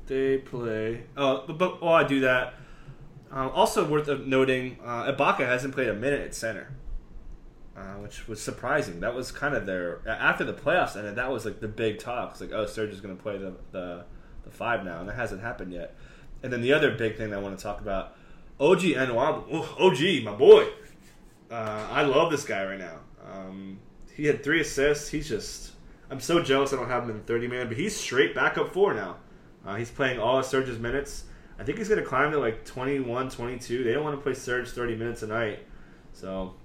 They 0.08 0.40
play. 0.40 1.04
Oh, 1.16 1.44
but, 1.46 1.58
but 1.60 1.82
while 1.82 1.94
I 1.94 2.04
do 2.04 2.22
that, 2.22 2.56
um, 3.32 3.50
also 3.50 3.88
worth 3.88 4.08
noting, 4.26 4.78
uh, 4.84 5.12
Ibaka 5.12 5.46
hasn't 5.46 5.74
played 5.74 5.88
a 5.90 5.94
minute 5.94 6.22
at 6.22 6.36
center, 6.36 6.72
uh, 7.78 7.94
which 7.96 8.28
was 8.28 8.42
surprising. 8.42 9.00
That 9.00 9.14
was 9.16 9.32
kind 9.32 9.56
of 9.56 9.66
their 9.66 10.00
after 10.08 10.44
the 10.44 10.54
playoffs 10.54 10.96
ended. 10.96 11.16
That 11.16 11.32
was 11.32 11.46
like 11.46 11.60
the 11.60 11.68
big 11.68 12.00
talk. 12.00 12.32
It's 12.32 12.42
like, 12.42 12.52
oh, 12.52 12.66
Serge 12.66 12.90
is 12.92 13.02
going 13.02 13.16
to 13.16 13.22
play 13.22 13.38
the, 13.38 13.54
the 13.72 14.06
the 14.44 14.52
five 14.52 14.84
now, 14.84 15.00
and 15.00 15.10
that 15.10 15.16
hasn't 15.16 15.42
happened 15.42 15.72
yet. 15.72 15.96
And 16.44 16.52
then 16.52 16.62
the 16.62 16.74
other 16.74 16.92
big 16.92 17.18
thing 17.18 17.34
I 17.34 17.40
want 17.40 17.58
to 17.58 17.64
talk 17.64 17.80
about, 17.80 18.16
OG 18.60 18.84
oh, 18.86 19.76
OG, 19.80 20.24
my 20.24 20.36
boy. 20.36 20.68
Uh, 21.50 21.88
I 21.90 22.04
love 22.04 22.32
this 22.32 22.44
guy 22.44 22.66
right 22.66 22.80
now. 22.80 23.00
Um, 23.26 23.80
he 24.14 24.26
had 24.26 24.44
three 24.44 24.62
assists. 24.62 25.10
He's 25.10 25.28
just. 25.28 25.72
I'm 26.12 26.20
so 26.20 26.44
jealous 26.44 26.74
I 26.74 26.76
don't 26.76 26.90
have 26.90 27.04
him 27.04 27.12
in 27.12 27.18
the 27.18 27.24
30 27.24 27.48
man, 27.48 27.68
but 27.68 27.78
he's 27.78 27.96
straight 27.96 28.36
back 28.36 28.58
up 28.58 28.74
four 28.74 28.94
now. 28.94 29.16
Uh, 29.66 29.76
he's 29.76 29.90
playing 29.90 30.20
all 30.20 30.38
of 30.38 30.46
Serge's 30.46 30.78
minutes. 30.78 31.24
I 31.58 31.64
think 31.64 31.78
he's 31.78 31.88
going 31.88 32.02
to 32.02 32.06
climb 32.06 32.32
to 32.32 32.40
like 32.40 32.66
21, 32.66 33.30
22. 33.30 33.84
They 33.84 33.94
don't 33.94 34.04
want 34.04 34.18
to 34.18 34.22
play 34.22 34.34
Serge 34.34 34.70
30 34.70 34.96
minutes 34.96 35.24
a 35.24 35.28
night. 35.28 35.60
So 36.12 36.56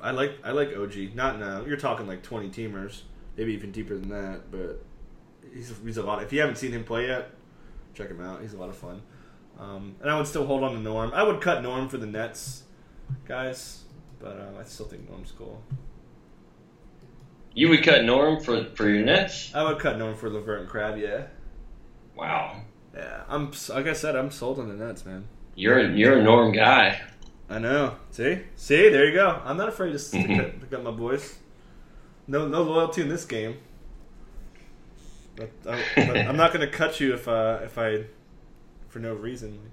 I 0.00 0.10
like 0.12 0.38
I 0.44 0.52
like 0.52 0.76
OG. 0.76 1.14
Not 1.14 1.38
now. 1.38 1.64
You're 1.64 1.76
talking 1.76 2.06
like 2.06 2.22
20 2.22 2.48
teamers, 2.50 3.02
maybe 3.36 3.52
even 3.52 3.72
deeper 3.72 3.96
than 3.96 4.08
that. 4.08 4.50
But 4.50 4.84
he's 5.52 5.72
he's 5.84 5.96
a 5.96 6.02
lot. 6.02 6.22
If 6.22 6.32
you 6.32 6.40
haven't 6.40 6.56
seen 6.56 6.72
him 6.72 6.84
play 6.84 7.06
yet, 7.08 7.30
check 7.98 8.08
him 8.10 8.20
out. 8.20 8.40
He's 8.40 8.54
a 8.54 8.58
lot 8.58 8.68
of 8.68 8.76
fun. 8.76 9.02
Um, 9.58 9.96
and 10.00 10.08
I 10.10 10.16
would 10.16 10.26
still 10.28 10.46
hold 10.46 10.62
on 10.62 10.72
to 10.72 10.78
Norm. 10.78 11.10
I 11.12 11.24
would 11.24 11.40
cut 11.40 11.62
Norm 11.62 11.88
for 11.88 11.98
the 11.98 12.06
Nets 12.06 12.62
guys, 13.26 13.82
but 14.20 14.38
uh, 14.38 14.60
I 14.60 14.62
still 14.64 14.86
think 14.86 15.10
Norm's 15.10 15.32
cool. 15.36 15.60
You 17.54 17.68
would 17.70 17.82
cut 17.82 18.04
Norm 18.04 18.40
for 18.40 18.64
for 18.76 18.88
your 18.88 19.04
Nets? 19.04 19.52
I 19.54 19.64
would 19.64 19.80
cut 19.80 19.98
Norm 19.98 20.14
for 20.14 20.30
LeVert 20.30 20.60
and 20.60 20.68
Crabbe. 20.68 20.98
Yeah, 20.98 21.24
Wow. 22.14 22.62
yeah. 22.94 23.22
I'm 23.28 23.50
like 23.70 23.86
I 23.86 23.92
said, 23.94 24.14
I'm 24.14 24.30
sold 24.30 24.60
on 24.60 24.68
the 24.68 24.74
Nets, 24.84 25.04
man. 25.04 25.24
You're 25.56 25.90
you're 25.90 26.18
a 26.18 26.22
Norm 26.22 26.52
guy. 26.52 27.00
I 27.50 27.58
know. 27.58 27.96
See, 28.10 28.40
see, 28.54 28.90
there 28.90 29.06
you 29.06 29.14
go. 29.14 29.40
I'm 29.44 29.56
not 29.56 29.68
afraid 29.70 29.98
to 29.98 30.18
up, 30.18 30.60
pick 30.60 30.72
up 30.72 30.84
my 30.84 30.90
boys. 30.92 31.36
No, 32.28 32.46
no 32.46 32.62
loyalty 32.62 33.00
in 33.02 33.08
this 33.08 33.24
game. 33.24 33.56
But, 35.38 35.50
I, 35.96 36.26
I'm 36.26 36.36
not 36.36 36.52
to 36.52 36.66
cut 36.66 37.00
you 37.00 37.14
if 37.14 37.28
uh, 37.28 37.60
if 37.62 37.78
I 37.78 38.04
for 38.88 38.98
no 38.98 39.14
reason. 39.14 39.52
Like, 39.52 39.72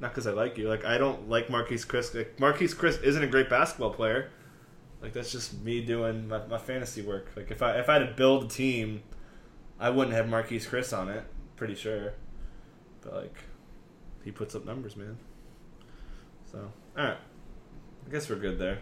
not 0.00 0.10
because 0.10 0.26
I 0.26 0.32
like 0.32 0.58
you. 0.58 0.68
Like 0.68 0.84
I 0.84 0.98
don't 0.98 1.28
like 1.28 1.48
Marquese 1.48 1.86
Chriss. 1.86 2.14
Like, 2.14 2.36
Marquese 2.38 2.74
Chriss 2.74 3.02
isn't 3.02 3.22
a 3.22 3.26
great 3.26 3.48
basketball 3.48 3.92
player. 3.92 4.30
Like 5.02 5.12
that's 5.12 5.30
just 5.30 5.62
me 5.62 5.84
doing 5.84 6.28
my, 6.28 6.44
my 6.46 6.58
fantasy 6.58 7.02
work. 7.02 7.30
Like 7.36 7.50
if 7.50 7.62
I 7.62 7.78
if 7.78 7.88
I 7.88 7.94
had 7.94 8.08
to 8.08 8.14
build 8.14 8.44
a 8.44 8.48
team, 8.48 9.02
I 9.78 9.90
wouldn't 9.90 10.16
have 10.16 10.26
Marquese 10.26 10.68
Chriss 10.68 10.96
on 10.96 11.08
it. 11.08 11.24
Pretty 11.56 11.74
sure. 11.74 12.14
But 13.02 13.14
like, 13.14 13.38
he 14.24 14.30
puts 14.30 14.54
up 14.54 14.64
numbers, 14.64 14.96
man. 14.96 15.18
So 16.50 16.70
all 16.96 17.04
right, 17.04 17.18
I 18.06 18.10
guess 18.10 18.28
we're 18.30 18.36
good 18.36 18.58
there. 18.58 18.78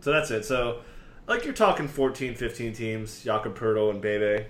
So 0.00 0.12
that's 0.12 0.30
it. 0.30 0.44
So 0.44 0.82
like 1.26 1.44
you're 1.44 1.54
talking 1.54 1.88
14, 1.88 2.34
15 2.34 2.72
teams, 2.74 3.22
Jakob 3.24 3.58
Poeltl 3.58 3.90
and 3.90 4.00
Bebe. 4.00 4.46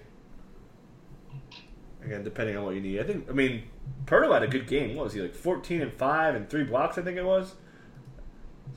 Again, 2.05 2.25
depending 2.25 2.57
on 2.57 2.65
what 2.65 2.75
you 2.75 2.81
need. 2.81 3.01
I 3.01 3.05
think. 3.05 3.29
I 3.29 3.33
mean, 3.33 3.65
Poeltl 4.07 4.33
had 4.33 4.43
a 4.43 4.49
good 4.49 4.67
game. 4.67 4.97
What 4.97 5.05
was 5.05 5.13
he 5.13 5.21
like? 5.21 5.35
Fourteen 5.35 5.83
and 5.83 5.93
five 5.93 6.35
and 6.35 6.49
three 6.49 6.65
blocks. 6.65 6.99
I 6.99 7.03
think 7.03 7.17
it 7.17 7.25
was. 7.25 7.55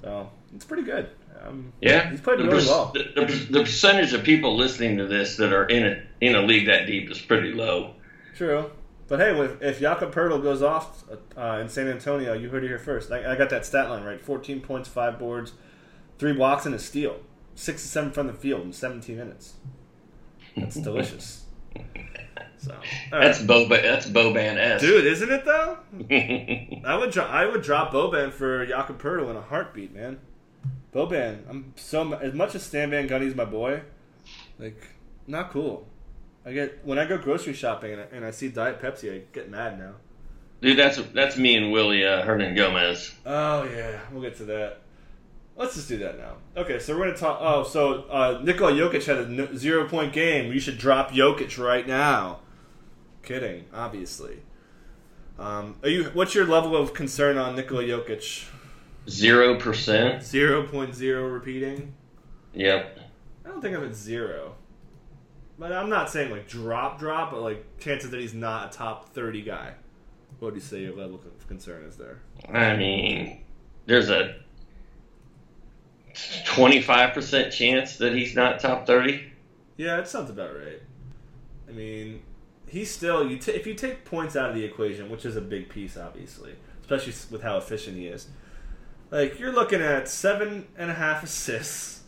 So 0.02 0.30
it's 0.56 0.66
pretty 0.66 0.84
good. 0.84 1.10
Um, 1.42 1.74
Yeah, 1.82 2.10
he's 2.10 2.22
played 2.22 2.40
the, 2.40 2.44
really 2.46 2.64
per- 2.64 2.70
well. 2.70 2.92
The, 2.94 3.26
the, 3.26 3.48
the 3.52 3.60
percentage 3.62 4.14
of 4.14 4.24
people 4.24 4.56
listening 4.56 4.98
to 4.98 5.08
this 5.08 5.38
that 5.38 5.54
are 5.54 5.66
in 5.66 5.86
a 5.86 6.04
in 6.22 6.36
a 6.36 6.42
league 6.42 6.68
that 6.68 6.86
deep 6.86 7.10
is 7.10 7.20
pretty 7.20 7.52
low. 7.52 7.94
True. 8.36 8.72
But 9.08 9.20
hey, 9.20 9.40
if, 9.40 9.62
if 9.62 9.80
Jakob 9.80 10.14
Poeltl 10.14 10.42
goes 10.42 10.62
off 10.64 11.04
uh, 11.38 11.60
in 11.62 11.70
San 11.70 11.88
Antonio, 11.88 12.34
you 12.34 12.50
heard 12.50 12.64
it 12.64 12.68
here 12.68 12.80
first. 12.80 13.12
I, 13.12 13.34
I 13.34 13.36
got 13.36 13.50
that 13.52 13.66
stat 13.66 13.90
line 13.90 14.04
right: 14.04 14.20
14 14.20 14.62
points, 14.62 14.90
five 14.90 15.20
boards, 15.20 15.54
three 16.18 16.34
blocks, 16.34 16.66
and 16.66 16.74
a 16.74 16.80
steal. 16.80 17.20
Six 17.54 17.84
to 17.84 17.88
seven 17.88 18.12
from 18.12 18.28
the 18.28 18.34
field 18.34 18.64
in 18.64 18.74
17 18.74 19.16
minutes. 19.16 19.54
That's 20.58 20.76
delicious. 20.82 21.46
So, 22.58 22.72
right. 23.12 23.26
That's 23.26 23.42
Bo. 23.44 23.68
That's 23.68 24.08
Boban 24.08 24.58
s. 24.58 24.82
dude, 24.82 25.06
isn't 25.06 25.30
it 25.32 25.46
though? 25.46 25.78
I 26.84 26.98
would 26.98 27.12
drop. 27.12 27.30
I 27.30 27.46
would 27.46 27.62
drop 27.62 27.92
Boban 27.92 28.32
for 28.32 28.66
Jakob 28.66 29.00
Poeltl 29.00 29.30
in 29.30 29.36
a 29.36 29.42
heartbeat, 29.42 29.94
man. 29.94 30.20
Boban, 30.92 31.42
I'm 31.48 31.74
so 31.76 32.14
as 32.14 32.34
much 32.34 32.56
as 32.56 32.64
Stan 32.64 32.90
Van 32.90 33.08
Gundy's 33.08 33.36
my 33.36 33.46
boy, 33.46 33.82
like 34.58 34.88
not 35.28 35.52
cool. 35.52 35.86
I 36.46 36.54
get 36.54 36.84
when 36.86 36.98
I 36.98 37.06
go 37.06 37.18
grocery 37.18 37.54
shopping 37.54 37.94
and 37.94 38.02
I, 38.02 38.06
and 38.12 38.26
I 38.26 38.32
see 38.32 38.50
Diet 38.50 38.82
Pepsi, 38.82 39.14
I 39.14 39.22
get 39.32 39.52
mad 39.52 39.78
now. 39.78 39.94
Dude, 40.62 40.80
that's 40.80 40.98
that's 41.14 41.38
me 41.38 41.56
and 41.58 41.72
Willy 41.72 42.06
uh, 42.06 42.26
Hernangomez. 42.26 43.14
Oh 43.26 43.64
yeah, 43.66 44.00
we'll 44.12 44.22
get 44.22 44.38
to 44.38 44.46
that. 44.46 44.80
Let's 45.58 45.76
just 45.76 45.88
do 45.88 45.97
that 45.99 46.18
now. 46.18 46.34
Okay, 46.58 46.80
so 46.80 46.97
we're 46.97 47.06
gonna 47.06 47.18
talk. 47.18 47.38
Oh, 47.41 47.64
so 47.64 48.03
uh, 48.10 48.41
Nikola 48.43 48.74
Jokic 48.74 49.06
had 49.06 49.18
a 49.18 49.22
n- 49.22 49.58
zero 49.58 49.88
point 49.88 50.12
game. 50.12 50.51
You 50.51 50.60
should 50.60 50.78
drop 50.78 51.12
Jokic 51.12 51.58
right 51.58 51.88
now. 51.88 52.39
Kidding, 53.24 53.66
obviously. 53.74 54.39
Um, 55.39 55.78
are 55.82 55.89
you? 55.89 56.06
What's 56.14 56.36
your 56.36 56.45
level 56.45 56.76
of 56.76 56.93
concern 56.93 57.38
on 57.38 57.56
Nikola 57.56 57.84
Jokic? 57.84 58.47
Zero 59.10 59.58
percent. 59.58 60.24
Zero 60.24 60.68
point 60.68 60.93
zero 60.93 61.28
repeating. 61.30 61.93
Yep. 62.53 62.99
I 63.45 63.49
don't 63.49 63.62
think 63.62 63.78
I'm 63.78 63.86
at 63.86 63.95
zero. 63.95 64.56
But 65.58 65.72
I'm 65.72 65.89
not 65.89 66.10
saying 66.10 66.32
like 66.32 66.49
drop 66.49 66.99
drop, 66.99 67.32
but 67.32 67.41
like 67.41 67.80
chances 67.80 68.12
that 68.12 68.20
he's 68.20 68.34
not 68.34 68.74
a 68.74 68.78
top 68.78 69.14
thirty 69.14 69.41
guy. 69.41 69.74
What 70.39 70.51
would 70.53 70.56
you 70.56 70.68
say 70.68 70.82
your 70.82 70.95
level 70.95 71.16
of 71.16 71.47
concern 71.47 71.86
is 71.86 71.95
there? 71.95 72.20
I 72.53 72.76
mean, 72.76 73.43
there's 73.86 74.10
a 74.10 74.36
twenty-five 76.45 77.13
percent 77.13 77.53
chance 77.53 77.97
that 77.97 78.13
he's 78.13 78.36
not 78.36 78.59
top 78.59 78.86
thirty. 78.88 79.32
Yeah, 79.78 79.99
it 79.99 80.07
sounds 80.07 80.30
about 80.30 80.55
right. 80.55 80.82
I 81.68 81.72
mean, 81.72 82.22
he's 82.68 82.91
still 82.91 83.30
you. 83.30 83.38
T- 83.38 83.51
if 83.51 83.68
you 83.68 83.74
take 83.74 84.05
points 84.05 84.36
out 84.36 84.49
of 84.49 84.55
the 84.55 84.63
equation, 84.63 85.09
which 85.09 85.26
is 85.26 85.36
a 85.36 85.41
big 85.41 85.70
piece, 85.70 85.97
obviously, 85.97 86.55
especially 86.82 87.13
with 87.32 87.41
how 87.41 87.57
efficient 87.57 87.97
he 87.97 88.07
is. 88.07 88.28
Like 89.11 89.39
you're 89.39 89.53
looking 89.53 89.82
at 89.82 90.07
seven 90.07 90.68
and 90.78 90.89
a 90.91 90.93
half 90.93 91.24
assists, 91.24 92.03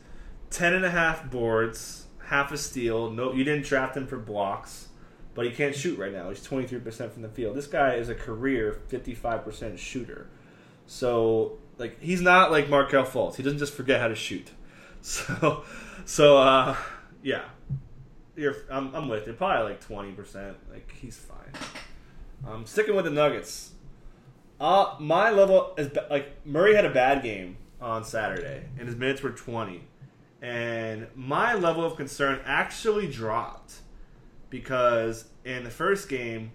ten 0.49 0.73
and 0.73 0.85
a 0.85 0.89
half 0.89 1.29
boards, 1.29 2.05
half 2.25 2.51
a 2.51 2.57
steal. 2.57 3.09
No, 3.11 3.33
you 3.33 3.43
didn't 3.43 3.65
draft 3.65 3.95
him 3.95 4.07
for 4.07 4.17
blocks, 4.17 4.87
but 5.35 5.45
he 5.45 5.51
can't 5.51 5.75
shoot 5.75 5.97
right 5.97 6.11
now. 6.11 6.29
He's 6.29 6.43
23 6.43 6.79
percent 6.79 7.13
from 7.13 7.21
the 7.21 7.29
field. 7.29 7.55
This 7.55 7.67
guy 7.67 7.95
is 7.95 8.09
a 8.09 8.15
career 8.15 8.81
55 8.87 9.43
percent 9.43 9.79
shooter. 9.79 10.27
So 10.87 11.57
like 11.77 12.01
he's 12.01 12.21
not 12.21 12.51
like 12.51 12.69
Markelle 12.69 13.05
Fultz. 13.05 13.35
He 13.35 13.43
doesn't 13.43 13.59
just 13.59 13.73
forget 13.73 13.99
how 13.99 14.07
to 14.07 14.15
shoot. 14.15 14.49
So 14.99 15.63
so 16.05 16.37
uh 16.37 16.75
yeah. 17.21 17.43
You're 18.35 18.55
I'm, 18.69 18.93
I'm 18.95 19.07
with 19.07 19.27
it. 19.27 19.37
Probably 19.37 19.69
like 19.69 19.79
20 19.79 20.11
percent. 20.13 20.57
Like 20.69 20.91
he's 20.99 21.15
fine. 21.15 21.53
I'm 22.45 22.65
sticking 22.65 22.95
with 22.95 23.05
the 23.05 23.11
Nuggets. 23.11 23.71
Uh 24.59 24.95
my 24.99 25.29
level 25.29 25.75
is 25.77 25.91
like 26.09 26.45
Murray 26.45 26.75
had 26.75 26.83
a 26.83 26.89
bad 26.89 27.21
game 27.21 27.57
on 27.79 28.03
Saturday 28.03 28.63
and 28.77 28.87
his 28.87 28.97
minutes 28.97 29.21
were 29.21 29.29
20. 29.29 29.83
And 30.41 31.07
my 31.15 31.53
level 31.53 31.85
of 31.85 31.95
concern 31.95 32.41
actually 32.45 33.07
dropped 33.07 33.75
because 34.49 35.25
in 35.45 35.63
the 35.63 35.69
first 35.69 36.09
game 36.09 36.51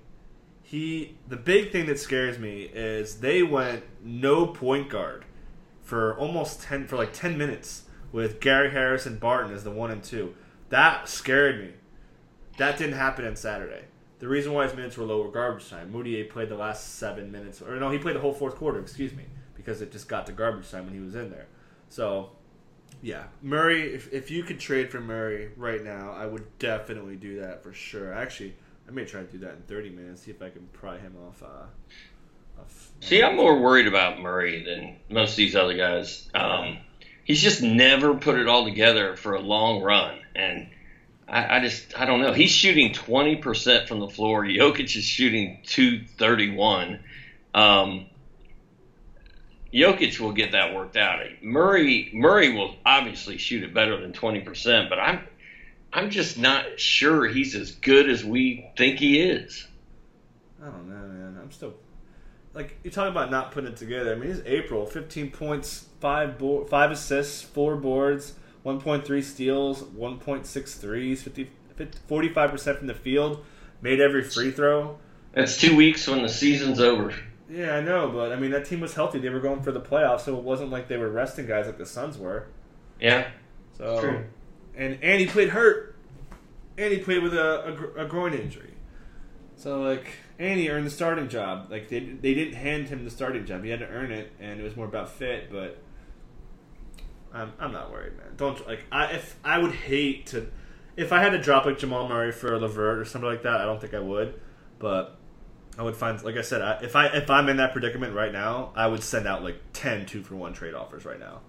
he 0.73 1.14
the 1.29 1.37
big 1.37 1.70
thing 1.70 1.85
that 1.85 1.99
scares 1.99 2.39
me 2.39 2.62
is 2.62 3.20
they 3.20 3.43
went 3.43 3.85
no 4.03 4.47
point 4.47 4.89
guard 4.89 5.27
for 5.83 6.16
almost 6.16 6.62
10 6.62 6.87
for 6.87 6.97
like 6.97 7.12
10 7.12 7.37
minutes 7.37 7.83
with 8.11 8.41
Gary 8.41 8.70
Harris 8.70 9.05
and 9.05 9.20
Barton 9.20 9.53
as 9.53 9.64
the 9.64 9.70
1 9.70 9.91
and 9.91 10.03
2. 10.03 10.35
That 10.70 11.11
scared 11.11 11.61
me. 11.61 11.73
That 12.57 12.79
didn't 12.79 12.95
happen 12.95 13.27
on 13.27 13.37
Saturday. 13.37 13.85
The 14.18 14.29
reason 14.29 14.55
why 14.55 14.64
his 14.64 14.75
minutes 14.75 14.97
were 14.97 15.05
lower 15.05 15.31
garbage 15.31 15.68
time. 15.68 15.93
Mudiay 15.93 16.31
played 16.31 16.49
the 16.49 16.57
last 16.57 16.95
7 16.95 17.31
minutes 17.31 17.61
or 17.61 17.77
no, 17.77 17.91
he 17.91 17.99
played 17.99 18.16
the 18.16 18.20
whole 18.20 18.33
fourth 18.33 18.57
quarter, 18.57 18.81
excuse 18.81 19.12
me, 19.12 19.25
because 19.55 19.83
it 19.83 19.93
just 19.93 20.09
got 20.09 20.25
to 20.25 20.33
garbage 20.33 20.70
time 20.70 20.87
when 20.87 20.95
he 20.95 21.01
was 21.01 21.14
in 21.14 21.29
there. 21.29 21.49
So, 21.91 22.31
yeah, 23.03 23.25
Murray. 23.43 23.93
If, 23.93 24.11
if 24.11 24.31
you 24.31 24.43
could 24.43 24.59
trade 24.59 24.91
for 24.91 25.03
Murray 25.03 25.51
right 25.55 25.85
now, 25.85 26.12
I 26.12 26.25
would 26.25 26.59
definitely 26.59 27.16
do 27.16 27.41
that 27.41 27.62
for 27.62 27.75
sure. 27.75 28.14
Actually, 28.14 28.55
I 28.89 28.91
may 28.91 29.05
try 29.05 29.20
to 29.22 29.26
do 29.26 29.39
that 29.39 29.55
in 29.55 29.62
30 29.62 29.91
minutes. 29.91 30.22
See 30.22 30.30
if 30.30 30.43
I 30.43 30.51
can 30.51 30.66
pry 30.72 30.99
him 30.99 31.16
off. 31.26 31.43
Uh, 31.43 32.61
off 32.61 32.91
See, 33.01 33.22
I'm 33.22 33.37
more 33.37 33.59
worried 33.61 33.87
about 33.87 34.20
Murray 34.20 34.64
than 34.64 34.97
most 35.09 35.30
of 35.33 35.37
these 35.37 35.57
other 35.57 35.74
guys. 35.74 36.28
Um, 36.35 36.78
he's 37.24 37.43
just 37.43 37.62
never 37.62 38.14
put 38.14 38.39
it 38.39 38.49
all 38.49 38.64
together 38.64 39.16
for 39.16 39.35
a 39.35 39.41
long 39.41 39.83
run, 39.83 40.18
and 40.35 40.68
I, 41.28 41.57
I 41.57 41.61
just 41.61 41.99
I 41.99 42.05
don't 42.05 42.20
know. 42.20 42.33
He's 42.33 42.51
shooting 42.51 42.93
20 42.93 43.37
percent 43.37 43.89
from 43.89 44.01
the 44.01 44.09
floor. 44.09 44.45
Jokic 44.45 44.97
is 44.97 45.05
shooting 45.05 45.61
231. 45.64 47.01
Um, 47.55 48.07
Jokic 49.72 50.20
will 50.20 50.33
get 50.33 50.53
that 50.53 50.74
worked 50.74 50.97
out. 50.97 51.20
Murray 51.43 52.11
Murray 52.12 52.55
will 52.55 52.76
obviously 52.85 53.39
shoot 53.39 53.62
it 53.62 53.72
better 53.72 54.01
than 54.01 54.12
20 54.12 54.41
percent, 54.43 54.91
but 54.91 54.99
I'm 54.99 55.26
I'm 55.93 56.11
just 56.11 56.38
not 56.38 56.80
sure 56.80 57.26
he's 57.26 57.55
as 57.55 57.72
good 57.72 58.09
as 58.09 58.24
we 58.24 58.70
think 58.76 58.99
he 58.99 59.20
is. 59.20 59.66
I 60.61 60.66
don't 60.66 60.88
know, 60.88 61.07
man. 61.07 61.38
I'm 61.40 61.51
still 61.51 61.74
like 62.55 62.78
you 62.82 62.90
talk 62.90 63.09
about 63.11 63.30
not 63.30 63.53
putting 63.53 63.72
it 63.72 63.76
together. 63.76 64.12
I 64.12 64.14
mean, 64.14 64.30
it's 64.30 64.40
April. 64.47 64.86
15 64.86 65.30
points, 65.30 65.86
five 66.01 66.38
bo- 66.38 66.64
five 66.64 66.90
assists, 66.90 67.43
four 67.43 67.76
boards, 67.76 68.34
1.3 68.64 69.22
steals, 69.22 69.82
1.6 69.82 70.78
threes, 70.78 71.22
50, 71.22 71.51
45 72.09 72.51
percent 72.51 72.78
from 72.78 72.86
the 72.86 72.95
field. 72.95 73.45
Made 73.80 74.01
every 74.01 74.22
free 74.22 74.51
throw. 74.51 74.99
That's 75.32 75.59
two 75.59 75.74
weeks 75.74 76.07
when 76.07 76.22
the 76.22 76.28
season's 76.28 76.78
over. 76.78 77.12
Yeah, 77.51 77.76
I 77.76 77.80
know, 77.80 78.09
but 78.09 78.32
I 78.32 78.36
mean 78.36 78.53
that 78.53 78.64
team 78.64 78.80
was 78.80 78.95
healthy. 78.95 79.18
They 79.18 79.28
were 79.28 79.40
going 79.40 79.62
for 79.62 79.72
the 79.72 79.80
playoffs, 79.80 80.20
so 80.20 80.36
it 80.36 80.43
wasn't 80.43 80.70
like 80.70 80.88
they 80.88 80.97
were 80.97 81.11
resting 81.11 81.47
guys 81.47 81.66
like 81.66 81.78
the 81.78 81.86
Suns 81.86 82.16
were. 82.16 82.47
Yeah. 83.01 83.28
So, 83.76 84.01
True. 84.01 84.24
And 84.77 84.99
and 85.03 85.20
he 85.20 85.27
played 85.27 85.51
hurt, 85.51 85.95
and 86.79 86.93
he 86.93 86.99
played 86.99 87.23
with 87.23 87.35
a, 87.35 87.93
a, 87.97 88.05
a 88.05 88.07
groin 88.07 88.35
injury. 88.35 88.75
So 89.57 89.83
like, 89.83 90.12
and 90.39 90.59
he 90.59 90.70
earned 90.70 90.87
the 90.87 90.91
starting 90.91 91.29
job. 91.29 91.68
Like 91.70 91.89
they 91.89 92.01
they 92.01 92.35
didn't 92.35 92.55
hand 92.55 92.89
him 92.89 93.05
the 93.05 93.11
starting 93.11 93.45
job; 93.45 93.64
he 93.64 93.70
had 93.70 93.81
to 93.81 93.89
earn 93.89 94.11
it, 94.11 94.33
and 94.41 94.59
it 94.61 94.62
was 94.62 94.77
more 94.77 94.87
about 94.87 95.11
fit. 95.11 95.51
But 95.53 95.79
I'm 97.33 97.53
I'm 97.59 97.73
not 97.73 97.91
worried, 97.93 98.16
man. 98.16 98.29
Don't 98.37 98.66
like 98.66 98.85
I 98.91 99.12
if 99.12 99.37
I 99.45 99.59
would 99.59 99.73
hate 99.73 100.27
to 100.29 100.51
if 100.97 101.12
I 101.12 101.23
had 101.23 101.31
to 101.31 101.39
drop 101.39 101.64
like 101.66 101.79
Jamal 101.79 102.09
Murray 102.09 102.33
for 102.33 102.59
LeVert 102.59 102.99
or 102.99 103.05
something 103.05 103.29
like 103.29 103.43
that. 103.43 103.61
I 103.61 103.64
don't 103.64 103.81
think 103.81 103.95
I 103.95 104.01
would, 104.01 104.41
but. 104.79 105.18
I 105.79 105.83
would 105.83 105.97
find, 105.97 106.23
like 106.23 106.37
I 106.37 106.43
said, 106.43 106.61
I, 106.61 106.81
if 106.83 106.95
I 106.95 107.07
if 107.07 107.31
I'm 107.31 107.49
in 107.49 107.57
that 107.57 107.73
predicament 107.73 108.14
right 108.14 108.31
now, 108.31 108.73
I 108.77 108.87
would 108.87 109.03
send 109.03 109.27
out 109.27 109.43
like 109.43 109.57
10 109.73 110.05
two 110.05 110.23
for 110.23 110.37
one 110.37 110.53
trade 110.53 110.75
offers 110.75 111.07
right 111.07 111.18
now. 111.18 111.41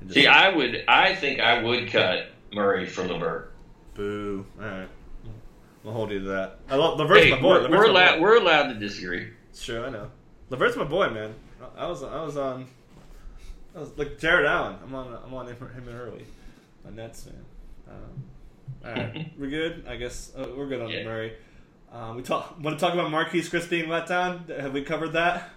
Just- 0.00 0.14
See, 0.14 0.26
I 0.26 0.48
would. 0.48 0.84
I 0.88 1.14
think 1.14 1.38
I 1.38 1.62
would 1.62 1.90
cut 1.92 2.28
Murray 2.52 2.86
for 2.86 3.02
LeVert. 3.06 3.52
Boo. 3.94 4.44
All 4.60 4.66
right. 4.66 4.88
We'll 5.84 5.94
hold 5.94 6.10
you 6.10 6.18
to 6.20 6.24
that. 6.26 6.58
I 6.68 6.76
love 6.76 6.98
LeVert's 6.98 7.24
Hey, 7.24 7.30
my 7.30 7.40
boy. 7.40 7.48
we're, 7.48 7.60
LeVert's 7.62 7.70
we're 7.70 7.92
my 7.92 8.00
allowed. 8.02 8.16
boy. 8.16 8.22
We're 8.22 8.36
allowed 8.38 8.68
to 8.68 8.74
disagree. 8.74 9.28
It's 9.50 9.64
true. 9.64 9.84
I 9.84 9.90
know. 9.90 10.10
LeVert's 10.50 10.76
my 10.76 10.84
boy, 10.84 11.08
man. 11.10 11.34
I 11.78 11.84
I 11.84 11.86
was 11.86 12.02
I 12.02 12.22
was 12.22 12.36
on. 12.36 12.66
I 13.76 13.80
was 13.80 13.96
like 13.96 14.18
Jarrett 14.18 14.46
Allen. 14.46 14.76
I'm 14.82 14.94
on 14.94 15.18
I'm 15.24 15.32
on 15.34 15.46
him, 15.46 15.56
him 15.56 15.88
and 15.88 16.00
early. 16.00 16.24
On 16.86 16.94
Nets, 16.96 17.26
man. 17.26 17.44
Um, 17.88 18.24
all 18.84 18.92
right, 18.92 19.32
we're 19.38 19.50
good. 19.50 19.84
I 19.88 19.96
guess 19.96 20.32
uh, 20.36 20.46
we're 20.56 20.66
good 20.68 20.82
on 20.82 20.88
Yeah. 20.90 21.04
Murray. 21.04 21.32
Um, 21.92 22.16
we 22.16 22.22
talk. 22.22 22.58
Want 22.60 22.78
to 22.78 22.84
talk 22.84 22.92
about 22.94 23.10
Marquese 23.10 23.48
Chriss 23.50 23.68
being 23.70 23.88
let 23.88 24.06
down? 24.08 24.44
Have 24.48 24.72
we 24.72 24.82
covered 24.82 25.12
that? 25.14 25.50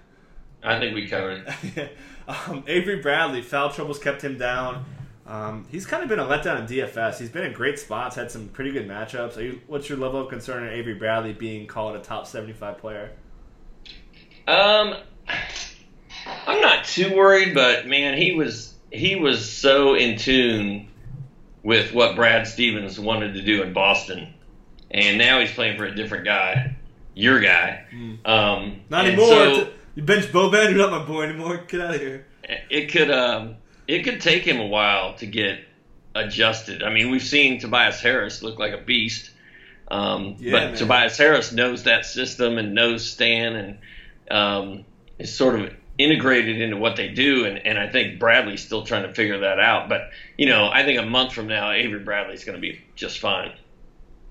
I 0.64 0.80
think 0.80 0.94
we 0.96 1.08
covered 1.08 1.46
it. 1.76 1.98
um, 2.28 2.64
Avery 2.68 3.02
Bradley, 3.02 3.42
foul 3.42 3.72
troubles 3.72 3.98
kept 4.00 4.24
him 4.24 4.38
down. 4.38 4.86
Um, 5.32 5.66
he's 5.72 5.86
kind 5.86 6.04
of 6.04 6.10
been 6.10 6.20
a 6.20 6.26
letdown 6.26 6.60
in 6.60 6.66
DFS. 6.68 7.18
He's 7.18 7.30
been 7.30 7.46
in 7.46 7.54
great 7.54 7.80
spots, 7.80 8.18
had 8.18 8.30
some 8.30 8.50
pretty 8.50 8.72
good 8.72 8.86
matchups. 8.86 9.38
Are 9.38 9.42
you, 9.42 9.62
what's 9.68 9.88
your 9.88 9.98
level 9.98 10.20
of 10.20 10.28
concern 10.28 10.68
in 10.68 10.74
Avery 10.74 10.94
Bradley 10.94 11.32
being 11.32 11.68
called 11.68 11.96
a 11.96 12.00
top 12.00 12.28
75 12.28 12.78
player? 12.80 13.12
Um, 14.46 14.96
I'm 16.46 16.60
not 16.60 16.84
too 16.84 17.16
worried, 17.16 17.54
but 17.54 17.88
man, 17.88 18.18
he 18.18 18.34
was 18.34 18.74
he 18.92 19.16
was 19.16 19.50
so 19.50 19.94
in 19.96 20.18
tune 20.18 20.90
with 21.64 21.94
what 21.94 22.18
Brad 22.18 22.46
Stevens 22.46 23.00
wanted 23.00 23.36
to 23.36 23.42
do 23.42 23.64
in 23.64 23.72
Boston, 23.72 24.34
and 24.90 25.18
now 25.18 25.40
he's 25.40 25.52
playing 25.54 25.78
for 25.78 25.86
a 25.86 25.96
different 25.96 26.26
guy, 26.26 26.76
your 27.14 27.40
guy. 27.40 27.86
Um, 28.26 28.82
Not 28.90 29.06
anymore. 29.06 29.28
so- 29.28 29.70
you 29.96 30.04
bench 30.04 30.26
Boban, 30.26 30.70
you're 30.70 30.78
not 30.78 30.92
my 30.92 31.06
boy 31.06 31.24
anymore. 31.24 31.64
Get 31.68 31.80
out 31.80 31.96
of 31.96 32.02
here. 32.02 32.26
it 32.44 32.92
could 32.92 33.12
um, 33.12 33.56
it 33.92 34.06
could 34.06 34.22
take 34.22 34.44
him 34.44 34.62
a 34.62 34.66
while 34.66 35.16
to 35.16 35.26
get 35.26 35.60
adjusted. 36.16 36.82
I 36.82 36.94
mean, 36.94 37.12
we've 37.12 37.22
seen 37.22 37.60
Tobias 37.60 38.00
Harris 38.00 38.42
look 38.42 38.58
like 38.58 38.72
a 38.72 38.78
beast, 38.78 39.32
um, 39.90 40.38
Yeah, 40.40 40.52
but 40.52 40.64
man. 40.70 40.76
Tobias 40.78 41.18
Harris 41.18 41.52
knows 41.52 41.84
that 41.84 42.06
system 42.06 42.58
and 42.58 42.74
knows 42.74 43.06
Stan 43.06 43.56
and 43.56 43.78
um, 44.32 44.86
is 45.20 45.36
sort 45.36 45.60
of 45.60 45.74
integrated 45.98 46.62
into 46.62 46.78
what 46.78 46.96
they 46.96 47.10
do. 47.10 47.46
And, 47.46 47.58
and 47.68 47.78
I 47.78 47.90
think 47.90 48.18
Bradley's 48.18 48.66
still 48.66 48.86
trying 48.86 49.04
to 49.04 49.14
figure 49.14 49.40
that 49.40 49.60
out. 49.60 49.90
But 49.90 50.12
you 50.38 50.46
know, 50.46 50.70
I 50.72 50.86
think 50.86 50.98
a 50.98 51.06
month 51.06 51.34
from 51.34 51.48
now, 51.48 51.72
Avery 51.72 52.00
Bradley's 52.00 52.46
going 52.46 52.56
to 52.56 52.62
be 52.62 52.82
just 52.96 53.20
fine. 53.20 53.52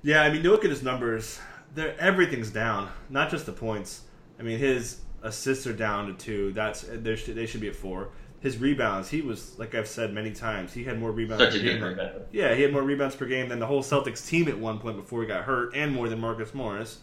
Yeah, 0.03 0.23
I 0.23 0.31
mean, 0.33 0.43
you 0.43 0.51
look 0.51 0.65
at 0.65 0.71
his 0.71 0.83
numbers. 0.83 1.39
They're, 1.75 1.95
everything's 2.01 2.51
down, 2.51 2.89
not 3.11 3.31
just 3.31 3.45
the 3.45 3.53
points. 3.53 4.05
I 4.39 4.43
mean, 4.43 4.59
his 4.59 5.01
assists 5.23 5.67
are 5.67 5.75
down 5.75 6.07
to 6.07 6.15
two. 6.15 6.53
That's 6.53 6.81
they 6.81 7.15
should, 7.15 7.35
they 7.35 7.45
should 7.45 7.61
be 7.61 7.69
at 7.69 7.77
four. 7.77 8.09
His 8.41 8.57
rebounds, 8.59 9.11
he 9.11 9.21
was 9.21 9.59
like 9.59 9.75
I've 9.75 9.87
said 9.89 10.13
many 10.15 10.33
times, 10.33 10.73
he 10.73 10.85
had 10.85 10.99
more 10.99 11.13
rebounds. 11.13 11.45
Such 11.45 11.53
per 11.55 11.59
a 11.61 11.63
game 11.63 11.81
than- 11.81 12.11
Yeah, 12.33 12.55
he 12.55 12.63
had 12.63 12.73
more 12.73 12.83
rebounds 12.83 13.15
per 13.15 13.27
game 13.27 13.49
than 13.51 13.59
the 13.59 13.67
whole 13.67 13.83
Celtics 13.83 14.27
team 14.27 14.49
at 14.49 14.59
one 14.59 14.79
point 14.79 14.97
before 14.97 15.21
he 15.21 15.29
got 15.29 15.45
hurt, 15.45 15.75
and 15.75 15.93
more 15.95 16.09
than 16.09 16.21
Marcus 16.21 16.55
Morris. 16.55 17.01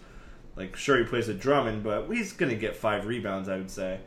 Like, 0.55 0.75
sure, 0.75 0.97
he 0.97 1.03
plays 1.03 1.27
with 1.27 1.39
Drummond, 1.39 1.83
but 1.83 2.07
he's 2.09 2.33
going 2.33 2.49
to 2.49 2.55
get 2.57 2.75
five 2.75 3.05
rebounds, 3.05 3.47
I 3.47 3.57
would 3.57 3.69
say. 3.69 3.99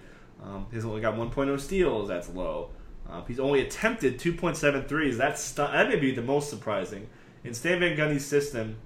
Um, 0.43 0.67
he's 0.73 0.85
only 0.85 1.01
got 1.01 1.15
1.0 1.15 1.61
steals. 1.61 2.09
That's 2.09 2.29
low. 2.31 2.71
Uh, 3.09 3.23
he's 3.27 3.39
only 3.39 3.61
attempted 3.61 4.19
2.7 4.19 4.89
threes. 4.89 5.17
That's 5.17 5.41
stu- 5.41 5.63
that 5.63 5.89
may 5.89 5.97
be 5.97 6.13
the 6.13 6.23
most 6.23 6.51
surprising. 6.51 7.09
In 7.45 7.55
Stan 7.55 7.79
Van 7.79 7.97
Gundy's 7.97 8.27
system, 8.27 8.77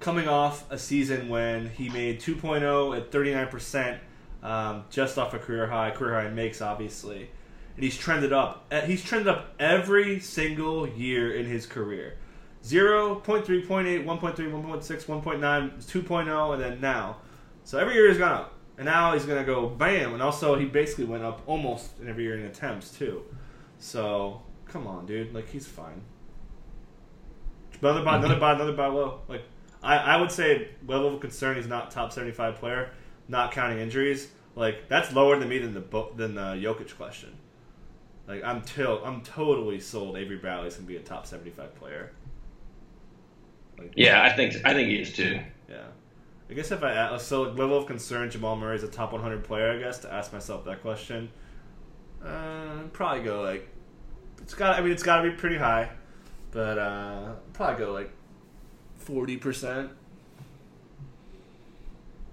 coming 0.00 0.28
off 0.28 0.64
a 0.70 0.78
season 0.78 1.28
when 1.28 1.68
he 1.70 1.88
made 1.90 2.20
2.0 2.20 2.96
at 2.96 3.10
39%, 3.10 3.98
um, 4.42 4.84
just 4.90 5.18
off 5.18 5.34
a 5.34 5.38
career 5.38 5.66
high, 5.66 5.90
career 5.90 6.14
high 6.14 6.26
in 6.28 6.34
makes, 6.34 6.60
obviously. 6.62 7.28
And 7.74 7.84
he's 7.84 7.96
trended 7.96 8.32
up. 8.32 8.66
Uh, 8.70 8.82
He's 8.82 9.02
trended 9.02 9.28
up 9.28 9.54
every 9.58 10.20
single 10.20 10.86
year 10.88 11.34
in 11.34 11.46
his 11.46 11.66
career. 11.66 12.18
0, 12.64 13.22
0.3, 13.24 13.66
0.8, 13.66 14.04
1.3, 14.04 14.34
1.6, 14.36 15.04
1.9, 15.04 16.02
2.0, 16.02 16.52
and 16.52 16.62
then 16.62 16.80
now. 16.80 17.16
So 17.64 17.78
every 17.78 17.94
year 17.94 18.08
he's 18.08 18.18
gone 18.18 18.32
up. 18.32 18.54
And 18.78 18.86
now 18.86 19.12
he's 19.12 19.24
going 19.24 19.38
to 19.38 19.44
go 19.44 19.68
bam. 19.68 20.14
And 20.14 20.22
also, 20.22 20.54
he 20.56 20.64
basically 20.64 21.04
went 21.04 21.22
up 21.22 21.42
almost 21.46 21.98
in 22.00 22.08
every 22.08 22.24
year 22.24 22.38
in 22.38 22.44
attempts, 22.44 22.90
too. 22.96 23.22
So, 23.78 24.42
come 24.66 24.86
on, 24.86 25.06
dude. 25.06 25.34
Like, 25.34 25.48
he's 25.48 25.66
fine. 25.66 26.02
Another 27.80 28.04
by, 28.04 28.16
another 28.16 28.38
by, 28.38 28.52
another 28.52 28.72
by 28.72 28.86
low. 28.86 29.20
Like, 29.28 29.42
I, 29.82 29.96
I 29.96 30.20
would 30.20 30.30
say 30.30 30.68
level 30.86 31.14
of 31.14 31.20
concern 31.20 31.56
he's 31.56 31.66
not 31.66 31.90
top 31.90 32.12
75 32.12 32.56
player, 32.56 32.90
not 33.28 33.52
counting 33.52 33.78
injuries. 33.78 34.28
Like, 34.54 34.88
that's 34.88 35.12
lower 35.12 35.38
than 35.38 35.48
me 35.48 35.58
than 35.58 35.74
the 35.74 36.06
than 36.14 36.34
the 36.34 36.54
Jokic 36.54 36.96
question. 36.96 37.30
Like, 38.28 38.42
I'm 38.44 38.62
till 38.62 39.04
I'm 39.04 39.20
totally 39.22 39.80
sold 39.80 40.16
Avery 40.16 40.36
Bradley's 40.36 40.76
gonna 40.76 40.86
be 40.86 40.96
a 40.96 41.00
top 41.00 41.26
75 41.26 41.74
player. 41.74 42.12
Like, 43.78 43.92
Yeah, 43.96 44.22
I 44.22 44.30
think 44.30 44.54
I 44.64 44.74
think 44.74 44.88
he 44.88 45.00
is 45.00 45.12
too. 45.12 45.40
yeah. 45.68 45.84
I 46.50 46.54
guess 46.54 46.70
if 46.70 46.82
I 46.82 47.16
so 47.16 47.42
level 47.42 47.78
of 47.78 47.86
concern, 47.86 48.30
Jamal 48.30 48.56
Murray 48.56 48.76
is 48.76 48.82
a 48.82 48.88
top 48.88 49.12
100 49.12 49.42
player. 49.44 49.72
I 49.72 49.78
guess 49.78 50.00
to 50.00 50.12
ask 50.12 50.32
myself 50.32 50.64
that 50.66 50.82
question, 50.82 51.30
uh, 52.24 52.82
probably 52.92 53.22
go 53.24 53.40
like 53.40 53.68
it's 54.42 54.54
got. 54.54 54.78
I 54.78 54.82
mean, 54.82 54.92
it's 54.92 55.02
got 55.02 55.22
to 55.22 55.30
be 55.30 55.36
pretty 55.36 55.56
high, 55.56 55.90
but 56.50 56.78
uh, 56.78 57.32
probably 57.54 57.84
go 57.84 57.92
like 57.92 58.12
40 58.98 59.36
percent. 59.38 59.90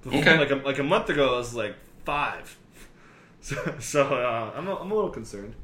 Okay. 0.06 0.38
Like 0.38 0.52
a, 0.52 0.56
like 0.56 0.80
a 0.80 0.84
month 0.84 1.10
ago, 1.10 1.34
it 1.36 1.38
was 1.38 1.54
like 1.56 1.76
five. 2.06 2.58
So, 3.42 3.76
so 3.80 4.04
uh, 4.06 4.52
I'm 4.54 4.68
a, 4.68 4.76
I'm 4.76 4.92
a 4.92 4.94
little 4.94 5.12
concerned. 5.12 5.56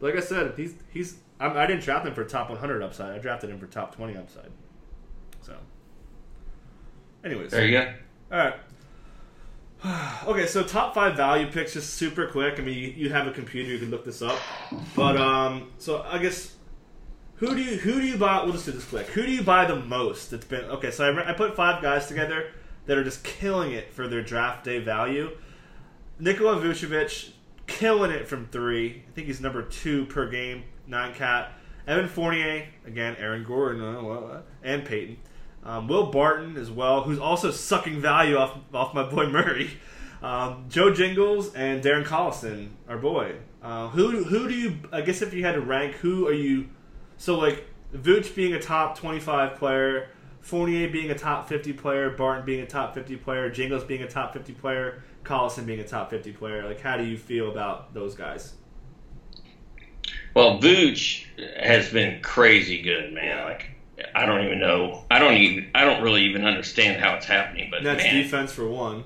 But 0.00 0.14
like 0.14 0.22
I 0.22 0.26
said, 0.26 0.54
he's 0.56 0.74
he's 0.92 1.16
I'm, 1.40 1.56
I 1.56 1.66
didn't 1.66 1.82
draft 1.82 2.06
him 2.06 2.14
for 2.14 2.24
top 2.24 2.50
100 2.50 2.82
upside. 2.82 3.14
I 3.14 3.18
drafted 3.18 3.50
him 3.50 3.58
for 3.58 3.66
top 3.66 3.94
20 3.94 4.16
upside. 4.16 4.50
So, 5.40 5.54
anyways, 7.24 7.50
There 7.52 7.64
you 7.66 7.72
go. 7.72 7.92
all 8.32 8.38
right. 8.38 8.54
Okay, 10.26 10.46
so 10.46 10.64
top 10.64 10.94
five 10.94 11.16
value 11.16 11.46
picks, 11.46 11.72
just 11.74 11.94
super 11.94 12.26
quick. 12.26 12.58
I 12.58 12.62
mean, 12.62 12.76
you, 12.76 12.88
you 12.88 13.10
have 13.10 13.26
a 13.28 13.30
computer, 13.30 13.70
you 13.70 13.78
can 13.78 13.90
look 13.90 14.04
this 14.04 14.20
up. 14.20 14.38
But 14.96 15.16
um, 15.16 15.70
so 15.78 16.02
I 16.02 16.18
guess 16.18 16.54
who 17.36 17.54
do 17.54 17.62
you 17.62 17.78
who 17.78 18.00
do 18.00 18.06
you 18.06 18.16
buy? 18.16 18.42
We'll 18.42 18.52
just 18.52 18.66
do 18.66 18.72
this 18.72 18.84
quick. 18.84 19.06
Who 19.08 19.22
do 19.24 19.30
you 19.30 19.42
buy 19.42 19.64
the 19.66 19.76
most? 19.76 20.32
It's 20.32 20.44
been 20.44 20.64
okay. 20.64 20.90
So 20.90 21.08
I, 21.08 21.30
I 21.30 21.32
put 21.32 21.54
five 21.54 21.80
guys 21.80 22.08
together 22.08 22.50
that 22.86 22.98
are 22.98 23.04
just 23.04 23.22
killing 23.22 23.72
it 23.72 23.92
for 23.92 24.08
their 24.08 24.22
draft 24.22 24.64
day 24.64 24.80
value. 24.80 25.30
Nikola 26.18 26.56
Vucevic 26.60 27.30
killing 27.68 28.10
it 28.10 28.26
from 28.26 28.46
three. 28.48 29.04
I 29.08 29.12
think 29.12 29.28
he's 29.28 29.40
number 29.40 29.62
two 29.62 30.06
per 30.06 30.28
game, 30.28 30.64
nine 30.88 31.14
cat. 31.14 31.52
Evan 31.86 32.08
Fournier 32.08 32.66
again, 32.84 33.16
Aaron 33.18 33.44
Gordon, 33.44 33.82
uh, 33.82 34.00
uh, 34.00 34.42
and 34.64 34.84
Payton. 34.84 35.18
Um, 35.64 35.86
Will 35.86 36.10
Barton 36.10 36.56
as 36.56 36.70
well, 36.70 37.02
who's 37.02 37.18
also 37.18 37.50
sucking 37.50 38.00
value 38.00 38.36
off 38.36 38.58
off 38.74 38.94
my 38.94 39.04
boy 39.04 39.26
Murray. 39.30 39.70
Um, 40.22 40.64
Joe 40.68 40.92
Jingles 40.92 41.54
and 41.54 41.82
Darren 41.82 42.04
Collison, 42.04 42.70
our 42.88 42.98
boy. 42.98 43.36
Uh, 43.62 43.88
who 43.88 44.24
who 44.24 44.48
do 44.48 44.54
you? 44.54 44.78
I 44.92 45.00
guess 45.02 45.22
if 45.22 45.32
you 45.32 45.44
had 45.44 45.54
to 45.54 45.60
rank, 45.60 45.94
who 45.96 46.26
are 46.26 46.32
you? 46.32 46.68
So 47.16 47.38
like 47.38 47.66
Vooch 47.94 48.34
being 48.34 48.54
a 48.54 48.60
top 48.60 48.98
twenty 48.98 49.20
five 49.20 49.56
player, 49.56 50.08
Fournier 50.40 50.88
being 50.88 51.10
a 51.10 51.18
top 51.18 51.48
fifty 51.48 51.72
player, 51.72 52.10
Barton 52.10 52.44
being 52.44 52.60
a 52.60 52.66
top 52.66 52.94
fifty 52.94 53.16
player, 53.16 53.50
Jingles 53.50 53.84
being 53.84 54.02
a 54.02 54.08
top 54.08 54.32
fifty 54.32 54.52
player, 54.52 55.02
Collison 55.24 55.66
being 55.66 55.80
a 55.80 55.86
top 55.86 56.10
fifty 56.10 56.32
player. 56.32 56.66
Like, 56.66 56.80
how 56.80 56.96
do 56.96 57.04
you 57.04 57.16
feel 57.16 57.50
about 57.50 57.94
those 57.94 58.14
guys? 58.14 58.54
Well, 60.34 60.60
Vooch 60.60 61.24
has 61.60 61.90
been 61.90 62.22
crazy 62.22 62.82
good, 62.82 63.12
man. 63.12 63.44
Like 63.44 63.70
I 64.14 64.26
don't 64.26 64.44
even 64.44 64.60
know. 64.60 65.04
I 65.10 65.18
don't 65.18 65.34
even. 65.34 65.70
I 65.74 65.84
don't 65.84 66.02
really 66.02 66.22
even 66.24 66.44
understand 66.44 67.02
how 67.02 67.14
it's 67.14 67.26
happening. 67.26 67.68
But 67.70 67.82
That's 67.82 68.02
man, 68.02 68.14
defense 68.14 68.52
for 68.52 68.68
one. 68.68 69.04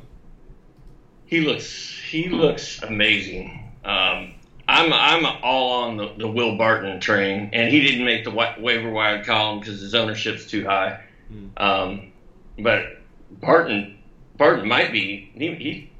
he 1.27 1.41
looks. 1.41 1.99
He 2.09 2.29
looks 2.29 2.83
amazing. 2.83 3.73
Um, 3.85 4.35
I'm. 4.69 4.93
I'm 4.93 5.25
all 5.43 5.85
on 5.85 5.97
the, 5.97 6.15
the 6.19 6.29
Will 6.29 6.57
Barton 6.57 7.01
train, 7.01 7.51
and 7.53 7.71
he 7.73 7.81
didn't 7.81 8.05
make 8.05 8.25
the 8.25 8.31
wa- 8.31 8.55
waiver 8.59 8.91
wire 8.91 9.25
column 9.25 9.61
because 9.61 9.81
his 9.81 9.95
ownership's 9.95 10.47
too 10.47 10.65
high. 10.65 11.03
Hmm. 11.29 11.47
Um, 11.57 12.13
but 12.59 13.01
Barton. 13.31 13.99
Barton 14.37 14.67
might 14.67 14.93
be. 14.93 15.31
He, 15.35 15.55
he. 15.55 15.91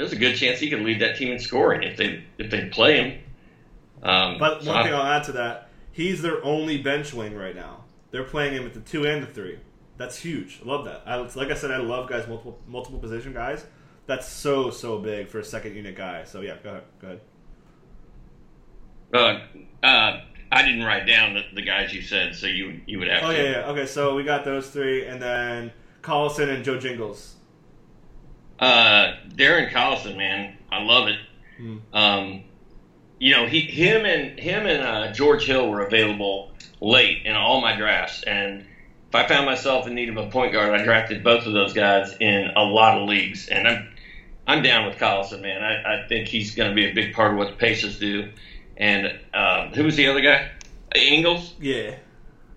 There's 0.00 0.12
a 0.12 0.16
good 0.16 0.34
chance 0.34 0.58
he 0.58 0.70
could 0.70 0.80
lead 0.80 1.02
that 1.02 1.16
team 1.16 1.30
in 1.30 1.38
scoring 1.38 1.82
if 1.82 1.98
they 1.98 2.24
if 2.38 2.50
they 2.50 2.70
play 2.70 2.96
him. 2.96 3.20
Um, 4.02 4.38
But 4.38 4.62
so 4.62 4.72
one 4.72 4.84
thing 4.84 4.94
I'll 4.94 5.02
add 5.02 5.24
to 5.24 5.32
that, 5.32 5.68
he's 5.92 6.22
their 6.22 6.42
only 6.42 6.78
bench 6.78 7.12
wing 7.12 7.34
right 7.36 7.54
now. 7.54 7.84
They're 8.10 8.24
playing 8.24 8.54
him 8.54 8.64
at 8.64 8.72
the 8.72 8.80
two 8.80 9.06
and 9.06 9.22
the 9.22 9.26
three. 9.26 9.58
That's 9.98 10.16
huge. 10.16 10.60
I 10.64 10.66
love 10.66 10.86
that. 10.86 11.02
I, 11.04 11.16
like 11.16 11.50
I 11.50 11.54
said, 11.54 11.70
I 11.70 11.76
love 11.76 12.08
guys 12.08 12.26
multiple 12.26 12.58
multiple 12.66 12.98
position 12.98 13.34
guys. 13.34 13.66
That's 14.06 14.26
so 14.26 14.70
so 14.70 14.98
big 14.98 15.28
for 15.28 15.38
a 15.38 15.44
second 15.44 15.76
unit 15.76 15.96
guy. 15.96 16.24
So 16.24 16.40
yeah, 16.40 16.56
go 16.64 16.70
ahead. 16.70 16.82
Go 17.02 17.06
ahead. 17.08 17.20
Uh, 19.12 19.86
uh, 19.86 20.20
I 20.50 20.62
didn't 20.62 20.84
write 20.84 21.06
down 21.06 21.34
the, 21.34 21.42
the 21.54 21.62
guys 21.62 21.92
you 21.92 22.00
said, 22.00 22.34
so 22.34 22.46
you 22.46 22.80
you 22.86 22.98
would 23.00 23.08
have 23.08 23.22
Oh 23.24 23.32
to. 23.32 23.36
yeah, 23.36 23.50
yeah. 23.50 23.70
Okay, 23.70 23.84
so 23.86 24.14
we 24.14 24.24
got 24.24 24.46
those 24.46 24.70
three, 24.70 25.04
and 25.04 25.20
then 25.20 25.72
Collison 26.02 26.48
and 26.48 26.64
Joe 26.64 26.78
Jingles. 26.78 27.34
Uh, 28.60 29.16
Darren 29.28 29.70
Collison, 29.70 30.16
man, 30.16 30.56
I 30.70 30.82
love 30.82 31.08
it. 31.08 31.18
Hmm. 31.56 31.78
Um, 31.92 32.44
you 33.18 33.32
know, 33.32 33.46
he, 33.46 33.60
him 33.60 34.04
and 34.04 34.38
him 34.38 34.66
and 34.66 34.82
uh, 34.82 35.12
George 35.12 35.46
Hill 35.46 35.68
were 35.68 35.80
available 35.80 36.52
late 36.80 37.24
in 37.24 37.34
all 37.34 37.60
my 37.60 37.76
drafts, 37.76 38.22
and 38.22 38.66
if 39.08 39.14
I 39.14 39.26
found 39.26 39.46
myself 39.46 39.86
in 39.86 39.94
need 39.94 40.08
of 40.08 40.16
a 40.16 40.30
point 40.30 40.52
guard, 40.52 40.72
I 40.72 40.84
drafted 40.84 41.24
both 41.24 41.46
of 41.46 41.52
those 41.52 41.72
guys 41.72 42.14
in 42.20 42.50
a 42.54 42.62
lot 42.62 42.98
of 42.98 43.08
leagues, 43.08 43.48
and 43.48 43.66
I'm 43.66 43.88
I'm 44.46 44.62
down 44.62 44.86
with 44.86 44.98
Collison, 44.98 45.42
man. 45.42 45.62
I, 45.62 46.04
I 46.04 46.08
think 46.08 46.28
he's 46.28 46.54
going 46.54 46.70
to 46.70 46.74
be 46.74 46.86
a 46.90 46.92
big 46.92 47.14
part 47.14 47.32
of 47.32 47.38
what 47.38 47.50
the 47.50 47.56
Pacers 47.56 47.98
do. 47.98 48.30
And 48.76 49.18
um, 49.32 49.72
who 49.74 49.84
was 49.84 49.96
the 49.96 50.08
other 50.08 50.20
guy? 50.20 50.50
Ingles. 50.94 51.54
Yeah. 51.60 51.94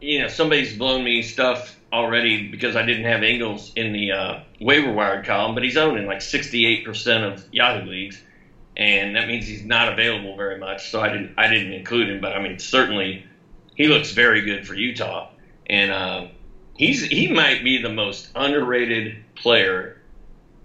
You 0.04 0.22
know, 0.22 0.28
somebody's 0.28 0.76
blown 0.76 1.04
me 1.04 1.22
stuff 1.22 1.80
already 1.94 2.50
because 2.50 2.76
I 2.76 2.86
didn't 2.86 3.06
have 3.06 3.24
Ingles 3.24 3.72
in 3.76 3.94
the 3.94 4.12
uh, 4.12 4.40
waiver 4.60 4.92
wire 4.92 5.24
column, 5.24 5.54
but 5.54 5.64
he's 5.64 5.78
owning 5.78 6.06
like 6.06 6.20
68% 6.20 7.34
of 7.34 7.46
Yahoo 7.54 7.90
leagues, 7.90 8.22
and 8.76 9.16
that 9.16 9.28
means 9.28 9.48
he's 9.48 9.64
not 9.64 9.94
available 9.94 10.36
very 10.36 10.60
much. 10.60 10.92
So 10.92 11.00
I 11.00 11.10
didn't 11.10 11.36
I 11.38 11.48
didn't 11.48 11.72
include 11.72 12.10
him, 12.10 12.20
but 12.20 12.34
I 12.34 12.42
mean 12.42 12.60
certainly 12.60 13.26
he 13.76 13.88
looks 13.88 14.12
very 14.12 14.42
good 14.42 14.68
for 14.68 14.76
Utah, 14.76 15.30
and 15.68 15.92
uh, 15.92 16.28
he's 16.76 17.04
he 17.04 17.32
might 17.32 17.64
be 17.64 17.82
the 17.82 17.94
most 17.94 18.30
underrated 18.36 19.24
player 19.36 20.02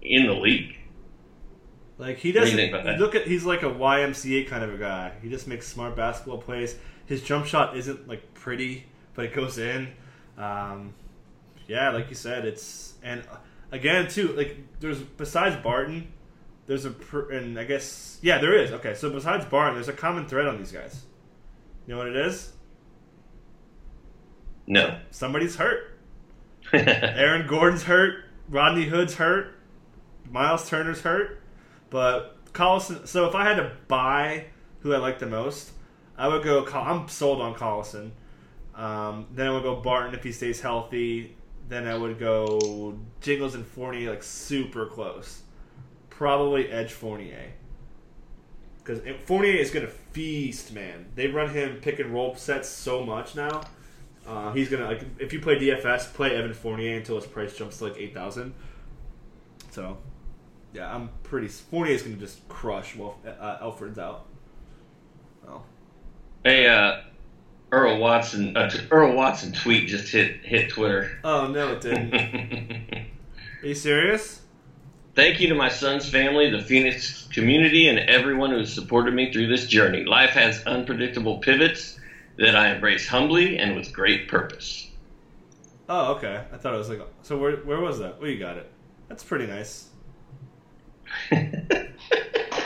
in 0.01 0.27
the 0.27 0.33
league. 0.33 0.75
Like 1.97 2.17
he 2.17 2.31
do 2.31 2.39
doesn't 2.39 2.71
that? 2.71 2.99
look 2.99 3.15
at. 3.15 3.25
He's 3.27 3.45
like 3.45 3.63
a 3.63 3.69
YMCA 3.69 4.47
kind 4.47 4.63
of 4.63 4.73
a 4.73 4.77
guy. 4.77 5.13
He 5.21 5.29
just 5.29 5.47
makes 5.47 5.67
smart 5.67 5.95
basketball 5.95 6.39
plays. 6.39 6.75
His 7.05 7.21
jump 7.21 7.45
shot 7.45 7.75
isn't 7.75 8.07
like 8.07 8.33
pretty, 8.33 8.85
but 9.19 9.25
it 9.25 9.35
goes 9.35 9.57
in. 9.57 9.89
Um, 10.37 10.93
yeah, 11.67 11.89
like 11.89 12.07
you 12.07 12.15
said, 12.15 12.45
it's 12.45 12.93
and 13.03 13.21
again 13.69 14.07
too. 14.07 14.29
Like 14.29 14.55
there's 14.79 14.99
besides 15.01 15.57
Barton, 15.57 16.13
there's 16.67 16.85
a 16.85 16.91
pr- 16.91 17.33
and 17.33 17.59
I 17.59 17.65
guess 17.65 18.17
yeah, 18.21 18.37
there 18.37 18.55
is. 18.57 18.71
Okay, 18.71 18.93
so 18.93 19.09
besides 19.09 19.43
Barton, 19.43 19.73
there's 19.73 19.89
a 19.89 19.93
common 19.93 20.25
thread 20.25 20.47
on 20.47 20.57
these 20.57 20.71
guys. 20.71 21.03
You 21.85 21.95
know 21.95 21.97
what 21.97 22.07
it 22.07 22.15
is? 22.15 22.53
No. 24.65 24.97
Somebody's 25.11 25.57
hurt. 25.57 25.99
Aaron 26.73 27.45
Gordon's 27.45 27.83
hurt. 27.83 28.23
Rodney 28.47 28.85
Hood's 28.85 29.15
hurt. 29.15 29.53
Miles 30.31 30.69
Turner's 30.69 31.01
hurt. 31.01 31.41
But 31.89 32.37
Collison. 32.53 33.05
So 33.05 33.27
if 33.27 33.35
I 33.35 33.43
had 33.43 33.55
to 33.55 33.73
buy 33.89 34.45
who 34.79 34.93
I 34.93 34.97
like 34.97 35.19
the 35.19 35.25
most, 35.25 35.71
I 36.17 36.29
would 36.29 36.41
go. 36.41 36.65
I'm 36.67 37.09
sold 37.09 37.41
on 37.41 37.53
Collison. 37.55 38.11
Um, 38.79 39.27
then 39.33 39.47
I 39.47 39.51
would 39.51 39.63
go 39.63 39.75
Barton 39.75 40.15
if 40.15 40.23
he 40.23 40.31
stays 40.31 40.61
healthy. 40.61 41.35
Then 41.67 41.85
I 41.85 41.97
would 41.97 42.17
go 42.17 42.97
Jingles 43.19 43.53
and 43.53 43.65
Fournier 43.65 44.09
like 44.09 44.23
super 44.23 44.85
close. 44.85 45.41
Probably 46.09 46.69
Edge 46.71 46.93
Fournier. 46.93 47.51
Because 48.77 49.01
Fournier 49.25 49.53
is 49.53 49.69
going 49.69 49.85
to 49.85 49.91
feast, 49.91 50.73
man. 50.73 51.07
They 51.15 51.27
run 51.27 51.49
him 51.49 51.77
pick 51.81 51.99
and 51.99 52.11
roll 52.11 52.35
sets 52.35 52.69
so 52.69 53.05
much 53.05 53.35
now. 53.35 53.63
Uh, 54.25 54.51
he's 54.53 54.69
gonna 54.69 54.85
like 54.85 55.01
if 55.17 55.33
you 55.33 55.39
play 55.39 55.55
DFS, 55.55 56.13
play 56.13 56.35
Evan 56.35 56.53
Fournier 56.53 56.97
until 56.97 57.15
his 57.15 57.25
price 57.25 57.55
jumps 57.55 57.79
to 57.79 57.85
like 57.85 57.97
eight 57.97 58.13
thousand. 58.13 58.53
So, 59.71 59.97
yeah, 60.71 60.93
I'm 60.93 61.09
pretty. 61.23 61.47
Fournier 61.47 61.93
is 61.93 62.03
gonna 62.03 62.15
just 62.15 62.47
crush 62.47 62.95
while 62.95 63.17
uh, 63.25 63.57
Alfred's 63.61 63.97
out. 63.97 64.27
Oh, 65.47 65.63
Hey, 66.43 66.67
uh, 66.67 67.01
Earl 67.71 67.99
Watson. 67.99 68.55
Uh, 68.57 68.71
Earl 68.91 69.15
Watson 69.15 69.51
tweet 69.53 69.87
just 69.87 70.11
hit 70.11 70.41
hit 70.43 70.69
Twitter. 70.69 71.19
oh 71.23 71.47
no, 71.47 71.73
it 71.73 71.81
didn't. 71.81 72.13
Are 73.63 73.67
you 73.67 73.75
serious? 73.75 74.41
Thank 75.15 75.39
you 75.41 75.49
to 75.49 75.55
my 75.55 75.69
Suns 75.69 76.07
family, 76.07 76.49
the 76.49 76.61
Phoenix 76.61 77.27
community, 77.33 77.87
and 77.89 77.99
everyone 77.99 78.51
who 78.51 78.59
has 78.59 78.73
supported 78.73 79.13
me 79.13 79.33
through 79.33 79.47
this 79.47 79.67
journey. 79.67 80.05
Life 80.05 80.29
has 80.31 80.63
unpredictable 80.65 81.39
pivots 81.39 81.99
that 82.37 82.55
I 82.55 82.73
embrace 82.73 83.07
humbly 83.07 83.57
and 83.57 83.75
with 83.75 83.91
great 83.91 84.29
purpose. 84.29 84.87
Oh, 85.89 86.13
okay. 86.13 86.43
I 86.53 86.57
thought 86.57 86.73
it 86.73 86.77
was 86.77 86.89
like. 86.89 87.01
So 87.23 87.37
where 87.37 87.57
where 87.57 87.79
was 87.81 87.99
that? 87.99 88.19
Well, 88.21 88.29
you 88.29 88.39
got 88.39 88.57
it. 88.57 88.71
That's 89.07 89.23
pretty 89.23 89.47
nice. 89.47 89.89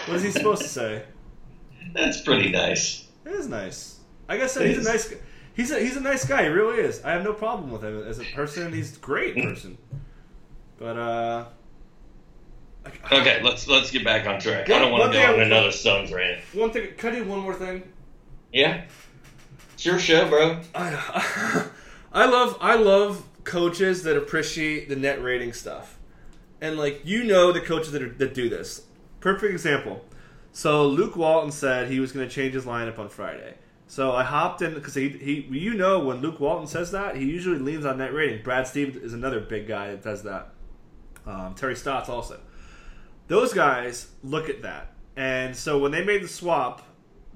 What 0.05 0.17
is 0.17 0.23
he 0.23 0.31
supposed 0.31 0.63
to 0.63 0.67
say? 0.67 1.03
That's 1.93 2.19
pretty 2.21 2.51
nice. 2.51 3.07
It 3.25 3.31
is 3.31 3.47
nice. 3.47 3.99
I 4.27 4.37
guess 4.37 4.57
he's 4.57 4.85
a 4.85 4.89
nice. 4.91 5.13
He's 5.55 5.71
a 5.71 5.79
he's 5.79 5.95
a 5.95 6.01
nice 6.01 6.25
guy. 6.25 6.43
He 6.43 6.49
really 6.49 6.79
is. 6.79 7.03
I 7.03 7.11
have 7.11 7.23
no 7.23 7.33
problem 7.33 7.71
with 7.71 7.83
him 7.83 8.03
as 8.03 8.19
a 8.19 8.23
person. 8.23 8.73
He's 8.73 8.95
a 8.97 8.99
great 8.99 9.35
person. 9.43 9.77
But 10.77 10.97
uh. 10.97 11.45
Okay, 13.11 13.41
let's 13.43 13.67
let's 13.67 13.91
get 13.91 14.03
back 14.03 14.27
on 14.27 14.39
track. 14.39 14.67
One- 14.67 14.77
I 14.77 14.81
don't 14.81 14.91
want 14.91 15.13
to 15.13 15.19
go 15.19 15.33
on 15.33 15.39
another 15.39 15.71
Suns 15.71 16.11
rant. 16.11 16.41
One 16.53 16.71
thing. 16.71 16.89
Can 16.97 17.13
I 17.13 17.19
do 17.19 17.25
one 17.25 17.39
more 17.39 17.53
thing? 17.53 17.83
Yeah, 18.51 18.83
it's 19.73 19.85
your 19.85 19.99
show, 19.99 20.27
bro. 20.29 20.59
I, 20.75 21.67
I 22.13 22.25
love 22.25 22.57
I 22.59 22.75
love 22.75 23.23
coaches 23.45 24.03
that 24.03 24.17
appreciate 24.17 24.89
the 24.89 24.95
net 24.95 25.23
rating 25.23 25.53
stuff, 25.53 25.97
and 26.61 26.77
like 26.77 27.01
you 27.05 27.23
know 27.23 27.51
the 27.51 27.61
coaches 27.61 27.91
that 27.93 28.01
are, 28.01 28.09
that 28.09 28.33
do 28.33 28.49
this. 28.49 28.83
Perfect 29.21 29.53
example. 29.53 30.03
So 30.51 30.85
Luke 30.85 31.15
Walton 31.15 31.51
said 31.51 31.89
he 31.89 31.99
was 31.99 32.11
going 32.11 32.27
to 32.27 32.33
change 32.33 32.53
his 32.53 32.65
lineup 32.65 32.99
on 32.99 33.09
Friday. 33.09 33.55
So 33.87 34.13
I 34.13 34.23
hopped 34.23 34.61
in 34.61 34.73
because 34.73 34.95
he, 34.95 35.09
he 35.09 35.47
you 35.51 35.73
know 35.73 35.99
when 35.99 36.21
Luke 36.21 36.39
Walton 36.39 36.67
says 36.67 36.91
that 36.91 37.15
he 37.15 37.25
usually 37.25 37.59
leans 37.59 37.85
on 37.85 37.97
net 37.97 38.13
rating. 38.13 38.43
Brad 38.43 38.67
Stevens 38.67 38.97
is 38.97 39.13
another 39.13 39.39
big 39.39 39.67
guy 39.67 39.91
that 39.91 40.01
does 40.01 40.23
that. 40.23 40.49
Um, 41.25 41.53
Terry 41.55 41.75
Stotts 41.75 42.09
also. 42.09 42.39
Those 43.27 43.53
guys 43.53 44.07
look 44.23 44.49
at 44.49 44.61
that, 44.63 44.93
and 45.15 45.55
so 45.55 45.79
when 45.79 45.91
they 45.91 46.03
made 46.03 46.23
the 46.23 46.27
swap 46.27 46.81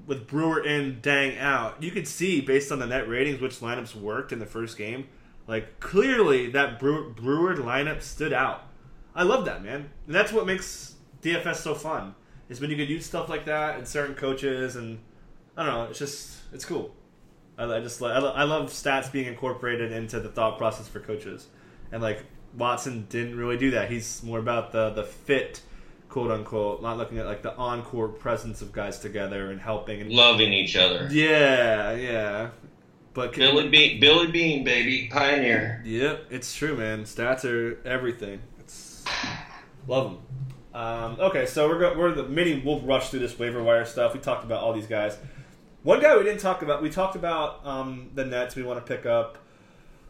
with 0.06 0.26
Brewer 0.26 0.64
in, 0.64 1.00
Deng 1.00 1.38
out, 1.38 1.82
you 1.82 1.90
could 1.90 2.08
see 2.08 2.40
based 2.40 2.72
on 2.72 2.78
the 2.78 2.86
net 2.86 3.08
ratings 3.08 3.40
which 3.40 3.60
lineups 3.60 3.94
worked 3.94 4.32
in 4.32 4.38
the 4.38 4.46
first 4.46 4.76
game. 4.76 5.06
Like 5.46 5.80
clearly 5.80 6.50
that 6.50 6.78
Brewer, 6.78 7.08
Brewer 7.10 7.56
lineup 7.56 8.02
stood 8.02 8.32
out. 8.32 8.64
I 9.14 9.22
love 9.22 9.44
that 9.46 9.62
man, 9.62 9.90
and 10.06 10.14
that's 10.14 10.32
what 10.32 10.46
makes 10.46 10.94
DFS 11.22 11.56
so 11.56 11.74
fun. 11.74 12.14
Is 12.48 12.60
when 12.60 12.70
you 12.70 12.76
could 12.76 12.88
use 12.88 13.04
stuff 13.04 13.28
like 13.28 13.44
that 13.44 13.76
and 13.76 13.86
certain 13.86 14.14
coaches, 14.14 14.76
and 14.76 14.98
I 15.58 15.64
don't 15.66 15.74
know, 15.74 15.84
it's 15.90 15.98
just 15.98 16.38
it's 16.52 16.64
cool. 16.64 16.94
I, 17.58 17.64
I 17.64 17.80
just 17.80 18.00
I, 18.00 18.06
I 18.18 18.44
love 18.44 18.70
stats 18.70 19.10
being 19.10 19.26
incorporated 19.26 19.90
into 19.92 20.20
the 20.20 20.28
thought 20.28 20.56
process 20.56 20.86
for 20.88 21.00
coaches, 21.00 21.48
and 21.92 22.00
like 22.00 22.24
Watson 22.56 23.06
didn't 23.10 23.36
really 23.36 23.58
do 23.58 23.72
that. 23.72 23.90
He's 23.90 24.22
more 24.22 24.38
about 24.38 24.70
the 24.70 24.90
the 24.90 25.02
fit, 25.02 25.60
quote 26.08 26.30
unquote, 26.30 26.80
not 26.80 26.96
looking 26.96 27.18
at 27.18 27.26
like 27.26 27.42
the 27.42 27.54
on 27.56 27.82
court 27.82 28.20
presence 28.20 28.62
of 28.62 28.72
guys 28.72 29.00
together 29.00 29.50
and 29.50 29.60
helping 29.60 30.00
and 30.00 30.12
Loving 30.12 30.52
each 30.52 30.76
other. 30.76 31.08
yeah, 31.10 31.92
yeah. 31.92 32.50
But 33.14 33.32
can, 33.32 33.42
Billy 33.42 33.68
Beane, 33.68 33.98
Billy 33.98 34.28
Beane, 34.28 34.62
baby, 34.62 35.08
pioneer. 35.10 35.82
Yep, 35.84 36.26
it's 36.30 36.54
true, 36.54 36.76
man. 36.76 37.02
Stats 37.02 37.44
are 37.44 37.84
everything. 37.84 38.38
It's 38.60 39.04
love 39.88 40.12
them. 40.12 40.20
Um, 40.72 41.16
okay, 41.18 41.44
so 41.46 41.66
we're 41.68 41.80
go- 41.80 41.98
we're 41.98 42.12
the 42.14 42.22
mini. 42.28 42.62
We'll 42.64 42.78
rush 42.80 43.10
through 43.10 43.18
this 43.20 43.36
waiver 43.36 43.60
wire 43.60 43.84
stuff. 43.84 44.14
We 44.14 44.20
talked 44.20 44.44
about 44.44 44.62
all 44.62 44.72
these 44.72 44.86
guys. 44.86 45.18
One 45.82 46.00
guy 46.00 46.16
we 46.16 46.24
didn't 46.24 46.40
talk 46.40 46.62
about. 46.62 46.82
We 46.82 46.90
talked 46.90 47.16
about 47.16 47.64
um, 47.64 48.10
the 48.14 48.24
Nets. 48.24 48.56
We 48.56 48.62
want 48.62 48.84
to 48.84 48.96
pick 48.96 49.06
up 49.06 49.38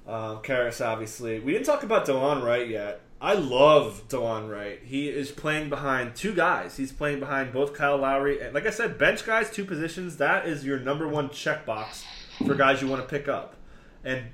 um, 0.07 0.41
Caris, 0.43 0.81
obviously. 0.81 1.41
We 1.41 1.53
didn't 1.53 1.67
talk 1.67 1.83
about 1.83 2.07
Delon 2.07 2.43
Wright 2.43 2.67
yet. 2.67 3.03
I 3.21 3.35
love 3.35 4.05
Delon 4.09 4.51
Wright. 4.51 4.81
He 4.83 5.09
is 5.09 5.31
playing 5.31 5.69
behind 5.69 6.15
two 6.15 6.35
guys. 6.35 6.77
He's 6.77 6.93
playing 6.93 7.21
behind 7.21 7.53
both 7.53 7.75
Kyle 7.75 7.99
Lowry 7.99 8.41
and, 8.41 8.55
like 8.55 8.65
I 8.65 8.71
said, 8.71 8.97
bench 8.97 9.27
guys, 9.27 9.51
two 9.51 9.65
positions. 9.65 10.17
That 10.17 10.47
is 10.47 10.65
your 10.65 10.79
number 10.79 11.07
one 11.07 11.29
checkbox 11.29 12.05
for 12.47 12.55
guys 12.55 12.81
you 12.81 12.89
want 12.89 13.03
to 13.03 13.09
pick 13.09 13.29
up. 13.29 13.57
And 14.05 14.27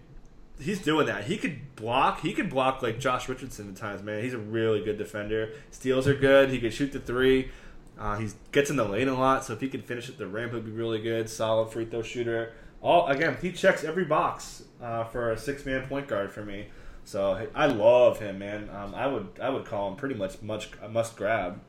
he's 0.60 0.80
doing 0.82 1.06
that. 1.06 1.24
He 1.24 1.38
could 1.38 1.74
block. 1.76 2.20
He 2.20 2.32
could 2.34 2.50
block 2.50 2.82
like 2.82 3.00
Josh 3.00 3.28
Richardson 3.28 3.70
at 3.70 3.76
times, 3.76 4.02
man. 4.02 4.22
He's 4.22 4.34
a 4.34 4.38
really 4.38 4.84
good 4.84 4.98
defender. 4.98 5.52
Steals 5.70 6.06
are 6.06 6.14
good. 6.14 6.50
He 6.50 6.60
could 6.60 6.74
shoot 6.74 6.92
the 6.92 7.00
three. 7.00 7.50
Uh, 7.98 8.16
he 8.16 8.28
gets 8.50 8.70
in 8.70 8.76
the 8.76 8.84
lane 8.84 9.08
a 9.08 9.14
lot, 9.14 9.44
so 9.44 9.52
if 9.52 9.60
he 9.60 9.68
can 9.68 9.82
finish 9.82 10.08
at 10.08 10.18
the 10.18 10.26
rim, 10.26 10.50
he'll 10.50 10.60
be 10.60 10.70
really 10.70 11.00
good. 11.00 11.28
Solid 11.28 11.70
free 11.70 11.84
throw 11.84 12.02
shooter. 12.02 12.52
All 12.80 13.06
again, 13.06 13.36
he 13.40 13.52
checks 13.52 13.84
every 13.84 14.04
box 14.04 14.64
uh, 14.82 15.04
for 15.04 15.30
a 15.30 15.38
six 15.38 15.64
man 15.64 15.86
point 15.86 16.08
guard 16.08 16.32
for 16.32 16.44
me. 16.44 16.66
So 17.04 17.46
I 17.54 17.66
love 17.66 18.18
him, 18.18 18.38
man. 18.38 18.68
Um, 18.70 18.94
I 18.94 19.06
would 19.06 19.28
I 19.40 19.50
would 19.50 19.64
call 19.64 19.90
him 19.90 19.96
pretty 19.96 20.14
much 20.14 20.42
much 20.42 20.70
must 20.90 21.16
grab. 21.16 21.60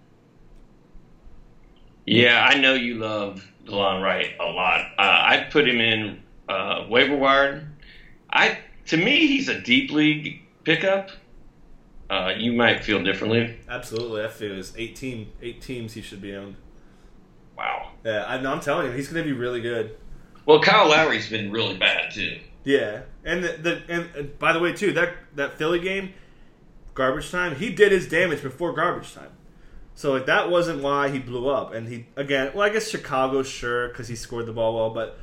Yeah, 2.05 2.45
I 2.47 2.59
know 2.59 2.73
you 2.73 2.95
love 2.95 3.45
Delon 3.65 4.01
Wright 4.01 4.31
a 4.39 4.45
lot. 4.45 4.81
Uh, 4.97 5.23
I'd 5.27 5.49
put 5.51 5.67
him 5.67 5.79
in 5.79 6.21
uh, 6.47 6.85
waiver 6.89 7.15
wire. 7.15 7.71
I 8.29 8.59
to 8.87 8.97
me, 8.97 9.27
he's 9.27 9.49
a 9.49 9.59
deep 9.59 9.91
league 9.91 10.41
pickup. 10.63 11.11
Uh, 12.09 12.33
you 12.37 12.53
might 12.53 12.83
feel 12.83 13.03
differently. 13.03 13.57
Absolutely, 13.67 14.23
I 14.23 14.27
feel 14.27 14.57
it's 14.57 14.73
eight 14.77 14.95
team 14.95 15.31
eight 15.41 15.61
teams 15.61 15.93
he 15.93 16.01
should 16.01 16.21
be 16.21 16.35
owned. 16.35 16.55
Wow. 17.57 17.91
Yeah, 18.03 18.23
I, 18.23 18.35
I'm 18.35 18.59
telling 18.59 18.87
you, 18.87 18.91
he's 18.91 19.07
going 19.07 19.23
to 19.23 19.29
be 19.29 19.35
really 19.35 19.61
good. 19.61 19.97
Well, 20.45 20.61
Kyle 20.61 20.89
Lowry's 20.89 21.29
been 21.29 21.51
really 21.51 21.77
bad 21.77 22.11
too. 22.11 22.39
Yeah, 22.63 23.01
and 23.23 23.43
the, 23.43 23.53
the 23.53 23.81
and, 23.89 24.15
and 24.15 24.39
by 24.39 24.53
the 24.53 24.59
way 24.59 24.73
too 24.73 24.91
that 24.93 25.15
that 25.35 25.57
Philly 25.57 25.79
game, 25.79 26.13
garbage 26.93 27.31
time. 27.31 27.55
He 27.55 27.71
did 27.71 27.91
his 27.91 28.07
damage 28.07 28.43
before 28.43 28.73
garbage 28.73 29.13
time, 29.13 29.31
so 29.95 30.13
like 30.13 30.25
that 30.27 30.49
wasn't 30.49 30.83
why 30.83 31.09
he 31.09 31.19
blew 31.19 31.47
up. 31.47 31.73
And 31.73 31.87
he 31.87 32.07
again, 32.15 32.51
well, 32.53 32.67
I 32.67 32.69
guess 32.69 32.89
Chicago 32.89 33.41
sure 33.41 33.87
because 33.87 34.07
he 34.07 34.15
scored 34.15 34.45
the 34.45 34.53
ball 34.53 34.75
well, 34.75 34.89
but 34.91 35.19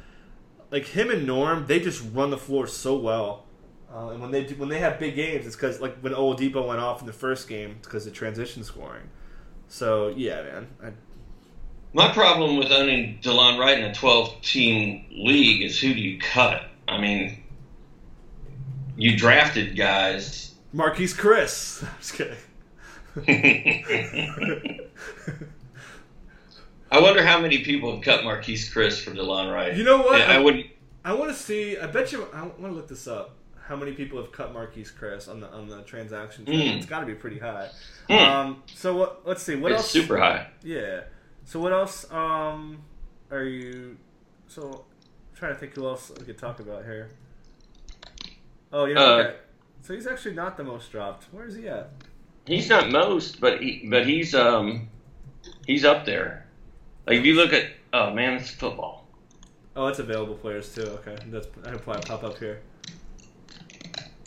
like 0.70 0.86
him 0.86 1.10
and 1.10 1.26
Norm, 1.26 1.66
they 1.66 1.78
just 1.78 2.02
run 2.12 2.30
the 2.30 2.38
floor 2.38 2.66
so 2.66 2.96
well. 2.96 3.46
Uh, 3.94 4.08
and 4.10 4.20
when 4.22 4.30
they 4.30 4.44
do, 4.44 4.54
when 4.56 4.68
they 4.70 4.78
have 4.78 4.98
big 4.98 5.14
games, 5.14 5.46
it's 5.46 5.54
because 5.54 5.80
like 5.80 5.96
when 5.98 6.14
Oladipo 6.14 6.66
went 6.66 6.80
off 6.80 7.00
in 7.00 7.06
the 7.06 7.12
first 7.12 7.46
game 7.48 7.76
it's 7.78 7.86
because 7.86 8.06
of 8.06 8.14
transition 8.14 8.64
scoring. 8.64 9.10
So 9.68 10.08
yeah, 10.08 10.42
man, 10.42 10.66
I, 10.82 10.92
My 11.92 12.10
problem 12.12 12.56
with 12.56 12.72
owning 12.72 13.18
Delon 13.22 13.58
Wright 13.58 13.78
in 13.78 13.84
a 13.84 13.94
12 13.94 14.40
team 14.40 15.04
league 15.10 15.62
is 15.62 15.78
who 15.78 15.92
do 15.92 16.00
you 16.00 16.18
cut? 16.18 16.64
I 16.88 16.98
mean, 16.98 17.42
you 18.96 19.16
drafted 19.16 19.76
guys. 19.76 20.54
Marquese 20.74 21.14
Chriss. 21.14 21.82
I'm 21.86 21.90
Just 21.98 22.14
kidding. 22.14 22.38
I 26.90 27.00
wonder 27.00 27.22
how 27.24 27.40
many 27.40 27.58
people 27.58 27.94
have 27.94 28.02
cut 28.02 28.20
Marquese 28.20 28.72
Chriss 28.72 29.02
for 29.02 29.10
Delon 29.10 29.52
Wright. 29.52 29.76
You 29.76 29.84
know 29.84 29.98
what? 29.98 30.18
Yeah, 30.18 30.32
I 30.32 30.38
would. 30.38 30.64
I 31.04 31.12
want 31.12 31.30
to 31.30 31.36
see. 31.36 31.76
I 31.76 31.86
bet 31.88 32.12
you. 32.12 32.26
I 32.32 32.42
want 32.42 32.58
to 32.58 32.70
look 32.72 32.88
this 32.88 33.06
up. 33.06 33.36
How 33.72 33.78
many 33.78 33.92
people 33.92 34.20
have 34.20 34.30
cut 34.32 34.52
Marquese 34.52 34.92
Chriss 34.92 35.30
on 35.30 35.40
the 35.40 35.50
on 35.50 35.66
the 35.66 35.80
transaction? 35.80 36.44
Mm. 36.44 36.76
It's 36.76 36.84
got 36.84 37.00
to 37.00 37.06
be 37.06 37.14
pretty 37.14 37.38
high. 37.38 37.70
Hmm. 38.06 38.12
Um. 38.12 38.62
So 38.74 38.94
what? 38.94 39.22
Let's 39.24 39.42
see. 39.42 39.56
What 39.56 39.72
it's 39.72 39.80
else? 39.80 39.90
super 39.90 40.18
high. 40.18 40.48
Yeah. 40.62 41.04
So 41.46 41.58
what 41.58 41.72
else? 41.72 42.04
Um. 42.12 42.82
Are 43.30 43.44
you? 43.44 43.96
So 44.46 44.84
I'm 45.32 45.38
trying 45.38 45.54
to 45.54 45.58
think 45.58 45.74
who 45.74 45.86
else 45.86 46.12
we 46.18 46.26
could 46.26 46.36
talk 46.36 46.60
about 46.60 46.84
here. 46.84 47.12
Oh, 48.74 48.84
yeah. 48.84 48.98
Uh, 48.98 49.06
okay. 49.06 49.36
So 49.80 49.94
he's 49.94 50.06
actually 50.06 50.34
not 50.34 50.58
the 50.58 50.64
most 50.64 50.92
dropped. 50.92 51.32
Where 51.32 51.46
is 51.46 51.56
he 51.56 51.66
at? 51.66 51.92
He's 52.44 52.68
not 52.68 52.90
most, 52.90 53.40
but 53.40 53.62
he, 53.62 53.86
but 53.88 54.06
he's 54.06 54.34
um 54.34 54.90
He's 55.66 55.86
up 55.86 56.04
there. 56.04 56.44
Like 57.06 57.20
if 57.20 57.24
you 57.24 57.36
look 57.36 57.54
at, 57.54 57.70
oh 57.94 58.12
man, 58.12 58.34
it's 58.34 58.50
football. 58.50 59.06
Oh, 59.74 59.86
it's 59.86 59.98
available 59.98 60.34
players 60.34 60.74
too. 60.74 60.82
Okay, 60.82 61.16
that's 61.28 61.46
I 61.64 61.74
probably 61.78 62.02
pop 62.02 62.22
up 62.22 62.38
here. 62.38 62.60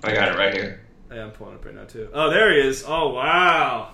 I 0.06 0.14
got 0.14 0.30
it 0.30 0.38
right 0.38 0.54
here. 0.54 0.82
Yeah, 1.12 1.24
I'm 1.24 1.32
pulling 1.32 1.56
up 1.56 1.66
right 1.66 1.74
now 1.74 1.86
too. 1.86 2.08
Oh, 2.14 2.30
there 2.30 2.54
he 2.54 2.60
is. 2.60 2.84
Oh, 2.88 3.10
wow. 3.10 3.94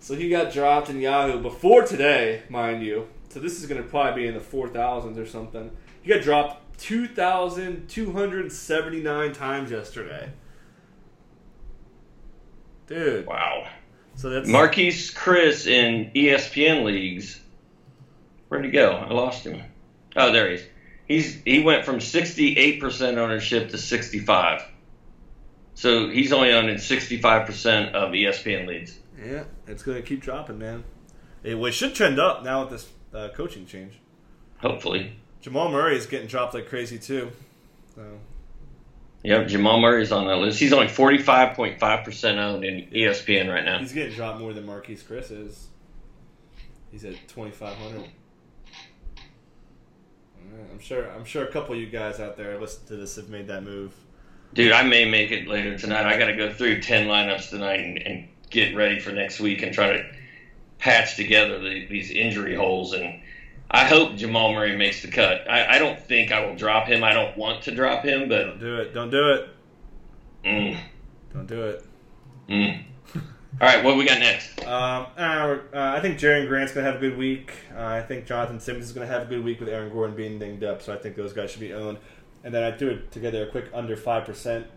So 0.00 0.14
he 0.14 0.28
got 0.28 0.52
dropped 0.52 0.90
in 0.90 1.00
Yahoo 1.00 1.40
before 1.40 1.82
today, 1.82 2.42
mind 2.48 2.82
you. 2.82 3.06
So 3.28 3.38
this 3.40 3.60
is 3.60 3.66
going 3.66 3.82
to 3.82 3.88
probably 3.88 4.22
be 4.22 4.28
in 4.28 4.34
the 4.34 4.40
4,000s 4.40 5.18
or 5.18 5.26
something. 5.26 5.70
He 6.02 6.10
got 6.10 6.22
dropped 6.22 6.80
2,279 6.80 9.32
times 9.32 9.70
yesterday. 9.70 10.30
Dude. 12.86 13.26
Wow. 13.26 13.68
So 14.14 14.30
that's 14.30 14.48
Marquese 14.48 15.14
Chriss 15.14 15.66
in 15.66 16.10
ESPN 16.14 16.84
leagues. 16.84 17.38
Where'd 18.48 18.64
he 18.64 18.70
go? 18.70 18.92
I 18.92 19.12
lost 19.12 19.44
him. 19.44 19.62
Oh, 20.14 20.32
there 20.32 20.48
he 20.48 20.54
is. 20.54 20.62
He's 21.06 21.34
he 21.44 21.62
went 21.62 21.84
from 21.84 21.98
68% 21.98 23.18
ownership 23.18 23.68
to 23.70 23.78
65. 23.78 24.62
So 25.76 26.08
he's 26.08 26.32
only 26.32 26.52
owning 26.52 26.76
65% 26.76 27.92
of 27.92 28.12
ESPN 28.12 28.66
leads. 28.66 28.98
yeah, 29.22 29.44
it's 29.66 29.82
going 29.82 29.98
to 29.98 30.02
keep 30.02 30.22
dropping, 30.22 30.58
man. 30.58 30.84
It, 31.44 31.56
it 31.56 31.72
should 31.72 31.94
trend 31.94 32.18
up 32.18 32.42
now 32.42 32.62
with 32.62 32.70
this 32.70 32.88
uh, 33.14 33.28
coaching 33.34 33.66
change. 33.66 34.00
Hopefully. 34.58 35.12
Jamal 35.42 35.70
Murray 35.70 35.96
is 35.96 36.06
getting 36.06 36.28
dropped 36.28 36.54
like 36.54 36.66
crazy 36.68 36.98
too. 36.98 37.30
So 37.94 38.02
Yep, 39.22 39.48
Jamal 39.48 39.78
Murray's 39.80 40.12
on 40.12 40.26
that 40.28 40.36
list. 40.36 40.58
He's 40.58 40.72
only 40.72 40.86
45.5% 40.86 42.38
owned 42.38 42.64
in 42.64 42.86
ESPN 42.90 43.52
right 43.52 43.64
now. 43.64 43.78
He's 43.78 43.92
getting 43.92 44.14
dropped 44.14 44.40
more 44.40 44.54
than 44.54 44.66
Marquese 44.66 45.04
Chriss 45.04 45.30
is. 45.30 45.68
He's 46.90 47.04
at 47.04 47.16
twenty 47.28 47.50
five 47.50 47.76
hundred. 47.76 48.08
I'm 50.72 50.78
sure. 50.78 51.10
I'm 51.10 51.24
sure 51.24 51.44
a 51.44 51.52
couple 51.52 51.74
of 51.74 51.80
you 51.80 51.86
guys 51.86 52.20
out 52.20 52.36
there 52.38 52.58
listening 52.58 52.88
to 52.88 52.96
this 52.96 53.16
have 53.16 53.28
made 53.28 53.48
that 53.48 53.64
move. 53.64 53.92
Dude, 54.54 54.72
I 54.72 54.82
may 54.82 55.04
make 55.04 55.32
it 55.32 55.46
later 55.48 55.76
tonight. 55.78 56.06
I 56.06 56.18
got 56.18 56.26
to 56.26 56.36
go 56.36 56.52
through 56.52 56.80
10 56.80 57.06
lineups 57.06 57.50
tonight 57.50 57.80
and, 57.80 57.98
and 57.98 58.28
get 58.50 58.74
ready 58.74 58.98
for 59.00 59.12
next 59.12 59.38
week 59.40 59.62
and 59.62 59.72
try 59.74 59.92
to 59.92 60.04
patch 60.78 61.16
together 61.16 61.58
the, 61.58 61.86
these 61.86 62.10
injury 62.10 62.54
holes. 62.54 62.92
And 62.94 63.20
I 63.70 63.84
hope 63.84 64.16
Jamal 64.16 64.54
Murray 64.54 64.76
makes 64.76 65.02
the 65.02 65.08
cut. 65.10 65.50
I, 65.50 65.76
I 65.76 65.78
don't 65.78 66.00
think 66.00 66.32
I 66.32 66.46
will 66.46 66.56
drop 66.56 66.86
him. 66.86 67.04
I 67.04 67.12
don't 67.12 67.36
want 67.36 67.64
to 67.64 67.74
drop 67.74 68.04
him, 68.04 68.28
but 68.28 68.44
Don't 68.44 68.60
do 68.60 68.76
it. 68.78 68.94
Don't 68.94 69.10
do 69.10 69.30
it. 69.32 69.48
mm, 70.44 70.80
Don't 71.34 71.46
do 71.46 71.62
it. 71.64 71.84
mm. 72.48 72.82
All 73.58 73.66
right, 73.66 73.82
what 73.82 73.96
we 73.96 74.04
got 74.04 74.18
next? 74.18 74.60
Um, 74.66 75.06
uh, 75.16 75.20
uh, 75.20 75.58
I 75.72 76.00
think 76.00 76.18
Jaron 76.18 76.46
Grant's 76.46 76.72
gonna 76.72 76.86
have 76.86 76.96
a 76.96 76.98
good 76.98 77.16
week. 77.16 77.52
Uh, 77.74 77.84
I 77.84 78.02
think 78.02 78.26
Jonathan 78.26 78.60
Simmons 78.60 78.84
is 78.84 78.92
gonna 78.92 79.06
have 79.06 79.22
a 79.22 79.24
good 79.24 79.42
week 79.42 79.60
with 79.60 79.70
Aaron 79.70 79.90
Gordon 79.90 80.14
being 80.14 80.38
dinged 80.38 80.62
up. 80.62 80.82
So 80.82 80.92
I 80.92 80.98
think 80.98 81.16
those 81.16 81.32
guys 81.32 81.50
should 81.52 81.60
be 81.60 81.72
owned. 81.72 81.96
And 82.46 82.54
then 82.54 82.62
I 82.62 82.70
threw 82.70 82.90
it 82.90 83.10
together 83.10 83.42
a 83.42 83.50
quick 83.50 83.70
under 83.74 83.96
five 83.96 84.24
percent. 84.24 84.68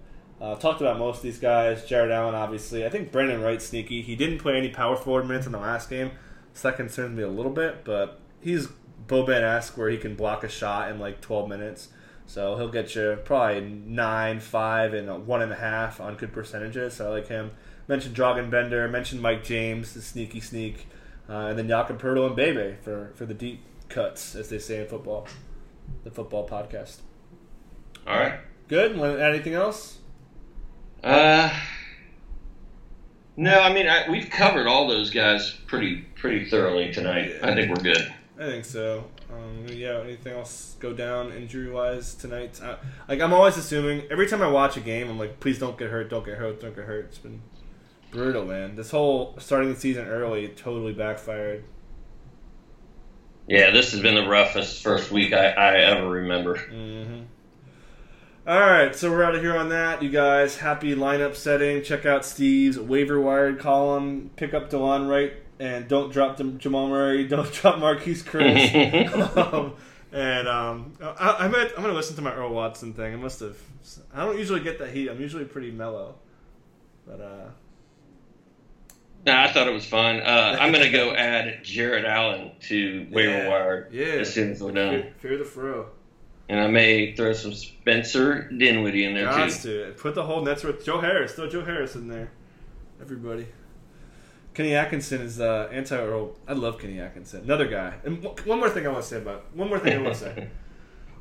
Uh, 0.41 0.55
talked 0.55 0.81
about 0.81 0.97
most 0.97 1.17
of 1.17 1.21
these 1.21 1.37
guys. 1.37 1.85
Jarrett 1.85 2.09
Allen, 2.09 2.33
obviously. 2.33 2.83
I 2.83 2.89
think 2.89 3.11
Brandan 3.11 3.41
Wright 3.41 3.61
sneaky. 3.61 4.01
He 4.01 4.15
didn't 4.15 4.39
play 4.39 4.57
any 4.57 4.69
power 4.69 4.95
forward 4.95 5.27
minutes 5.27 5.45
in 5.45 5.51
the 5.51 5.59
last 5.59 5.87
game, 5.87 6.09
so 6.53 6.67
that 6.67 6.77
concerns 6.77 7.15
me 7.15 7.21
a 7.21 7.29
little 7.29 7.51
bit. 7.51 7.83
But 7.83 8.19
he's 8.41 8.69
Boban 9.05 9.43
esque 9.43 9.77
where 9.77 9.87
he 9.87 9.97
can 9.97 10.15
block 10.15 10.43
a 10.43 10.49
shot 10.49 10.89
in 10.89 10.97
like 10.97 11.21
12 11.21 11.47
minutes. 11.47 11.89
So 12.25 12.57
he'll 12.57 12.69
get 12.69 12.95
you 12.95 13.19
probably 13.23 13.61
nine, 13.61 14.39
five, 14.39 14.95
and 14.95 15.27
one 15.27 15.43
and 15.43 15.51
a 15.51 15.57
half 15.57 16.01
on 16.01 16.15
good 16.15 16.33
percentages. 16.33 16.95
So 16.95 17.05
I 17.05 17.09
like 17.09 17.27
him. 17.27 17.51
Mentioned 17.87 18.15
Dragan 18.15 18.49
Bender. 18.49 18.87
Mentioned 18.87 19.21
Mike 19.21 19.43
James, 19.43 19.93
the 19.93 20.01
sneaky 20.01 20.39
sneak, 20.39 20.87
uh, 21.29 21.47
and 21.47 21.59
then 21.59 21.67
Jakob 21.67 22.03
and 22.03 22.35
Bebe 22.35 22.77
for 22.81 23.11
for 23.13 23.27
the 23.27 23.35
deep 23.35 23.61
cuts, 23.89 24.33
as 24.33 24.49
they 24.49 24.57
say 24.57 24.81
in 24.81 24.87
football. 24.87 25.27
The 26.03 26.09
football 26.09 26.49
podcast. 26.49 27.01
All 28.07 28.17
right. 28.17 28.39
Good. 28.67 28.97
Want 28.97 29.17
to 29.17 29.23
add 29.23 29.33
anything 29.33 29.53
else? 29.53 29.97
Uh, 31.03 31.49
no, 33.37 33.61
I 33.61 33.71
mean 33.71 33.87
I, 33.87 34.09
we've 34.09 34.29
covered 34.29 34.67
all 34.67 34.87
those 34.87 35.09
guys 35.09 35.51
pretty 35.67 36.01
pretty 36.15 36.49
thoroughly 36.49 36.91
tonight. 36.91 37.35
I 37.41 37.53
think 37.53 37.69
we're 37.69 37.83
good. 37.83 38.13
I 38.37 38.43
think 38.43 38.65
so. 38.65 39.05
Um, 39.31 39.65
yeah. 39.69 40.01
Anything 40.03 40.33
else 40.33 40.75
go 40.79 40.93
down 40.93 41.31
injury 41.31 41.71
wise 41.71 42.15
tonight? 42.15 42.59
Uh, 42.61 42.77
like 43.07 43.21
I'm 43.21 43.33
always 43.33 43.57
assuming 43.57 44.03
every 44.11 44.27
time 44.27 44.41
I 44.41 44.49
watch 44.49 44.75
a 44.77 44.81
game, 44.81 45.09
I'm 45.09 45.17
like, 45.19 45.39
please 45.39 45.59
don't 45.59 45.77
get 45.77 45.89
hurt, 45.89 46.09
don't 46.09 46.25
get 46.25 46.37
hurt, 46.37 46.61
don't 46.61 46.75
get 46.75 46.85
hurt. 46.85 47.05
It's 47.05 47.17
been 47.17 47.41
brutal, 48.11 48.45
man. 48.45 48.75
This 48.75 48.91
whole 48.91 49.35
starting 49.39 49.73
the 49.73 49.79
season 49.79 50.07
early 50.07 50.47
totally 50.49 50.93
backfired. 50.93 51.63
Yeah, 53.47 53.71
this 53.71 53.91
has 53.93 54.01
been 54.01 54.15
the 54.15 54.27
roughest 54.27 54.83
first 54.83 55.11
week 55.11 55.33
I, 55.33 55.47
I 55.47 55.75
ever 55.77 56.07
remember. 56.07 56.55
Mm-hmm. 56.55 57.21
All 58.47 58.59
right, 58.59 58.95
so 58.95 59.11
we're 59.11 59.23
out 59.23 59.35
of 59.35 59.41
here 59.41 59.55
on 59.55 59.69
that. 59.69 60.01
You 60.01 60.09
guys, 60.09 60.57
happy 60.57 60.95
lineup 60.95 61.35
setting. 61.35 61.83
Check 61.83 62.05
out 62.05 62.25
Steve's 62.25 62.79
waiver 62.79 63.19
wired 63.19 63.59
column. 63.59 64.31
Pick 64.37 64.53
up 64.55 64.71
Delon 64.71 65.07
Wright 65.07 65.33
and 65.59 65.87
don't 65.87 66.11
drop 66.11 66.37
Jam- 66.37 66.57
Jamal 66.57 66.87
Murray. 66.89 67.27
Don't 67.27 67.51
drop 67.51 67.75
Marquese 67.75 68.23
Chriss. 68.23 69.37
um, 69.53 69.73
and 70.11 70.47
um, 70.47 70.93
I, 71.01 71.31
I 71.41 71.47
might, 71.47 71.67
I'm 71.75 71.83
going 71.83 71.89
to 71.89 71.93
listen 71.93 72.15
to 72.15 72.21
my 72.23 72.33
Earl 72.33 72.51
Watson 72.53 72.93
thing. 72.93 73.13
I 73.13 73.17
must 73.17 73.39
have. 73.41 73.57
I 74.13 74.25
don't 74.25 74.37
usually 74.37 74.61
get 74.61 74.79
that 74.79 74.89
heat. 74.89 75.09
I'm 75.09 75.19
usually 75.21 75.45
pretty 75.45 75.71
mellow. 75.71 76.15
But 77.05 77.21
uh, 77.21 77.49
Nah, 79.25 79.43
I 79.43 79.51
thought 79.51 79.67
it 79.67 79.73
was 79.73 79.85
fun. 79.85 80.21
Uh, 80.21 80.57
I'm 80.59 80.71
gonna 80.71 80.89
go 80.91 81.13
add 81.13 81.63
Jarrett 81.63 82.05
Allen 82.05 82.51
to 82.67 83.07
waiver 83.11 83.31
Yeah. 83.31 83.49
wire 83.49 83.89
Yeah. 83.91 84.05
as 84.21 84.33
soon 84.33 84.51
as 84.51 84.61
we're 84.63 84.71
done, 84.71 84.91
fear, 85.01 85.13
fear 85.19 85.37
the 85.37 85.45
fro. 85.45 85.87
And 86.49 86.59
I 86.59 86.67
may 86.67 87.13
throw 87.15 87.31
some 87.33 87.53
Spencer 87.53 88.49
Dinwiddie 88.49 89.05
in 89.05 89.13
there 89.13 89.27
Gots 89.27 89.63
too. 89.63 89.85
to 89.85 89.91
put 89.93 90.15
the 90.15 90.23
whole 90.23 90.41
Nets 90.43 90.63
with 90.63 90.83
Joe 90.83 90.99
Harris. 90.99 91.33
Throw 91.33 91.47
Joe 91.47 91.63
Harris 91.63 91.95
in 91.95 92.07
there. 92.07 92.31
Everybody. 93.01 93.47
Kenny 94.53 94.75
Atkinson 94.75 95.21
is 95.21 95.39
uh, 95.39 95.69
anti 95.71 95.95
Earl. 95.95 96.35
I 96.47 96.53
love 96.53 96.79
Kenny 96.79 96.99
Atkinson. 96.99 97.43
Another 97.43 97.67
guy. 97.67 97.93
And 98.03 98.21
w- 98.21 98.43
one 98.45 98.59
more 98.59 98.69
thing 98.69 98.85
I 98.85 98.89
want 98.89 99.03
to 99.03 99.07
say 99.09 99.17
about. 99.17 99.45
One 99.55 99.69
more 99.69 99.79
thing 99.79 99.97
I 99.99 100.01
want 100.01 100.15
to 100.15 100.19
say. 100.19 100.47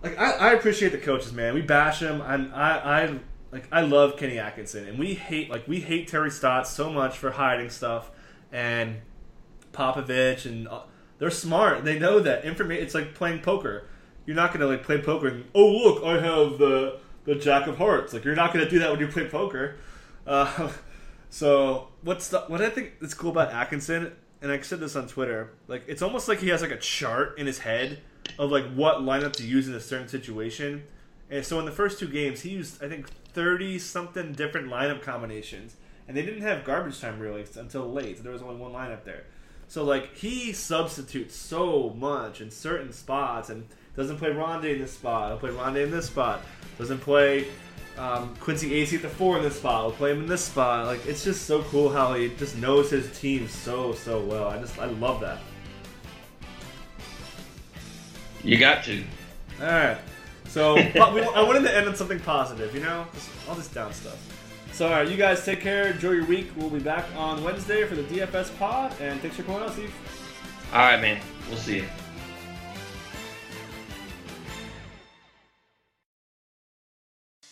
Like 0.01 0.16
I, 0.16 0.31
I 0.31 0.53
appreciate 0.53 0.93
the 0.93 0.99
coaches, 0.99 1.33
man. 1.33 1.55
We 1.55 1.61
bash 1.61 1.99
him. 2.01 2.22
I'm, 2.22 2.53
I 2.55 3.03
I 3.03 3.18
like 3.51 3.66
I 3.72 3.81
love 3.81 4.16
Kenny 4.16 4.39
Atkinson, 4.39 4.87
and 4.87 4.97
we 4.97 5.14
hate 5.14 5.51
like 5.51 5.66
we 5.66 5.81
hate 5.81 6.07
Terry 6.07 6.31
Stotts 6.31 6.70
so 6.70 6.89
much 6.89 7.18
for 7.18 7.33
hiding 7.33 7.68
stuff, 7.68 8.09
and 8.53 8.99
Popovich, 9.72 10.47
and 10.47 10.68
uh, 10.68 10.83
they're 11.18 11.31
smart. 11.31 11.85
They 11.85 11.99
know 11.99 12.20
that 12.20 12.45
information. 12.45 12.85
It's 12.85 12.95
like 12.95 13.12
playing 13.14 13.41
poker. 13.41 13.89
You're 14.29 14.37
not 14.37 14.53
gonna 14.53 14.66
like 14.66 14.83
play 14.83 15.01
poker. 15.01 15.29
And, 15.29 15.47
oh 15.55 15.66
look, 15.66 16.05
I 16.05 16.20
have 16.20 16.59
the 16.59 16.99
the 17.24 17.35
Jack 17.35 17.66
of 17.66 17.79
Hearts. 17.79 18.12
Like 18.12 18.26
you're 18.26 18.35
not 18.35 18.53
gonna 18.53 18.68
do 18.68 18.79
that 18.79 18.91
when 18.91 19.01
you 19.01 19.09
play 19.09 19.26
poker. 19.26 19.76
Uh, 20.26 20.70
so 21.31 21.89
what's 22.03 22.29
the 22.29 22.41
what 22.41 22.61
I 22.61 22.68
think 22.68 22.93
is 23.01 23.14
cool 23.14 23.31
about 23.31 23.53
Atkinson, 23.53 24.12
and 24.43 24.53
I 24.53 24.61
said 24.61 24.81
this 24.81 24.97
on 24.97 25.09
Twitter. 25.09 25.55
Like 25.66 25.85
it's 25.89 26.03
almost 26.03 26.29
like 26.29 26.41
he 26.41 26.49
has 26.49 26.61
like 26.61 26.72
a 26.72 26.76
chart 26.76 27.39
in 27.39 27.47
his 27.47 27.61
head 27.61 28.03
of 28.39 28.51
like 28.51 28.70
what 28.74 28.99
lineup 28.99 29.33
to 29.37 29.47
use 29.47 29.66
in 29.66 29.72
a 29.72 29.81
certain 29.81 30.09
situation. 30.09 30.83
And 31.31 31.43
so 31.43 31.59
in 31.59 31.64
the 31.64 31.72
first 31.72 31.99
two 31.99 32.09
games, 32.09 32.43
he 32.43 32.51
used 32.51 32.85
I 32.85 32.89
think 32.91 33.09
thirty 33.33 33.79
something 33.79 34.33
different 34.33 34.68
lineup 34.68 35.01
combinations, 35.01 35.76
and 36.07 36.14
they 36.14 36.22
didn't 36.22 36.43
have 36.43 36.64
garbage 36.64 37.01
time 37.01 37.18
really 37.18 37.47
until 37.57 37.91
late. 37.91 38.18
So 38.18 38.24
there 38.24 38.33
was 38.33 38.43
only 38.43 38.57
one 38.57 38.72
lineup 38.72 39.05
there. 39.05 39.24
So 39.68 39.85
like 39.85 40.14
he 40.16 40.53
substitutes 40.53 41.35
so 41.35 41.95
much 41.97 42.43
in 42.43 42.51
certain 42.51 42.93
spots, 42.93 43.49
and 43.49 43.66
doesn't 43.99 44.16
play 44.16 44.30
Rondae 44.30 44.74
in 44.74 44.78
this 44.78 44.92
spot. 44.92 45.30
He'll 45.30 45.38
play 45.38 45.51
Rondae 45.51 45.82
in 45.82 45.90
this 45.90 46.07
spot. 46.07 46.40
Doesn't 46.78 47.01
play 47.01 47.49
um, 47.99 48.32
Quincy 48.36 48.70
Acy 48.70 48.94
at 48.94 49.03
the 49.03 49.09
four 49.09 49.36
in 49.36 49.42
this 49.42 49.59
spot. 49.59 49.82
He'll 49.82 49.92
play 49.92 50.12
him 50.12 50.20
in 50.20 50.26
this 50.26 50.44
spot. 50.44 50.86
Like 50.86 51.05
it's 51.05 51.24
just 51.24 51.46
so 51.46 51.62
cool 51.64 51.90
how 51.90 52.14
he 52.14 52.28
just 52.36 52.57
knows 52.57 52.90
his 52.90 53.18
team 53.18 53.49
so 53.49 53.92
so 53.92 54.20
well. 54.20 54.46
I 54.46 54.59
just 54.59 54.78
I 54.78 54.86
love 54.86 55.20
that. 55.20 55.40
You 58.44 58.57
got 58.57 58.84
to. 58.84 59.03
All 59.61 59.66
right. 59.66 59.99
So 60.46 60.76
but 60.94 61.12
we, 61.12 61.22
I 61.22 61.42
wanted 61.42 61.62
to 61.62 61.76
end 61.76 61.88
on 61.88 61.96
something 61.96 62.20
positive, 62.20 62.72
you 62.72 62.80
know, 62.80 63.05
Just 63.12 63.28
all 63.49 63.57
this 63.57 63.66
down 63.66 63.92
stuff. 63.92 64.16
So 64.72 64.86
all 64.86 64.92
right, 64.92 65.09
you 65.09 65.16
guys 65.16 65.44
take 65.44 65.61
care. 65.61 65.88
Enjoy 65.88 66.12
your 66.12 66.26
week. 66.26 66.53
We'll 66.57 66.70
be 66.70 66.78
back 66.78 67.05
on 67.16 67.42
Wednesday 67.42 67.84
for 67.84 67.96
the 67.96 68.05
DFS 68.05 68.57
pod. 68.61 68.94
And 69.01 69.20
thanks 69.20 69.36
for 69.36 69.42
calling 69.42 69.64
out, 69.64 69.72
Steve. 69.72 69.92
All 70.72 70.78
right, 70.78 71.01
man. 71.01 71.20
We'll 71.49 71.59
see 71.59 71.78
you. 71.78 71.84